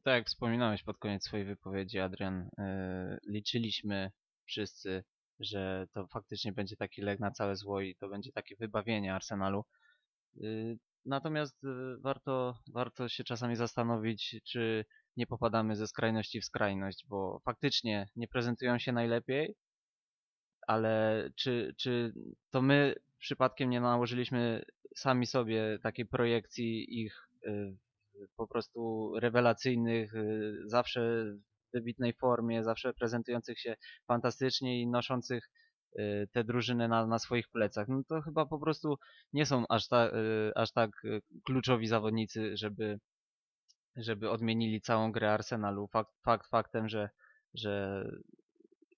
Tak 0.04 0.14
jak 0.14 0.28
wspominałeś 0.28 0.84
pod 0.84 0.98
koniec 0.98 1.26
swojej 1.26 1.46
wypowiedzi, 1.46 2.00
Adrian, 2.00 2.50
yy, 2.58 3.20
liczyliśmy 3.28 4.12
wszyscy, 4.46 5.04
że 5.40 5.88
to 5.94 6.08
faktycznie 6.08 6.52
będzie 6.52 6.76
taki 6.76 7.02
lek 7.02 7.20
na 7.20 7.32
całe 7.32 7.56
zło 7.56 7.82
i 7.82 7.96
to 7.96 8.10
będzie 8.10 8.32
takie 8.32 8.56
wybawienie 8.56 9.16
Arsenalu. 9.16 9.66
Yy, 10.36 10.78
Natomiast 11.06 11.64
yy, 11.64 11.98
warto, 12.00 12.58
warto 12.74 13.10
się 13.10 13.24
czasami 13.24 13.56
zastanowić, 13.56 14.42
czy 14.44 14.86
nie 15.18 15.28
popadamy 15.28 15.76
ze 15.76 15.88
skrajności 15.88 16.42
w 16.42 16.46
skrajność, 16.46 17.06
bo 17.08 17.42
faktycznie 17.46 18.10
nie 18.16 18.28
prezentują 18.28 18.80
się 18.80 18.92
najlepiej, 18.92 19.56
ale 20.68 21.24
czy, 21.36 21.76
czy 21.78 22.14
to 22.50 22.62
my 22.62 22.96
przypadkiem 23.20 23.70
nie 23.70 23.82
nałożyliśmy 23.82 24.66
sami 24.96 25.26
sobie 25.26 25.80
takiej 25.84 26.06
projekcji 26.06 27.02
ich 27.02 27.30
y, 27.46 27.78
po 28.38 28.48
prostu 28.48 29.12
rewelacyjnych, 29.20 30.16
y, 30.16 30.54
zawsze 30.66 31.02
w 31.34 31.72
wybitnej 31.74 32.14
formie, 32.14 32.64
zawsze 32.64 32.94
prezentujących 32.94 33.60
się 33.60 33.76
fantastycznie 34.08 34.82
i 34.82 34.88
noszących 34.88 35.50
y, 36.00 36.28
te 36.32 36.44
drużyny 36.44 36.88
na, 36.88 37.06
na 37.08 37.20
swoich 37.20 37.50
plecach. 37.50 37.88
No 37.88 38.04
to 38.08 38.22
chyba 38.22 38.46
po 38.46 38.60
prostu 38.60 38.98
nie 39.34 39.46
są 39.46 39.66
aż, 39.70 39.88
ta, 39.88 40.08
y, 40.08 40.52
aż 40.56 40.72
tak 40.72 40.92
kluczowi 41.46 41.88
zawodnicy, 41.88 42.58
żeby, 42.58 43.00
żeby 43.96 44.30
odmienili 44.30 44.82
całą 44.82 45.12
grę 45.12 45.34
Arsenalu. 45.34 45.88
Fakt, 45.88 46.12
fakt 46.24 46.50
faktem, 46.50 46.90
że, 46.90 47.10
że 47.54 48.04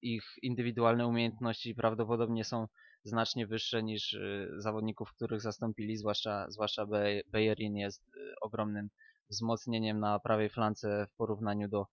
ich 0.02 0.24
indywidualne 0.42 1.08
umiejętności 1.08 1.76
prawdopodobnie 1.76 2.44
są 2.44 2.68
znacznie 3.04 3.48
wyższe 3.48 3.84
niż 3.84 4.18
zawodników, 4.58 5.14
których 5.14 5.42
zastąpili, 5.42 5.98
zwłaszcza, 5.98 6.46
zwłaszcza 6.50 6.86
Be- 6.86 7.22
Bellerin 7.28 7.76
jest 7.76 8.12
ogromnym 8.42 8.90
wzmocnieniem 9.32 10.00
na 10.00 10.20
prawej 10.20 10.50
flance 10.50 11.08
w 11.10 11.15
porównaniu 11.15 11.67
do, 11.67 11.88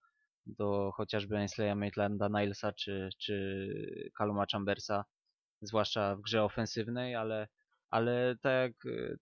do 0.46 0.92
chociażby 0.94 1.34
Ainsley'a 1.36 1.76
Maitland-a 1.76 2.28
Nilesa 2.28 2.72
czy, 2.72 3.08
czy 3.18 4.10
Caluma 4.18 4.44
Chambersa, 4.52 5.04
zwłaszcza 5.62 6.16
w 6.16 6.20
grze 6.20 6.42
ofensywnej, 6.42 7.14
ale, 7.14 7.48
ale 7.90 8.36
tak, 8.42 8.52
jak, 8.52 8.72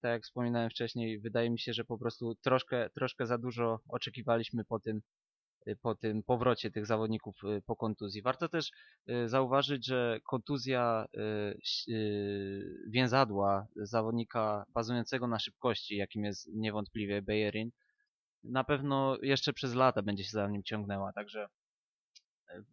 tak 0.00 0.10
jak 0.10 0.22
wspominałem 0.22 0.70
wcześniej, 0.70 1.20
wydaje 1.20 1.50
mi 1.50 1.58
się, 1.58 1.72
że 1.72 1.84
po 1.84 1.98
prostu 1.98 2.34
troszkę, 2.34 2.90
troszkę 2.90 3.26
za 3.26 3.38
dużo 3.38 3.80
oczekiwaliśmy 3.88 4.64
po 4.64 4.80
tym, 4.80 5.00
po 5.82 5.94
tym 5.94 6.22
powrocie 6.22 6.70
tych 6.70 6.86
zawodników 6.86 7.36
y, 7.44 7.62
po 7.66 7.76
kontuzji. 7.76 8.22
Warto 8.22 8.48
też 8.48 8.70
y, 9.10 9.28
zauważyć, 9.28 9.86
że 9.86 10.20
kontuzja 10.24 11.06
y, 11.88 12.88
więzadła 12.90 13.66
zawodnika 13.76 14.64
bazującego 14.74 15.26
na 15.26 15.38
szybkości, 15.38 15.96
jakim 15.96 16.24
jest 16.24 16.48
niewątpliwie 16.54 17.22
Bellerin, 17.22 17.70
na 18.44 18.64
pewno 18.64 19.18
jeszcze 19.22 19.52
przez 19.52 19.74
lata 19.74 20.02
będzie 20.02 20.24
się 20.24 20.30
za 20.30 20.48
nim 20.48 20.62
ciągnęła, 20.62 21.12
także 21.12 21.48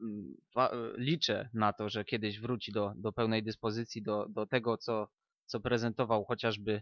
mm, 0.01 0.35
wa- 0.55 0.71
liczę 0.97 1.49
na 1.53 1.73
to, 1.73 1.89
że 1.89 2.05
kiedyś 2.05 2.39
wróci 2.39 2.71
do, 2.71 2.93
do 2.95 3.11
pełnej 3.11 3.43
dyspozycji, 3.43 4.01
do, 4.01 4.25
do 4.29 4.45
tego, 4.45 4.77
co, 4.77 5.07
co 5.45 5.59
prezentował 5.59 6.25
chociażby 6.25 6.81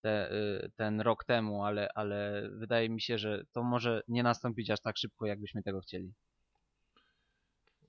te, 0.00 0.32
y, 0.32 0.70
ten 0.76 1.00
rok 1.00 1.24
temu, 1.24 1.64
ale, 1.64 1.88
ale 1.94 2.48
wydaje 2.52 2.88
mi 2.90 3.00
się, 3.00 3.18
że 3.18 3.44
to 3.52 3.62
może 3.62 4.02
nie 4.08 4.22
nastąpić 4.22 4.70
aż 4.70 4.80
tak 4.80 4.96
szybko, 4.98 5.26
jakbyśmy 5.26 5.62
tego 5.62 5.80
chcieli. 5.80 6.12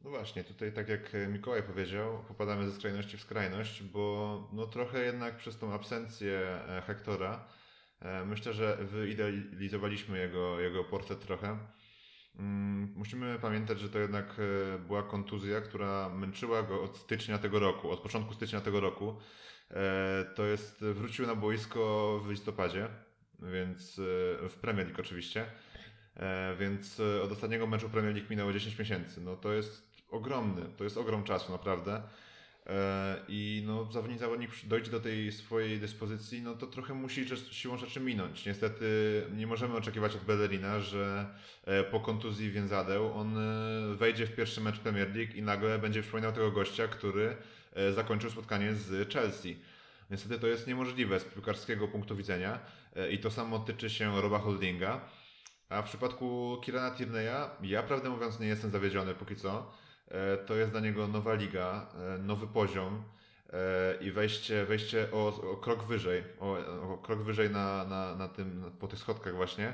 No 0.01 0.09
właśnie, 0.09 0.43
tutaj 0.43 0.73
tak 0.73 0.89
jak 0.89 1.13
Mikołaj 1.27 1.63
powiedział, 1.63 2.23
popadamy 2.27 2.69
ze 2.69 2.75
skrajności 2.75 3.17
w 3.17 3.21
skrajność, 3.21 3.83
bo 3.83 4.49
no 4.53 4.67
trochę 4.67 5.05
jednak 5.05 5.37
przez 5.37 5.57
tą 5.57 5.73
absencję 5.73 6.39
e, 6.69 6.81
Hektora 6.81 7.33
e, 7.33 7.58
myślę, 8.25 8.53
że 8.53 8.77
wyidealizowaliśmy 8.81 10.19
jego, 10.19 10.59
jego 10.59 10.83
portret 10.83 11.19
trochę. 11.19 11.57
Mm, 12.39 12.93
Musimy 12.95 13.39
pamiętać, 13.39 13.79
że 13.79 13.89
to 13.89 13.99
jednak 13.99 14.35
e, 14.75 14.79
była 14.79 15.03
kontuzja, 15.03 15.61
która 15.61 16.09
męczyła 16.09 16.63
go 16.63 16.81
od 16.83 16.97
stycznia 16.97 17.37
tego 17.37 17.59
roku, 17.59 17.91
od 17.91 17.99
początku 17.99 18.33
stycznia 18.33 18.61
tego 18.61 18.79
roku. 18.79 19.15
E, 19.71 20.25
To 20.35 20.45
jest, 20.45 20.81
wrócił 20.83 21.27
na 21.27 21.35
boisko 21.35 22.19
w 22.25 22.29
listopadzie, 22.29 22.87
więc 23.39 23.99
e, 23.99 24.49
w 24.49 24.55
Premier 24.61 24.87
League 24.87 25.01
oczywiście. 25.01 25.45
E, 26.15 26.55
Więc 26.59 26.99
e, 26.99 27.21
od 27.21 27.31
ostatniego 27.31 27.67
meczu 27.67 27.89
Premier 27.89 28.15
League 28.15 28.29
minęło 28.29 28.53
10 28.53 28.79
miesięcy. 28.79 29.21
No 29.21 29.35
to 29.35 29.53
jest 29.53 29.89
ogromny, 30.09 30.61
to 30.77 30.83
jest 30.83 30.97
ogrom 30.97 31.23
czasu 31.23 31.51
naprawdę. 31.51 32.01
E, 32.69 33.15
I 33.27 33.63
no, 33.65 33.91
zawodnik, 33.91 34.19
zawodnik 34.19 34.51
dojdzie 34.63 34.91
do 34.91 34.99
tej 34.99 35.31
swojej 35.31 35.79
dyspozycji, 35.79 36.41
no 36.41 36.55
to 36.55 36.67
trochę 36.67 36.93
musi 36.93 37.25
siłą 37.51 37.77
rzeczy 37.77 37.99
minąć. 37.99 38.45
Niestety 38.45 38.85
nie 39.35 39.47
możemy 39.47 39.75
oczekiwać 39.75 40.15
od 40.15 40.23
Bellerina, 40.23 40.79
że 40.79 41.25
e, 41.65 41.83
po 41.83 41.99
kontuzji 41.99 42.51
więzadeł 42.51 43.13
on 43.13 43.37
e, 43.37 43.95
wejdzie 43.95 44.25
w 44.25 44.35
pierwszy 44.35 44.61
mecz 44.61 44.79
Premier 44.79 45.15
League 45.15 45.33
i 45.35 45.41
nagle 45.41 45.79
będzie 45.79 46.01
przypominał 46.01 46.31
tego 46.31 46.51
gościa, 46.51 46.87
który 46.87 47.37
zakończył 47.95 48.29
spotkanie 48.29 48.75
z 48.75 49.13
Chelsea. 49.13 49.57
Niestety 50.09 50.39
to 50.39 50.47
jest 50.47 50.67
niemożliwe 50.67 51.19
z 51.19 51.23
piłkarskiego 51.23 51.87
punktu 51.87 52.15
widzenia 52.15 52.59
i 53.11 53.19
to 53.19 53.31
samo 53.31 53.59
tyczy 53.59 53.89
się 53.89 54.21
Roba 54.21 54.39
Holdinga. 54.39 55.01
A 55.69 55.81
w 55.81 55.85
przypadku 55.85 56.57
Kirana 56.63 56.95
Tierney'a, 56.95 57.49
ja 57.63 57.83
prawdę 57.83 58.09
mówiąc 58.09 58.39
nie 58.39 58.47
jestem 58.47 58.71
zawiedziony 58.71 59.13
póki 59.15 59.35
co. 59.35 59.71
E, 60.11 60.37
To 60.37 60.55
jest 60.55 60.71
dla 60.71 60.79
niego 60.81 61.07
nowa 61.07 61.33
liga, 61.33 61.89
e, 62.15 62.17
nowy 62.17 62.47
poziom 62.47 63.03
e, 63.53 64.03
i 64.03 64.11
wejście, 64.11 64.65
wejście 64.65 65.07
o, 65.11 65.51
o 65.51 65.57
krok 65.57 65.83
wyżej, 65.83 66.23
o, 66.39 66.57
o 66.93 66.97
krok 66.97 67.23
wyżej 67.23 67.49
na, 67.49 67.85
na, 67.85 68.15
na 68.15 68.27
tym, 68.27 68.71
po 68.79 68.87
tych 68.87 68.99
schodkach 68.99 69.35
właśnie. 69.35 69.73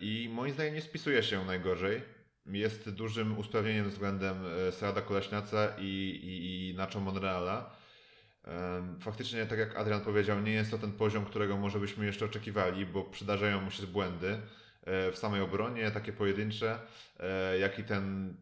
I 0.00 0.30
moim 0.32 0.54
zdaniem 0.54 0.74
nie 0.74 0.82
spisuje 0.82 1.22
się 1.22 1.44
najgorzej. 1.44 2.02
Jest 2.46 2.90
dużym 2.90 3.38
usprawnieniem 3.38 3.90
względem 3.90 4.36
Seada 4.70 5.00
Koleśniaca 5.02 5.68
i, 5.78 6.20
i, 6.22 6.70
i 6.70 6.74
Nacho 6.74 7.00
Monreala. 7.00 7.76
Faktycznie, 9.00 9.46
tak 9.46 9.58
jak 9.58 9.76
Adrian 9.76 10.00
powiedział, 10.00 10.40
nie 10.40 10.52
jest 10.52 10.70
to 10.70 10.78
ten 10.78 10.92
poziom, 10.92 11.24
którego 11.24 11.56
może 11.56 11.80
byśmy 11.80 12.06
jeszcze 12.06 12.24
oczekiwali, 12.24 12.86
bo 12.86 13.04
przydarzają 13.04 13.60
mu 13.60 13.70
się 13.70 13.86
błędy 13.86 14.38
w 14.86 15.12
samej 15.14 15.40
obronie, 15.40 15.90
takie 15.90 16.12
pojedyncze, 16.12 16.78
jak 17.60 17.78
i 17.78 17.84
ten 17.84 18.34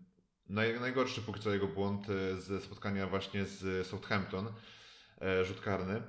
najgorszy 0.80 1.22
póki 1.22 1.40
co 1.40 1.50
jego 1.52 1.66
błąd 1.66 2.06
e, 2.10 2.36
ze 2.40 2.60
spotkania 2.60 3.06
właśnie 3.06 3.44
z 3.44 3.86
Southampton, 3.86 4.52
e, 5.20 5.44
rzut 5.44 5.60
karny. 5.60 6.02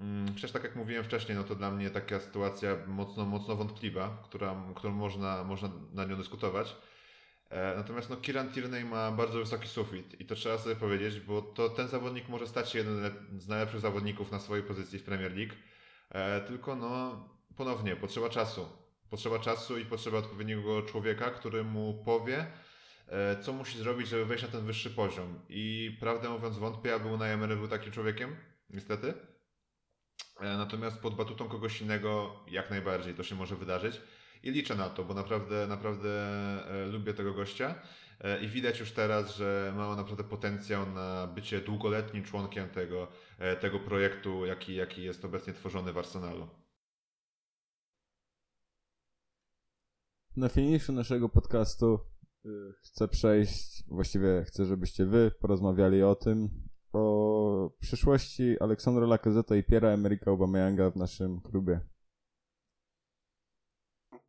Mm, 0.00 0.34
Chociaż 0.34 0.52
tak 0.52 0.64
jak 0.64 0.76
mówiłem 0.76 1.04
wcześniej, 1.04 1.38
no 1.38 1.44
to 1.44 1.54
dla 1.54 1.70
mnie 1.70 1.90
taka 1.90 2.20
sytuacja 2.20 2.76
mocno, 2.86 3.24
mocno 3.24 3.56
wątpliwa, 3.56 4.22
która, 4.24 4.56
którą 4.76 4.92
można, 4.92 5.44
można 5.44 5.70
na 5.92 6.04
nią 6.04 6.16
dyskutować. 6.16 6.76
E, 7.50 7.76
Natomiast 7.76 8.10
no, 8.10 8.16
Kieran 8.16 8.52
Tierney 8.52 8.84
ma 8.84 9.10
bardzo 9.12 9.38
wysoki 9.38 9.68
sufit 9.68 10.20
i 10.20 10.24
to 10.24 10.34
trzeba 10.34 10.58
sobie 10.58 10.76
powiedzieć, 10.76 11.20
bo 11.20 11.42
to 11.42 11.68
ten 11.68 11.88
zawodnik 11.88 12.28
może 12.28 12.46
stać 12.46 12.70
się 12.70 12.78
jeden 12.78 13.02
lep- 13.02 13.38
z 13.38 13.48
najlepszych 13.48 13.80
zawodników 13.80 14.32
na 14.32 14.38
swojej 14.40 14.64
pozycji 14.64 14.98
w 14.98 15.04
Premier 15.04 15.32
League. 15.36 15.54
Tylko 16.46 16.76
no 16.76 17.24
ponownie 17.56 17.96
potrzeba 17.96 18.28
czasu. 18.28 18.68
Potrzeba 19.10 19.38
czasu 19.38 19.78
i 19.78 19.84
potrzeba 19.84 20.18
odpowiedniego 20.18 20.82
człowieka, 20.82 21.30
który 21.30 21.64
mu 21.64 22.02
powie, 22.04 22.46
co 23.40 23.52
musi 23.52 23.78
zrobić, 23.78 24.08
żeby 24.08 24.24
wejść 24.24 24.44
na 24.44 24.50
ten 24.50 24.66
wyższy 24.66 24.90
poziom. 24.90 25.40
I 25.48 25.96
prawdę 26.00 26.28
mówiąc, 26.28 26.58
wątpię, 26.58 26.94
aby 26.94 27.08
Unai 27.08 27.38
był 27.38 27.68
takim 27.68 27.92
człowiekiem, 27.92 28.36
niestety. 28.70 29.14
E, 30.40 30.56
Natomiast 30.56 30.98
pod 30.98 31.14
batutą 31.14 31.48
kogoś 31.48 31.82
innego 31.82 32.40
jak 32.50 32.70
najbardziej 32.70 33.14
to 33.14 33.22
się 33.22 33.34
może 33.34 33.56
wydarzyć. 33.56 34.00
I 34.42 34.50
liczę 34.50 34.74
na 34.74 34.88
to, 34.88 35.04
bo 35.04 35.14
naprawdę, 35.14 35.66
naprawdę 35.66 36.10
e, 36.66 36.86
lubię 36.86 37.14
tego 37.14 37.34
gościa. 37.34 37.74
E, 38.20 38.44
I 38.44 38.48
widać 38.48 38.80
już 38.80 38.92
teraz, 38.92 39.36
że 39.36 39.72
ma 39.76 39.88
on 39.88 39.96
naprawdę 39.96 40.24
potencjał 40.24 40.86
na 40.86 41.26
bycie 41.26 41.60
długoletnim 41.60 42.24
członkiem 42.24 42.68
tego, 42.68 43.08
e, 43.38 43.56
tego 43.56 43.80
projektu, 43.80 44.46
jaki, 44.46 44.74
jaki 44.74 45.02
jest 45.02 45.24
obecnie 45.24 45.52
tworzony 45.52 45.92
w 45.92 45.98
Arsenalu. 45.98 46.48
Na 50.36 50.48
finiszu 50.48 50.92
naszego 50.92 51.28
podcastu 51.28 52.00
chcę 52.82 53.08
przejść, 53.08 53.84
właściwie 53.88 54.44
chcę, 54.46 54.64
żebyście 54.64 55.06
wy 55.06 55.30
porozmawiali 55.40 56.02
o 56.02 56.14
tym, 56.14 56.48
o 56.92 57.70
przyszłości 57.80 58.56
Aleksandra 58.60 59.06
Lacazette 59.06 59.58
i 59.58 59.64
Piera 59.64 59.88
Emerika 59.88 60.30
Aubameyanga 60.30 60.90
w 60.90 60.96
naszym 60.96 61.40
klubie. 61.40 61.80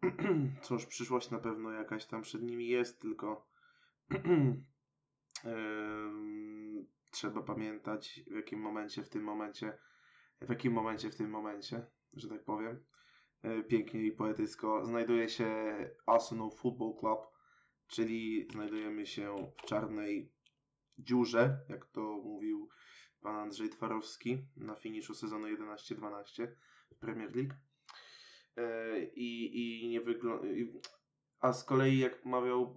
Cóż, 0.61 0.85
przyszłość 0.85 1.31
na 1.31 1.39
pewno 1.39 1.71
jakaś 1.71 2.05
tam 2.05 2.21
przed 2.21 2.41
nimi 2.41 2.67
jest, 2.67 3.01
tylko 3.01 3.47
trzeba 7.11 7.41
pamiętać 7.41 8.21
w 8.27 8.35
jakim 8.35 8.59
momencie, 8.59 9.03
w 9.03 9.09
tym 9.09 9.23
momencie, 9.23 9.77
w 10.41 10.49
jakim 10.49 10.73
momencie, 10.73 11.09
w 11.09 11.15
tym 11.15 11.29
momencie, 11.29 11.85
że 12.13 12.29
tak 12.29 12.43
powiem, 12.43 12.83
e, 13.41 13.63
pięknie 13.63 14.01
i 14.01 14.11
poetycko, 14.11 14.85
znajduje 14.85 15.29
się 15.29 15.75
Arsenal 16.05 16.51
Football 16.51 16.93
Club, 16.99 17.19
czyli 17.89 18.47
znajdujemy 18.51 19.07
się 19.07 19.51
w 19.57 19.65
czarnej 19.65 20.31
dziurze, 20.97 21.59
jak 21.69 21.85
to 21.85 22.01
mówił 22.01 22.69
pan 23.21 23.35
Andrzej 23.35 23.69
Twarowski 23.69 24.37
na 24.57 24.75
finiszu 24.75 25.13
sezonu 25.13 25.47
11-12 25.47 26.47
w 26.91 26.95
Premier 26.95 27.35
League. 27.35 27.53
E, 28.57 29.03
I, 29.03 29.59
i 29.83 29.89
nie 29.89 30.01
wygląda. 30.01 30.47
A 31.39 31.53
z 31.53 31.63
kolei, 31.63 31.99
jak 31.99 32.25
mawiał, 32.25 32.75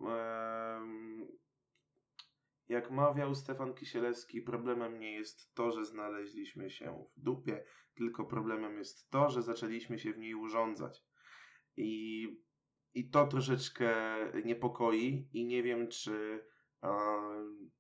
jak 2.69 2.91
mawiał 2.91 3.35
Stefan 3.35 3.75
Kisielewski, 3.75 4.43
problemem 4.43 5.01
nie 5.01 5.13
jest 5.13 5.55
to, 5.55 5.73
że 5.73 5.85
znaleźliśmy 5.85 6.71
się 6.71 7.05
w 7.17 7.21
dupie, 7.21 7.65
tylko 7.95 8.25
problemem 8.25 8.79
jest 8.79 9.11
to, 9.11 9.31
że 9.31 9.43
zaczęliśmy 9.43 9.99
się 9.99 10.13
w 10.13 10.19
niej 10.19 10.35
urządzać. 10.35 11.05
I, 11.77 12.29
i 12.95 13.11
to 13.11 13.27
troszeczkę 13.27 13.95
niepokoi 14.45 15.29
i 15.33 15.45
nie 15.45 15.63
wiem, 15.63 15.89
czy 15.89 16.45
em, 16.83 17.71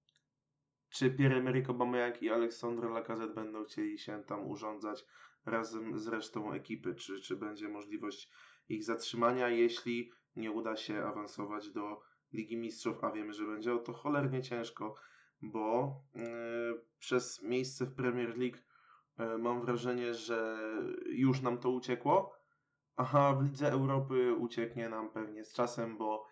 czy 0.92 1.10
Pierre-Emerick 1.10 1.70
Aubameyang 1.70 2.22
i 2.22 2.30
Aleksandr 2.30 2.90
Lacazette 2.90 3.34
będą 3.34 3.64
chcieli 3.64 3.98
się 3.98 4.24
tam 4.24 4.46
urządzać 4.46 5.04
razem 5.46 5.98
z 5.98 6.08
resztą 6.08 6.52
ekipy, 6.52 6.94
czy, 6.94 7.20
czy 7.20 7.36
będzie 7.36 7.68
możliwość 7.68 8.30
ich 8.68 8.84
zatrzymania, 8.84 9.48
jeśli 9.48 10.12
nie 10.36 10.50
uda 10.52 10.76
się 10.76 11.04
awansować 11.04 11.70
do 11.70 12.00
Ligi 12.32 12.56
Mistrzów, 12.56 13.04
a 13.04 13.12
wiemy, 13.12 13.32
że 13.32 13.46
będzie 13.46 13.74
o 13.74 13.78
to 13.78 13.92
cholernie 13.92 14.42
ciężko, 14.42 14.94
bo 15.42 15.94
yy, 16.14 16.22
przez 16.98 17.42
miejsce 17.42 17.86
w 17.86 17.94
Premier 17.94 18.38
League 18.38 18.58
yy, 19.18 19.38
mam 19.38 19.60
wrażenie, 19.60 20.14
że 20.14 20.58
już 21.06 21.40
nam 21.40 21.58
to 21.58 21.70
uciekło, 21.70 22.41
a 22.96 23.34
w 23.34 23.42
Lidze 23.44 23.72
Europy 23.72 24.34
ucieknie 24.34 24.88
nam 24.88 25.10
pewnie 25.10 25.44
z 25.44 25.52
czasem, 25.52 25.98
bo 25.98 26.26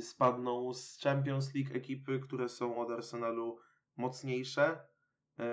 spadną 0.00 0.74
z 0.74 0.98
Champions 1.02 1.54
League 1.54 1.74
ekipy, 1.74 2.20
które 2.20 2.48
są 2.48 2.76
od 2.78 2.90
Arsenalu 2.90 3.58
mocniejsze, 3.96 4.78
yy, 5.38 5.44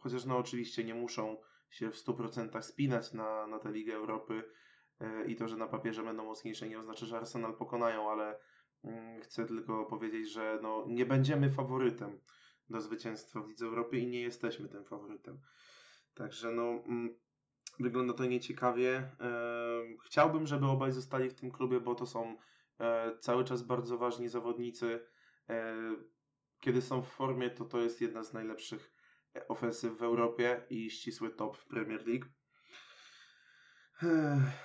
chociaż 0.00 0.24
no 0.24 0.38
oczywiście 0.38 0.84
nie 0.84 0.94
muszą 0.94 1.36
się 1.72 1.90
w 1.90 1.96
100% 1.96 2.62
spinać 2.62 3.12
na, 3.12 3.46
na 3.46 3.58
tę 3.58 3.72
Ligę 3.72 3.94
Europy 3.94 4.44
e, 5.00 5.24
i 5.26 5.36
to, 5.36 5.48
że 5.48 5.56
na 5.56 5.66
papierze 5.66 6.02
będą 6.02 6.24
mocniejsze 6.24 6.68
nie 6.68 6.78
oznacza, 6.78 7.06
że 7.06 7.16
Arsenal 7.16 7.56
pokonają, 7.56 8.10
ale 8.10 8.38
mm, 8.84 9.20
chcę 9.20 9.46
tylko 9.46 9.86
powiedzieć, 9.86 10.30
że 10.30 10.58
no, 10.62 10.84
nie 10.88 11.06
będziemy 11.06 11.50
faworytem 11.50 12.20
do 12.70 12.80
zwycięstwa 12.80 13.40
w 13.40 13.48
Lidze 13.48 13.66
Europy 13.66 13.98
i 13.98 14.06
nie 14.06 14.20
jesteśmy 14.20 14.68
tym 14.68 14.84
faworytem. 14.84 15.40
Także 16.14 16.52
no, 16.52 16.62
mm, 16.62 17.14
wygląda 17.80 18.14
to 18.14 18.24
nieciekawie. 18.24 18.96
E, 18.96 19.32
chciałbym, 20.06 20.46
żeby 20.46 20.66
obaj 20.66 20.92
zostali 20.92 21.30
w 21.30 21.34
tym 21.34 21.50
klubie, 21.50 21.80
bo 21.80 21.94
to 21.94 22.06
są 22.06 22.36
e, 22.80 23.18
cały 23.18 23.44
czas 23.44 23.62
bardzo 23.62 23.98
ważni 23.98 24.28
zawodnicy. 24.28 25.06
E, 25.48 25.76
kiedy 26.60 26.82
są 26.82 27.02
w 27.02 27.08
formie, 27.08 27.50
to 27.50 27.64
to 27.64 27.80
jest 27.80 28.00
jedna 28.00 28.22
z 28.22 28.32
najlepszych 28.32 28.92
ofensyw 29.48 29.98
w 29.98 30.02
Europie 30.02 30.66
i 30.70 30.90
ścisły 30.90 31.30
top 31.30 31.56
w 31.56 31.66
Premier 31.66 32.06
League. 32.06 32.26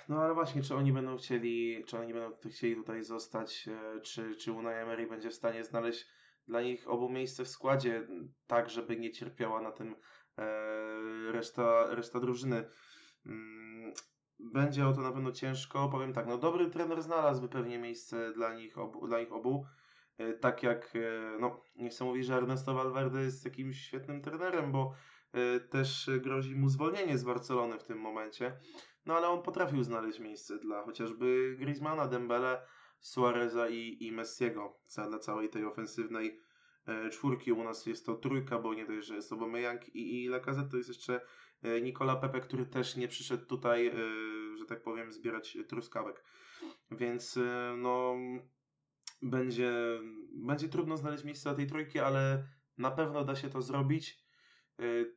No 0.08 0.22
ale 0.22 0.34
właśnie, 0.34 0.62
czy 0.62 0.74
oni 0.74 0.92
będą 0.92 1.16
chcieli, 1.16 1.84
czy 1.86 1.98
oni 1.98 2.12
będą 2.14 2.36
chcieli 2.50 2.76
tutaj 2.76 3.04
zostać, 3.04 3.68
czy, 4.02 4.36
czy 4.36 4.52
Unai 4.52 4.74
Emery 4.74 5.06
będzie 5.06 5.30
w 5.30 5.34
stanie 5.34 5.64
znaleźć 5.64 6.06
dla 6.46 6.62
nich 6.62 6.88
obu 6.88 7.08
miejsce 7.08 7.44
w 7.44 7.48
składzie, 7.48 8.08
tak 8.46 8.70
żeby 8.70 8.96
nie 8.96 9.10
cierpiała 9.10 9.60
na 9.60 9.72
tym 9.72 9.96
reszta, 11.32 11.94
reszta 11.94 12.20
drużyny. 12.20 12.70
Mm, 13.26 13.92
Będzie 14.40 14.86
o 14.86 14.92
to 14.92 15.00
na 15.00 15.12
pewno 15.12 15.32
ciężko. 15.32 15.88
Powiem 15.88 16.12
tak, 16.12 16.26
no 16.26 16.38
dobry 16.38 16.70
trener 16.70 17.02
znalazłby 17.02 17.48
pewnie 17.48 17.78
miejsce 17.78 18.32
dla 18.32 18.54
nich 18.54 18.78
obu. 18.78 19.06
Dla 19.06 19.20
nich 19.20 19.32
obu. 19.32 19.66
E, 20.18 20.32
Tak 20.32 20.62
jak, 20.62 20.96
e, 20.96 21.38
no 21.40 21.60
nie 21.76 21.88
chcę 21.88 22.04
mówić, 22.04 22.26
że 22.26 22.34
Ernesto 22.34 22.74
Valverde 22.74 23.22
jest 23.22 23.44
jakimś 23.44 23.80
świetnym 23.80 24.22
trenerem, 24.22 24.72
bo 24.72 24.94
e, 25.32 25.60
też 25.60 26.10
grozi 26.20 26.56
mu 26.56 26.68
zwolnienie 26.68 27.18
z 27.18 27.24
Barcelony 27.24 27.78
w 27.78 27.84
tym 27.84 27.98
momencie. 27.98 28.58
No 29.06 29.16
ale 29.16 29.28
on 29.28 29.42
potrafił 29.42 29.82
znaleźć 29.82 30.20
miejsce 30.20 30.58
dla 30.58 30.82
chociażby 30.82 31.56
Griezmana, 31.58 32.06
Dembele, 32.06 32.62
Suareza 33.00 33.68
i, 33.68 33.96
i 34.00 34.12
Messiego 34.12 34.78
dla 35.08 35.18
całej 35.18 35.48
tej 35.48 35.64
ofensywnej 35.64 36.40
czwórki. 37.12 37.52
U 37.52 37.64
nas 37.64 37.86
jest 37.86 38.06
to 38.06 38.14
trójka, 38.14 38.58
bo 38.58 38.74
nie 38.74 38.86
dość, 38.86 39.06
że 39.06 39.14
jest 39.14 39.32
Aubameyang 39.32 39.88
i, 39.94 40.24
i 40.24 40.28
Lacazette, 40.28 40.70
to 40.70 40.76
jest 40.76 40.88
jeszcze 40.88 41.20
e, 41.62 41.80
Nicola 41.80 42.16
Pepe, 42.16 42.40
który 42.40 42.66
też 42.66 42.96
nie 42.96 43.08
przyszedł 43.08 43.46
tutaj, 43.46 43.86
e, 43.86 43.92
że 44.58 44.66
tak 44.68 44.82
powiem, 44.82 45.12
zbierać 45.12 45.58
truskawek. 45.68 46.24
Więc 46.90 47.36
e, 47.36 47.74
no 47.76 48.16
będzie, 49.22 49.72
będzie 50.32 50.68
trudno 50.68 50.96
znaleźć 50.96 51.24
miejsce 51.24 51.50
na 51.50 51.54
tej 51.56 51.66
trójki, 51.66 51.98
ale 51.98 52.48
na 52.78 52.90
pewno 52.90 53.24
da 53.24 53.36
się 53.36 53.50
to 53.50 53.62
zrobić. 53.62 54.28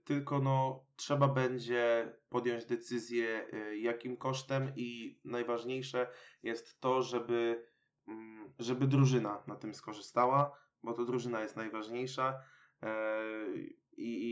Tylko 0.04 0.39
no, 0.39 0.86
trzeba 0.96 1.28
będzie 1.28 2.14
podjąć 2.30 2.66
decyzję, 2.66 3.48
jakim 3.80 4.18
kosztem, 4.18 4.72
i 4.76 5.20
najważniejsze 5.26 6.08
jest 6.44 6.80
to, 6.80 7.02
żeby, 7.02 7.66
mm, 8.08 8.54
żeby 8.60 8.88
drużyna 8.88 9.44
na 9.48 9.56
tym 9.56 9.74
skorzystała, 9.74 10.58
bo 10.84 10.94
to 10.94 11.06
drużyna 11.06 11.42
jest 11.42 11.56
najważniejsza. 11.56 12.42
I, 13.98 14.32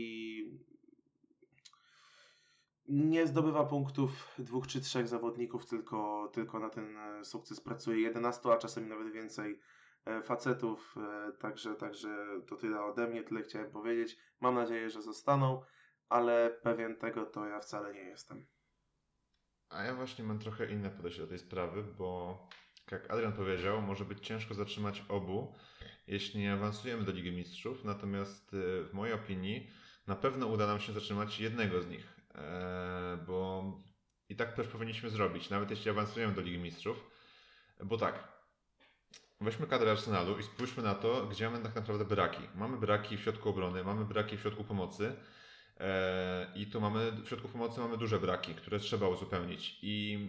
nie 2.90 3.26
zdobywa 3.26 3.64
punktów 3.64 4.34
dwóch 4.38 4.66
czy 4.66 4.80
trzech 4.80 5.08
zawodników, 5.08 5.66
tylko, 5.66 6.30
tylko 6.32 6.58
na 6.58 6.70
ten 6.70 6.96
e, 6.96 7.24
sukces 7.24 7.60
pracuje 7.60 8.00
11, 8.00 8.52
a 8.52 8.56
czasem 8.58 8.88
nawet 8.88 9.12
więcej 9.12 9.60
e, 10.04 10.22
facetów. 10.22 10.94
e, 11.28 11.32
Także, 11.32 11.74
także 11.74 12.26
to 12.46 12.56
tyle 12.56 12.82
ode 12.82 13.06
mnie, 13.06 13.22
tyle 13.22 13.42
chciałem 13.42 13.70
powiedzieć. 13.70 14.18
Mam 14.40 14.54
nadzieję, 14.54 14.90
że 14.90 15.02
zostaną, 15.02 15.62
ale 16.08 16.58
pewien 16.62 16.96
tego 16.96 17.26
to 17.26 17.46
ja 17.46 17.60
wcale 17.60 17.94
nie 17.94 18.00
jestem. 18.00 18.46
A 19.68 19.82
ja 19.82 19.94
właśnie 19.94 20.24
mam 20.24 20.38
trochę 20.38 20.72
inne 20.72 20.90
podejście 20.90 21.22
do 21.22 21.28
tej 21.28 21.38
sprawy, 21.38 21.82
bo 21.98 22.38
jak 22.90 23.10
Adrian 23.10 23.32
powiedział, 23.32 23.82
może 23.82 24.04
być 24.04 24.26
ciężko 24.26 24.54
zatrzymać 24.54 25.04
obu, 25.08 25.54
jeśli 26.06 26.40
nie 26.40 26.52
awansujemy 26.52 27.04
do 27.04 27.12
Ligi 27.12 27.32
Mistrzów, 27.32 27.84
natomiast 27.84 28.50
w 28.52 28.90
mojej 28.92 29.14
opinii 29.14 29.70
na 30.06 30.16
pewno 30.16 30.46
uda 30.46 30.66
nam 30.66 30.80
się 30.80 30.92
zatrzymać 30.92 31.40
jednego 31.40 31.82
z 31.82 31.88
nich, 31.88 32.19
bo 33.26 33.64
i 34.28 34.36
tak 34.36 34.52
też 34.52 34.66
powinniśmy 34.66 35.10
zrobić, 35.10 35.50
nawet 35.50 35.70
jeśli 35.70 35.90
awansujemy 35.90 36.34
do 36.34 36.40
Ligi 36.40 36.58
Mistrzów, 36.58 37.10
bo 37.84 37.98
tak, 37.98 38.28
weźmy 39.40 39.66
kadrę 39.66 39.90
Arsenalu 39.90 40.38
i 40.38 40.42
spójrzmy 40.42 40.82
na 40.82 40.94
to, 40.94 41.26
gdzie 41.26 41.50
mamy 41.50 41.64
tak 41.64 41.74
naprawdę 41.74 42.04
braki. 42.04 42.42
Mamy 42.54 42.76
braki 42.76 43.16
w 43.16 43.20
środku 43.20 43.48
obrony, 43.48 43.84
mamy 43.84 44.04
braki 44.04 44.36
w 44.36 44.40
środku 44.40 44.64
pomocy, 44.64 45.16
Eee, 45.80 46.62
I 46.62 46.66
tu 46.66 46.80
mamy, 46.80 47.12
w 47.12 47.28
środku 47.28 47.48
pomocy 47.48 47.80
mamy 47.80 47.96
duże 47.98 48.20
braki, 48.20 48.54
które 48.54 48.80
trzeba 48.80 49.08
uzupełnić. 49.08 49.78
I 49.82 50.28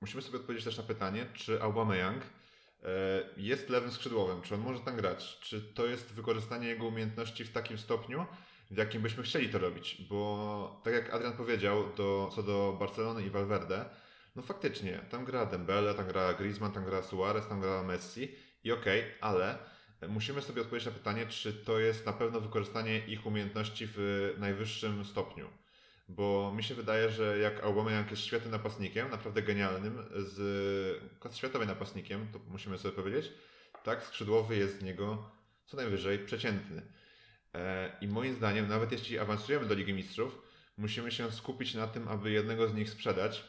musimy 0.00 0.22
sobie 0.22 0.38
odpowiedzieć 0.38 0.64
też 0.64 0.76
na 0.76 0.82
pytanie, 0.82 1.26
czy 1.34 1.62
Aubameyang 1.62 2.22
e, 2.22 2.88
jest 3.36 3.68
lewym 3.68 3.92
skrzydłowym, 3.92 4.42
czy 4.42 4.54
on 4.54 4.60
może 4.60 4.80
tam 4.80 4.96
grać, 4.96 5.38
czy 5.40 5.62
to 5.62 5.86
jest 5.86 6.12
wykorzystanie 6.12 6.68
jego 6.68 6.86
umiejętności 6.86 7.44
w 7.44 7.52
takim 7.52 7.78
stopniu, 7.78 8.26
w 8.70 8.76
jakim 8.76 9.02
byśmy 9.02 9.22
chcieli 9.22 9.48
to 9.48 9.58
robić, 9.58 10.02
bo 10.10 10.80
tak 10.84 10.94
jak 10.94 11.14
Adrian 11.14 11.32
powiedział 11.32 11.84
do, 11.96 12.30
co 12.34 12.42
do 12.42 12.76
Barcelony 12.80 13.22
i 13.22 13.30
Valverde, 13.30 13.84
no 14.36 14.42
faktycznie, 14.42 15.00
tam 15.10 15.24
gra 15.24 15.46
Dembele, 15.46 15.94
tam 15.94 16.06
gra 16.06 16.34
Griezmann, 16.34 16.72
tam 16.72 16.84
gra 16.84 17.02
Suarez, 17.02 17.48
tam 17.48 17.60
gra 17.60 17.82
Messi 17.82 18.34
i 18.64 18.72
okej, 18.72 19.04
ale 19.20 19.58
musimy 20.08 20.42
sobie 20.42 20.62
odpowiedzieć 20.62 20.86
na 20.86 20.92
pytanie, 20.92 21.26
czy 21.26 21.52
to 21.52 21.78
jest 21.78 22.06
na 22.06 22.12
pewno 22.12 22.40
wykorzystanie 22.40 22.98
ich 23.06 23.26
umiejętności 23.26 23.88
w 23.94 24.34
najwyższym 24.38 25.04
stopniu. 25.04 25.48
Bo 26.08 26.52
mi 26.56 26.62
się 26.62 26.74
wydaje, 26.74 27.10
że 27.10 27.38
jak 27.38 27.64
Aubameyang 27.64 28.10
jest 28.10 28.22
świetnym 28.22 28.50
napastnikiem, 28.50 29.10
naprawdę 29.10 29.42
genialnym, 29.42 30.04
z 30.16 31.36
światowym 31.36 31.68
napastnikiem, 31.68 32.28
to 32.32 32.38
musimy 32.48 32.78
sobie 32.78 32.94
powiedzieć, 32.94 33.32
tak, 33.84 34.04
skrzydłowy 34.04 34.56
jest 34.56 34.78
z 34.78 34.82
niego 34.82 35.30
co 35.66 35.76
najwyżej 35.76 36.18
przeciętny. 36.18 36.82
E, 37.58 37.92
I 38.00 38.08
moim 38.08 38.34
zdaniem, 38.34 38.68
nawet 38.68 38.92
jeśli 38.92 39.18
awansujemy 39.18 39.66
do 39.66 39.74
Ligi 39.74 39.94
Mistrzów, 39.94 40.42
musimy 40.76 41.12
się 41.12 41.32
skupić 41.32 41.74
na 41.74 41.86
tym, 41.86 42.08
aby 42.08 42.30
jednego 42.30 42.68
z 42.68 42.74
nich 42.74 42.90
sprzedać. 42.90 43.44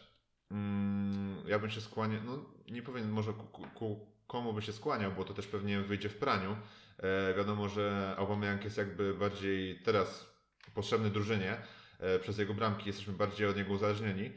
Mm, 0.52 1.36
Ja 1.48 1.60
bym 1.60 1.70
się 1.70 1.82
skłaniał, 1.82 2.22
no 2.26 2.46
nie 2.72 2.82
powiem 2.82 3.12
może 3.12 3.34
ku, 3.34 3.64
ku, 3.74 4.08
komu 4.28 4.54
by 4.54 4.62
się 4.62 4.74
skłaniał, 4.74 5.12
bo 5.12 5.24
to 5.24 5.34
też 5.34 5.48
pewnie 5.48 5.82
wyjdzie 5.82 6.10
w 6.10 6.16
praniu. 6.18 6.58
E, 6.98 7.34
wiadomo, 7.34 7.70
że 7.70 8.16
Aubameyang 8.18 8.64
jest 8.64 8.78
jakby 8.78 9.14
bardziej 9.14 9.80
teraz 9.84 10.26
potrzebny 10.74 11.10
drużynie, 11.10 11.58
e, 12.00 12.20
przez 12.20 12.38
jego 12.38 12.54
bramki 12.54 12.88
jesteśmy 12.88 13.14
bardziej 13.14 13.48
od 13.48 13.58
niego 13.58 13.74
uzależnieni. 13.74 14.32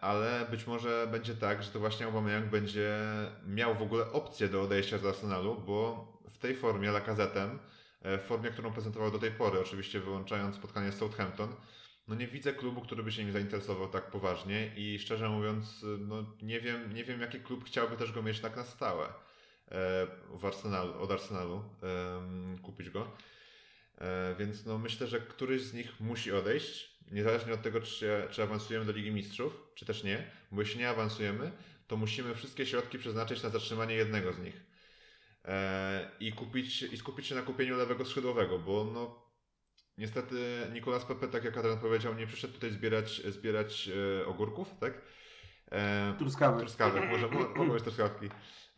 Ale 0.00 0.46
być 0.50 0.66
może 0.66 1.08
będzie 1.10 1.34
tak, 1.34 1.62
że 1.62 1.70
to 1.70 1.78
właśnie 1.78 2.06
Aubameyang 2.06 2.46
będzie 2.50 2.98
miał 3.46 3.74
w 3.74 3.82
ogóle 3.82 4.12
opcję 4.12 4.48
do 4.48 4.62
odejścia 4.62 4.98
z 4.98 5.04
Arsenalu, 5.06 5.62
bo 5.66 6.06
w 6.30 6.38
tej 6.38 6.56
formie 6.56 6.90
Lacazette'em, 6.90 7.48
e, 7.48 7.58
w 8.02 8.22
formie, 8.26 8.50
którą 8.50 8.72
prezentował 8.72 9.10
do 9.10 9.18
tej 9.18 9.30
pory, 9.30 9.60
oczywiście 9.60 10.00
wyłączając 10.00 10.56
spotkanie 10.56 10.92
z 10.92 10.98
Southampton, 10.98 11.54
no 12.08 12.14
nie 12.14 12.26
widzę 12.28 12.52
klubu, 12.52 12.80
który 12.80 13.02
by 13.02 13.12
się 13.12 13.24
nim 13.24 13.32
zainteresował 13.32 13.88
tak 13.88 14.10
poważnie 14.10 14.72
i 14.76 14.98
szczerze 14.98 15.28
mówiąc, 15.28 15.84
no 15.98 16.36
nie 16.42 16.60
wiem, 16.60 16.94
nie 16.94 17.04
wiem 17.04 17.20
jaki 17.20 17.40
klub 17.40 17.64
chciałby 17.64 17.96
też 17.96 18.12
go 18.12 18.22
mieć 18.22 18.40
tak 18.40 18.56
na 18.56 18.64
stałe 18.64 19.06
e, 19.06 19.12
w 20.30 20.44
Arsenalu, 20.44 21.02
od 21.02 21.10
Arsenalu, 21.10 21.64
kupić 22.62 22.90
go. 22.90 23.16
E, 23.98 24.34
Więc 24.38 24.66
no 24.66 24.78
myślę, 24.78 25.06
że 25.06 25.20
któryś 25.20 25.62
z 25.62 25.74
nich 25.74 26.00
musi 26.00 26.32
odejść, 26.32 26.98
niezależnie 27.10 27.54
od 27.54 27.62
tego, 27.62 27.80
czy, 27.80 28.28
czy 28.30 28.42
awansujemy 28.42 28.84
do 28.86 28.92
Ligi 28.92 29.10
Mistrzów, 29.10 29.62
czy 29.74 29.86
też 29.86 30.04
nie, 30.04 30.30
bo 30.52 30.62
jeśli 30.62 30.78
nie 30.80 30.88
awansujemy, 30.88 31.52
to 31.86 31.96
musimy 31.96 32.34
wszystkie 32.34 32.66
środki 32.66 32.98
przeznaczyć 32.98 33.42
na 33.42 33.48
zatrzymanie 33.50 33.94
jednego 33.94 34.32
z 34.32 34.38
nich. 34.38 34.69
E, 35.44 36.10
I, 36.20 36.32
kupić, 36.32 36.82
I 36.82 36.96
skupić 36.96 37.26
się 37.26 37.34
na 37.34 37.42
kupieniu 37.42 37.76
lewego 37.76 38.04
skrzydłowego, 38.04 38.58
bo 38.58 38.84
no 38.94 39.30
niestety 39.98 40.66
Nicolas 40.72 41.04
Pepe, 41.04 41.28
tak 41.28 41.44
jak 41.44 41.56
Adrian 41.56 41.78
powiedział, 41.78 42.14
nie 42.14 42.26
przyszedł 42.26 42.54
tutaj 42.54 42.70
zbierać, 42.70 43.22
zbierać 43.28 43.90
e, 44.22 44.26
ogórków, 44.26 44.74
tak? 44.80 45.02
E, 45.72 46.14
Truskawy. 46.18 46.60
Truskawek, 46.60 47.10
może 47.10 47.28
mo- 47.28 47.48
mogą 47.48 47.72
być 47.72 47.82
truskawki. 47.82 48.28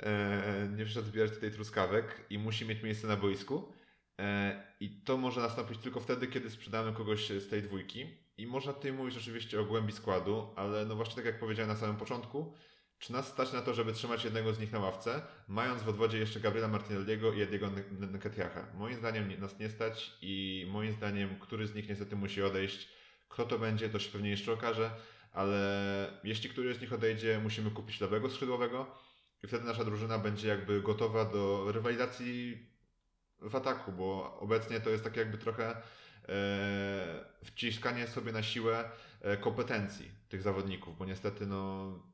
E, 0.01 0.69
nie 0.77 0.85
przyszedł 0.85 1.07
zbierać 1.09 1.31
tutaj 1.33 1.51
truskawek 1.51 2.27
i 2.31 2.39
musi 2.39 2.67
mieć 2.67 2.83
miejsce 2.83 3.07
na 3.07 3.17
boisku. 3.17 3.73
E, 4.21 4.75
I 4.81 5.03
to 5.03 5.17
może 5.17 5.41
nastąpić 5.41 5.79
tylko 5.79 6.01
wtedy, 6.01 6.27
kiedy 6.27 6.51
sprzedamy 6.51 6.93
kogoś 6.93 7.29
z 7.31 7.49
tej 7.49 7.63
dwójki. 7.63 8.07
I 8.37 8.47
można 8.47 8.73
tutaj 8.73 8.93
mówić 8.93 9.17
oczywiście 9.17 9.61
o 9.61 9.65
głębi 9.65 9.93
składu, 9.93 10.53
ale 10.57 10.85
no 10.87 10.97
właśnie 10.97 11.17
tak 11.17 11.25
jak 11.25 11.39
powiedziałem 11.41 11.69
na 11.69 11.77
samym 11.77 11.97
początku, 11.97 12.55
czy 13.03 13.13
nas 13.13 13.29
stać 13.29 13.53
na 13.53 13.63
to, 13.63 13.75
żeby 13.75 13.93
trzymać 13.93 14.25
jednego 14.25 14.53
z 14.55 14.59
nich 14.59 14.73
na 14.73 14.79
ławce, 14.79 15.23
mając 15.49 15.83
w 15.83 15.89
odwodzie 15.89 16.19
jeszcze 16.19 16.41
Gabriela 16.41 16.69
Martinelliego 16.69 17.33
i 17.33 17.43
Ediego 17.43 17.71
Nketiacha? 18.01 18.67
Moim 18.75 18.97
zdaniem 18.97 19.29
nie- 19.29 19.39
nas 19.39 19.59
nie 19.59 19.71
stać 19.71 20.13
i 20.21 20.67
moim 20.71 20.93
zdaniem 20.93 21.39
któryś 21.41 21.69
z 21.69 21.75
nich 21.75 21.89
niestety 21.89 22.17
musi 22.17 22.43
odejść. 22.43 22.89
Kto 23.29 23.45
to 23.45 23.59
będzie, 23.59 23.89
to 23.89 23.99
się 23.99 24.11
pewnie 24.11 24.31
jeszcze 24.31 24.53
okaże, 24.53 24.91
ale 25.33 26.21
jeśli 26.25 26.51
któryś 26.51 26.77
z 26.77 26.81
nich 26.81 26.93
odejdzie, 26.93 27.41
musimy 27.43 27.71
kupić 27.71 28.01
lewego 28.01 28.31
skrzydłowego 28.31 28.87
i 29.43 29.47
wtedy 29.47 29.65
nasza 29.65 29.85
drużyna 29.85 30.19
będzie 30.19 30.49
jakby 30.49 30.83
gotowa 30.83 31.25
do 31.25 31.73
rywalizacji 31.73 32.67
w 33.41 33.57
ataku, 33.57 33.93
bo 33.93 34.39
obecnie 34.41 34.81
to 34.81 34.91
jest 34.91 35.05
tak 35.05 35.17
jakby 35.17 35.39
trochę 35.39 35.77
e, 36.29 37.25
wciskanie 37.45 38.07
sobie 38.07 38.33
na 38.33 38.43
siłę 38.43 38.91
e, 39.21 39.37
kompetencji 39.37 40.11
tych 40.29 40.43
zawodników, 40.43 40.99
bo 40.99 41.05
niestety 41.05 41.47
no 41.47 42.12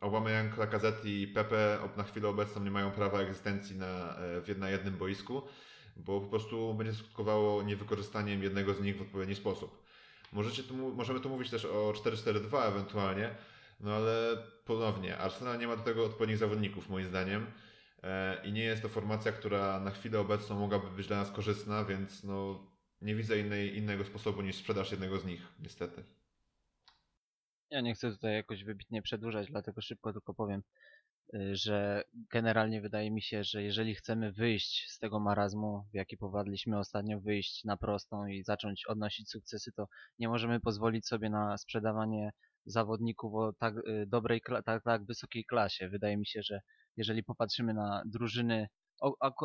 Aubameyang, 0.00 0.58
Lacazette 0.58 1.08
i 1.08 1.26
Pepe 1.26 1.78
na 1.96 2.02
chwilę 2.02 2.28
obecną 2.28 2.64
nie 2.64 2.70
mają 2.70 2.90
prawa 2.90 3.20
egzystencji 3.20 3.76
na, 3.76 4.16
e, 4.48 4.54
na 4.54 4.70
jednym 4.70 4.96
boisku, 4.96 5.42
bo 5.96 6.20
po 6.20 6.26
prostu 6.26 6.74
będzie 6.74 6.94
skutkowało 6.94 7.62
niewykorzystaniem 7.62 8.42
jednego 8.42 8.74
z 8.74 8.80
nich 8.80 8.98
w 8.98 9.02
odpowiedni 9.02 9.34
sposób. 9.34 9.82
Możecie 10.32 10.62
tu, 10.62 10.74
możemy 10.74 11.20
tu 11.20 11.28
mówić 11.28 11.50
też 11.50 11.64
o 11.64 11.92
4-4-2 11.92 12.68
ewentualnie, 12.68 13.34
no 13.80 13.92
ale 13.92 14.36
ponownie, 14.64 15.18
Arsenal 15.18 15.58
nie 15.58 15.66
ma 15.66 15.76
do 15.76 15.82
tego 15.82 16.04
odpowiednich 16.04 16.38
zawodników 16.38 16.88
moim 16.88 17.06
zdaniem 17.06 17.46
e, 18.02 18.42
i 18.44 18.52
nie 18.52 18.64
jest 18.64 18.82
to 18.82 18.88
formacja, 18.88 19.32
która 19.32 19.80
na 19.80 19.90
chwilę 19.90 20.20
obecną 20.20 20.58
mogłaby 20.58 20.96
być 20.96 21.06
dla 21.06 21.16
nas 21.16 21.30
korzystna, 21.30 21.84
więc 21.84 22.24
no 22.24 22.66
nie 23.02 23.14
widzę 23.14 23.38
innej, 23.38 23.76
innego 23.76 24.04
sposobu 24.04 24.42
niż 24.42 24.56
sprzedaż 24.56 24.90
jednego 24.90 25.18
z 25.18 25.24
nich, 25.24 25.42
niestety. 25.60 26.04
Ja 27.72 27.80
nie 27.80 27.94
chcę 27.94 28.10
tutaj 28.10 28.34
jakoś 28.34 28.64
wybitnie 28.64 29.02
przedłużać, 29.02 29.48
dlatego 29.50 29.80
szybko 29.80 30.12
tylko 30.12 30.34
powiem, 30.34 30.62
y, 31.34 31.56
że 31.56 32.04
generalnie 32.32 32.80
wydaje 32.80 33.10
mi 33.10 33.22
się, 33.22 33.44
że 33.44 33.62
jeżeli 33.62 33.94
chcemy 33.94 34.32
wyjść 34.32 34.90
z 34.90 34.98
tego 34.98 35.20
marazmu, 35.20 35.84
w 35.92 35.94
jaki 35.94 36.16
popadliśmy 36.16 36.78
ostatnio, 36.78 37.20
wyjść 37.20 37.64
na 37.64 37.76
prostą 37.76 38.26
i 38.26 38.42
zacząć 38.42 38.86
odnosić 38.86 39.30
sukcesy, 39.30 39.72
to 39.72 39.88
nie 40.18 40.28
możemy 40.28 40.60
pozwolić 40.60 41.06
sobie 41.06 41.30
na 41.30 41.58
sprzedawanie 41.58 42.32
zawodników 42.66 43.34
o 43.34 43.52
tak 43.52 43.74
y, 43.76 44.06
dobrej, 44.06 44.40
tak, 44.64 44.84
tak 44.84 45.04
wysokiej 45.04 45.44
klasie. 45.44 45.88
Wydaje 45.88 46.16
mi 46.16 46.26
się, 46.26 46.42
że 46.42 46.60
jeżeli 46.96 47.24
popatrzymy 47.24 47.74
na 47.74 48.02
drużyny, 48.06 48.68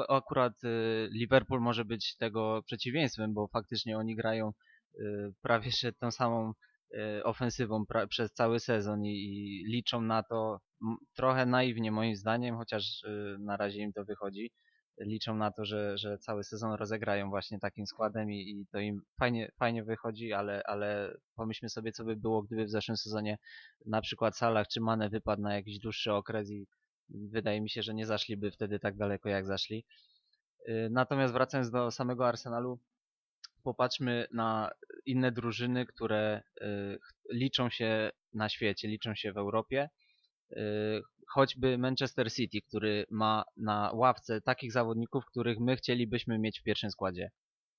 akurat 0.10 0.64
y, 0.64 1.10
Liverpool 1.12 1.62
może 1.62 1.86
być 1.86 2.16
tego 2.16 2.64
przeciwieństwem, 2.66 3.34
bo 3.34 3.48
faktycznie 3.48 3.98
oni 3.98 4.16
grają 4.16 4.54
prawie 5.42 5.72
że 5.72 5.94
tą 5.94 6.12
samą 6.12 6.54
ofensywą 7.24 7.84
pra- 7.94 8.08
przez 8.08 8.34
cały 8.34 8.60
sezon 8.60 9.06
i, 9.06 9.10
i 9.10 9.64
liczą 9.72 10.02
na 10.02 10.24
to 10.24 10.60
trochę 11.16 11.46
naiwnie 11.46 11.92
moim 11.92 12.16
zdaniem, 12.16 12.58
chociaż 12.58 13.04
e, 13.04 13.38
na 13.40 13.58
razie 13.58 13.82
im 13.82 13.94
to 13.94 14.06
wychodzi, 14.06 14.52
liczą 15.00 15.36
na 15.36 15.52
to, 15.52 15.66
że, 15.66 15.98
że 15.98 16.18
cały 16.18 16.44
sezon 16.44 16.74
rozegrają 16.74 17.30
właśnie 17.30 17.60
takim 17.60 17.86
składem 17.86 18.32
i, 18.32 18.36
i 18.36 18.66
to 18.72 18.80
im 18.80 19.02
fajnie, 19.20 19.52
fajnie 19.60 19.84
wychodzi, 19.84 20.34
ale, 20.34 20.64
ale 20.66 21.18
pomyślmy 21.36 21.70
sobie, 21.70 21.92
co 21.92 22.04
by 22.04 22.16
było, 22.16 22.44
gdyby 22.44 22.66
w 22.66 22.70
zeszłym 22.70 22.98
sezonie 22.98 23.38
na 23.86 24.02
przykład 24.02 24.38
Salah 24.38 24.68
czy 24.68 24.82
Mane 24.82 25.10
wypadł 25.10 25.42
na 25.42 25.56
jakiś 25.56 25.80
dłuższy 25.80 26.14
okres 26.14 26.52
i 26.52 26.68
wydaje 27.10 27.62
mi 27.62 27.70
się, 27.70 27.82
że 27.82 27.94
nie 27.94 28.06
zaszliby 28.06 28.52
wtedy 28.52 28.80
tak 28.80 28.98
daleko, 28.98 29.30
jak 29.30 29.46
zaszli. 29.46 29.86
Y, 30.70 30.90
Natomiast 30.92 31.34
wracając 31.34 31.72
do 31.72 31.92
samego 31.92 32.28
Arsenalu, 32.28 32.80
popatrzmy 33.64 34.28
na 34.34 34.72
inne 35.06 35.32
drużyny, 35.32 35.86
które 35.86 36.42
y, 36.62 36.98
liczą 37.32 37.70
się 37.70 38.12
na 38.34 38.50
świecie, 38.50 38.88
liczą 38.88 39.16
się 39.16 39.34
w 39.34 39.38
Europie. 39.38 39.90
Y, 40.52 40.58
Choćby 41.30 41.78
Manchester 41.78 42.34
City, 42.34 42.62
który 42.62 43.06
ma 43.12 43.44
na 43.58 43.92
ławce 43.94 44.42
takich 44.42 44.72
zawodników, 44.72 45.26
których 45.26 45.60
my 45.60 45.76
chcielibyśmy 45.76 46.40
mieć 46.40 46.60
w 46.60 46.64
pierwszym 46.64 46.92
składzie. 46.92 47.32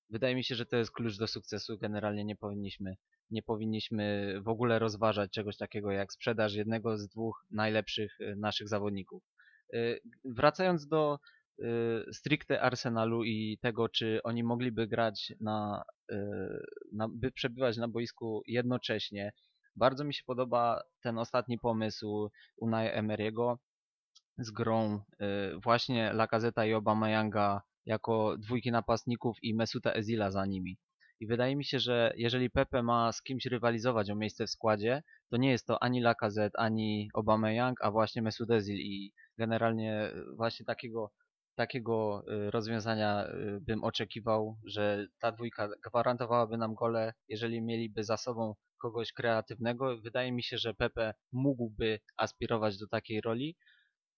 Wydaje 0.09 0.35
mi 0.35 0.43
się, 0.43 0.55
że 0.55 0.65
to 0.65 0.77
jest 0.77 0.91
klucz 0.91 1.17
do 1.17 1.27
sukcesu. 1.27 1.77
Generalnie 1.77 2.25
nie 2.25 2.35
powinniśmy, 2.35 2.95
nie 3.31 3.43
powinniśmy 3.43 4.33
w 4.41 4.47
ogóle 4.47 4.79
rozważać 4.79 5.31
czegoś 5.31 5.57
takiego 5.57 5.91
jak 5.91 6.13
sprzedaż 6.13 6.53
jednego 6.53 6.97
z 6.97 7.07
dwóch 7.07 7.45
najlepszych 7.51 8.21
y, 8.21 8.35
naszych 8.35 8.67
zawodników. 8.67 9.23
Wracając 10.25 10.87
do 10.87 11.19
stricte 12.11 12.61
Arsenalu 12.61 13.23
i 13.23 13.57
tego, 13.61 13.89
czy 13.89 14.19
oni 14.23 14.43
mogliby 14.43 14.87
grać 14.87 15.33
na, 15.41 15.83
y, 16.11 16.15
na, 16.93 17.07
by 17.09 17.31
przebywać 17.31 17.77
na 17.77 17.87
boisku 17.87 18.41
jednocześnie. 18.47 19.31
Bardzo 19.75 20.03
mi 20.03 20.13
się 20.13 20.23
podoba 20.25 20.81
ten 21.03 21.17
ostatni 21.17 21.59
pomysł 21.59 22.29
Unai 22.57 22.87
Emery'ego 22.87 23.57
z 24.37 24.51
grą 24.51 24.95
y, 24.95 25.59
właśnie 25.63 26.13
Lacazeta 26.13 26.65
i 26.65 26.73
Aubameyanga 26.73 27.61
jako 27.85 28.37
dwójki 28.37 28.71
napastników 28.71 29.37
i 29.41 29.55
Mesuta 29.55 29.93
Ezila 29.93 30.31
za 30.31 30.45
nimi. 30.45 30.77
I 31.19 31.27
wydaje 31.27 31.55
mi 31.55 31.65
się, 31.65 31.79
że 31.79 32.13
jeżeli 32.15 32.49
Pepe 32.49 32.83
ma 32.83 33.11
z 33.11 33.21
kimś 33.23 33.45
rywalizować 33.45 34.09
o 34.09 34.15
miejsce 34.15 34.45
w 34.45 34.49
składzie, 34.49 35.03
to 35.29 35.37
nie 35.37 35.51
jest 35.51 35.67
to 35.67 35.83
ani 35.83 36.01
Lacazette, 36.01 36.59
ani 36.59 37.09
Aubameyang, 37.13 37.81
a 37.81 37.91
właśnie 37.91 38.21
Mesut 38.21 38.49
Özil 38.49 38.77
i 38.77 39.13
generalnie 39.37 40.11
y, 40.15 40.35
właśnie 40.35 40.65
takiego 40.65 41.11
takiego 41.59 42.23
y, 42.47 42.51
rozwiązania 42.51 43.27
y, 43.27 43.59
bym 43.61 43.83
oczekiwał, 43.83 44.57
że 44.65 45.07
ta 45.19 45.31
dwójka 45.31 45.69
gwarantowałaby 45.85 46.57
nam 46.57 46.73
gole, 46.73 47.13
jeżeli 47.27 47.61
mieliby 47.61 48.03
za 48.03 48.17
sobą 48.17 48.55
kogoś 48.77 49.13
kreatywnego. 49.13 49.97
Wydaje 50.01 50.31
mi 50.31 50.43
się, 50.43 50.57
że 50.57 50.73
Pepe 50.73 51.13
mógłby 51.31 51.99
aspirować 52.17 52.77
do 52.77 52.87
takiej 52.87 53.21
roli, 53.21 53.57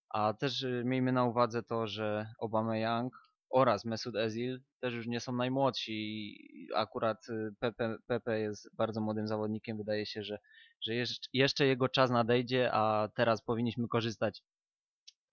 a 0.09 0.33
też 0.33 0.63
y, 0.63 0.83
miejmy 0.85 1.11
na 1.11 1.25
uwadze 1.25 1.63
to, 1.63 1.87
że 1.87 2.27
Aubameyang 2.41 3.13
oraz 3.49 3.85
Mesut 3.85 4.15
Özil 4.15 4.59
też 4.79 4.93
już 4.93 5.07
nie 5.07 5.19
są 5.19 5.31
najmłodsi 5.31 5.93
i 5.93 6.67
akurat 6.75 7.17
Pepe, 7.59 7.95
Pepe 8.07 8.39
jest 8.39 8.75
bardzo 8.75 9.01
młodym 9.01 9.27
zawodnikiem. 9.27 9.77
Wydaje 9.77 10.05
się, 10.05 10.23
że, 10.23 10.37
że 10.81 10.93
jeszcze 11.33 11.65
jego 11.65 11.89
czas 11.89 12.11
nadejdzie, 12.11 12.69
a 12.73 13.09
teraz 13.15 13.41
powinniśmy 13.41 13.87
korzystać 13.87 14.43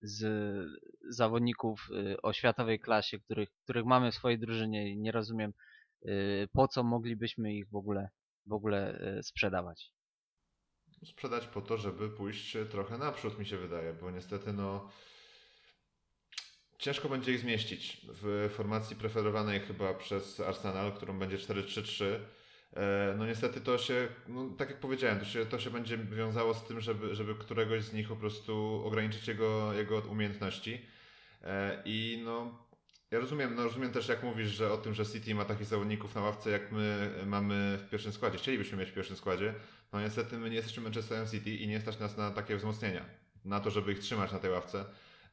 z 0.02 0.24
zawodników 1.08 1.88
y, 1.90 2.22
o 2.22 2.32
światowej 2.32 2.80
klasie, 2.80 3.18
których, 3.18 3.48
których 3.64 3.84
mamy 3.84 4.12
w 4.12 4.14
swojej 4.14 4.38
drużynie 4.38 4.90
i 4.90 4.98
nie 4.98 5.12
rozumiem 5.12 5.52
y, 6.06 6.48
po 6.52 6.68
co 6.68 6.82
moglibyśmy 6.82 7.54
ich 7.54 7.68
w 7.68 7.76
ogóle, 7.76 8.08
w 8.46 8.52
ogóle 8.52 9.00
y, 9.18 9.22
sprzedawać. 9.22 9.92
sprzedać 11.04 11.46
po 11.46 11.60
to, 11.60 11.76
żeby 11.76 12.10
pójść 12.10 12.56
trochę 12.70 12.98
naprzód, 12.98 13.38
mi 13.38 13.46
się 13.46 13.58
wydaje, 13.58 13.92
bo 13.92 14.10
niestety 14.10 14.52
no 14.52 14.90
ciężko 16.78 17.08
będzie 17.08 17.32
ich 17.32 17.40
zmieścić 17.40 18.06
w 18.08 18.50
formacji 18.56 18.96
preferowanej 18.96 19.60
chyba 19.60 19.94
przez 19.94 20.40
Arsenal, 20.40 20.92
którą 20.92 21.18
będzie 21.18 21.36
4-3-3. 21.36 22.04
E, 22.76 23.14
No 23.18 23.26
niestety 23.26 23.60
to 23.60 23.78
się, 23.78 24.08
no, 24.28 24.50
tak 24.58 24.70
jak 24.70 24.80
powiedziałem, 24.80 25.18
to 25.18 25.24
się, 25.24 25.46
to 25.46 25.58
się 25.58 25.70
będzie 25.70 25.98
wiązało 25.98 26.54
z 26.54 26.64
tym, 26.64 26.80
żeby, 26.80 27.14
żeby 27.14 27.34
któregoś 27.34 27.82
z 27.82 27.92
nich 27.92 28.08
po 28.08 28.16
prostu 28.16 28.82
ograniczyć 28.84 29.28
jego, 29.28 29.72
jego 29.72 29.98
umiejętności. 30.00 30.86
E, 31.44 31.82
I 31.84 32.22
no, 32.24 32.58
ja 33.10 33.18
rozumiem, 33.18 33.54
no 33.54 33.64
rozumiem 33.64 33.92
też 33.92 34.08
jak 34.08 34.22
mówisz, 34.22 34.48
że 34.48 34.72
o 34.72 34.76
tym, 34.78 34.94
że 34.94 35.06
City 35.06 35.34
ma 35.34 35.44
takich 35.44 35.66
zawodników 35.66 36.14
na 36.14 36.20
ławce, 36.20 36.50
jak 36.50 36.72
my 36.72 37.10
mamy 37.26 37.78
w 37.86 37.90
pierwszym 37.90 38.12
składzie. 38.12 38.38
Chcielibyśmy 38.38 38.78
mieć 38.78 38.90
w 38.90 38.94
pierwszym 38.94 39.16
składzie, 39.16 39.54
no 39.92 40.00
niestety 40.00 40.38
my 40.38 40.50
nie 40.50 40.56
jesteśmy 40.56 40.82
Manchesterem 40.82 41.26
City 41.26 41.50
i 41.50 41.68
nie 41.68 41.80
stać 41.80 41.98
nas 41.98 42.16
na 42.16 42.30
takie 42.30 42.56
wzmocnienia. 42.56 43.04
Na 43.44 43.60
to, 43.60 43.70
żeby 43.70 43.92
ich 43.92 43.98
trzymać 43.98 44.32
na 44.32 44.38
tej 44.38 44.50
ławce, 44.50 44.84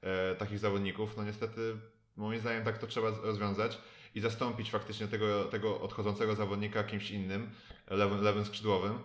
e, 0.02 0.36
takich 0.36 0.60
zawodników. 0.60 1.18
No 1.18 1.24
niestety, 1.24 1.76
moim 2.16 2.40
zdaniem 2.40 2.64
tak 2.64 2.78
to 2.78 2.88
trzeba 2.88 3.10
rozwiązać 3.10 3.78
i 4.16 4.22
zastąpić 4.22 4.72
faktycznie 4.72 5.08
tego, 5.08 5.46
tego 5.46 5.82
odchodzącego 5.82 6.36
zawodnika 6.36 6.84
kimś 6.84 7.12
innym, 7.12 7.50
lewym, 7.88 8.22
lewym 8.22 8.46
skrzydłowym, 8.46 9.00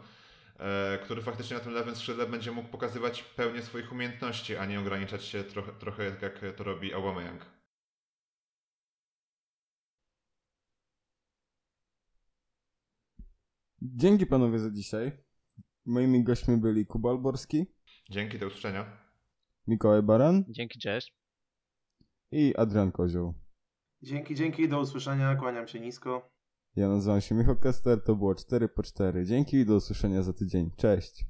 e, 0.59 0.99
który 1.05 1.23
faktycznie 1.23 1.57
na 1.57 1.63
tym 1.63 1.73
lewym 1.73 1.97
skrzydle 1.97 2.27
będzie 2.27 2.53
mógł 2.53 2.69
pokazywać 2.69 3.23
pełnię 3.23 3.63
swoich 3.63 3.93
umiejętności, 3.93 4.57
a 4.57 4.67
nie 4.67 4.81
ograniczać 4.81 5.25
się 5.25 5.45
trochę, 5.45 5.73
trochę 5.73 6.05
jak 6.05 6.41
to 6.57 6.65
robi 6.65 6.95
Aubameyang. 6.95 7.47
Dzięki 13.83 14.27
panowie 14.27 14.59
za 14.59 14.71
dzisiaj. 14.71 15.13
Moimi 15.87 16.25
gośćmi 16.25 16.57
byli 16.57 16.87
Kuba 16.87 17.11
Alborski, 17.11 17.67
Dzięki, 18.11 18.39
do 18.39 18.47
usłyszenia. 18.47 18.99
Mikołaj 19.67 20.03
Baran 20.03 20.45
Dzięki, 20.49 20.79
cześć. 20.79 21.15
i 22.33 22.55
Adrian 22.57 22.93
Kozioł. 22.93 23.35
Dzięki, 24.03 24.35
dzięki, 24.35 24.69
do 24.69 24.81
usłyszenia, 24.81 25.37
kłaniam 25.37 25.69
się 25.69 25.81
nisko. 25.81 26.31
Ja 26.77 26.89
nazywam 26.89 27.21
się 27.21 27.35
Michał 27.35 27.57
Kester, 27.57 28.05
to 28.05 28.17
było 28.17 28.35
4 28.35 28.69
po 28.69 28.83
4. 28.83 29.27
Dzięki 29.27 29.57
i 29.57 29.67
do 29.67 29.75
usłyszenia 29.75 30.23
za 30.23 30.33
tydzień. 30.33 30.71
Cześć. 30.77 31.25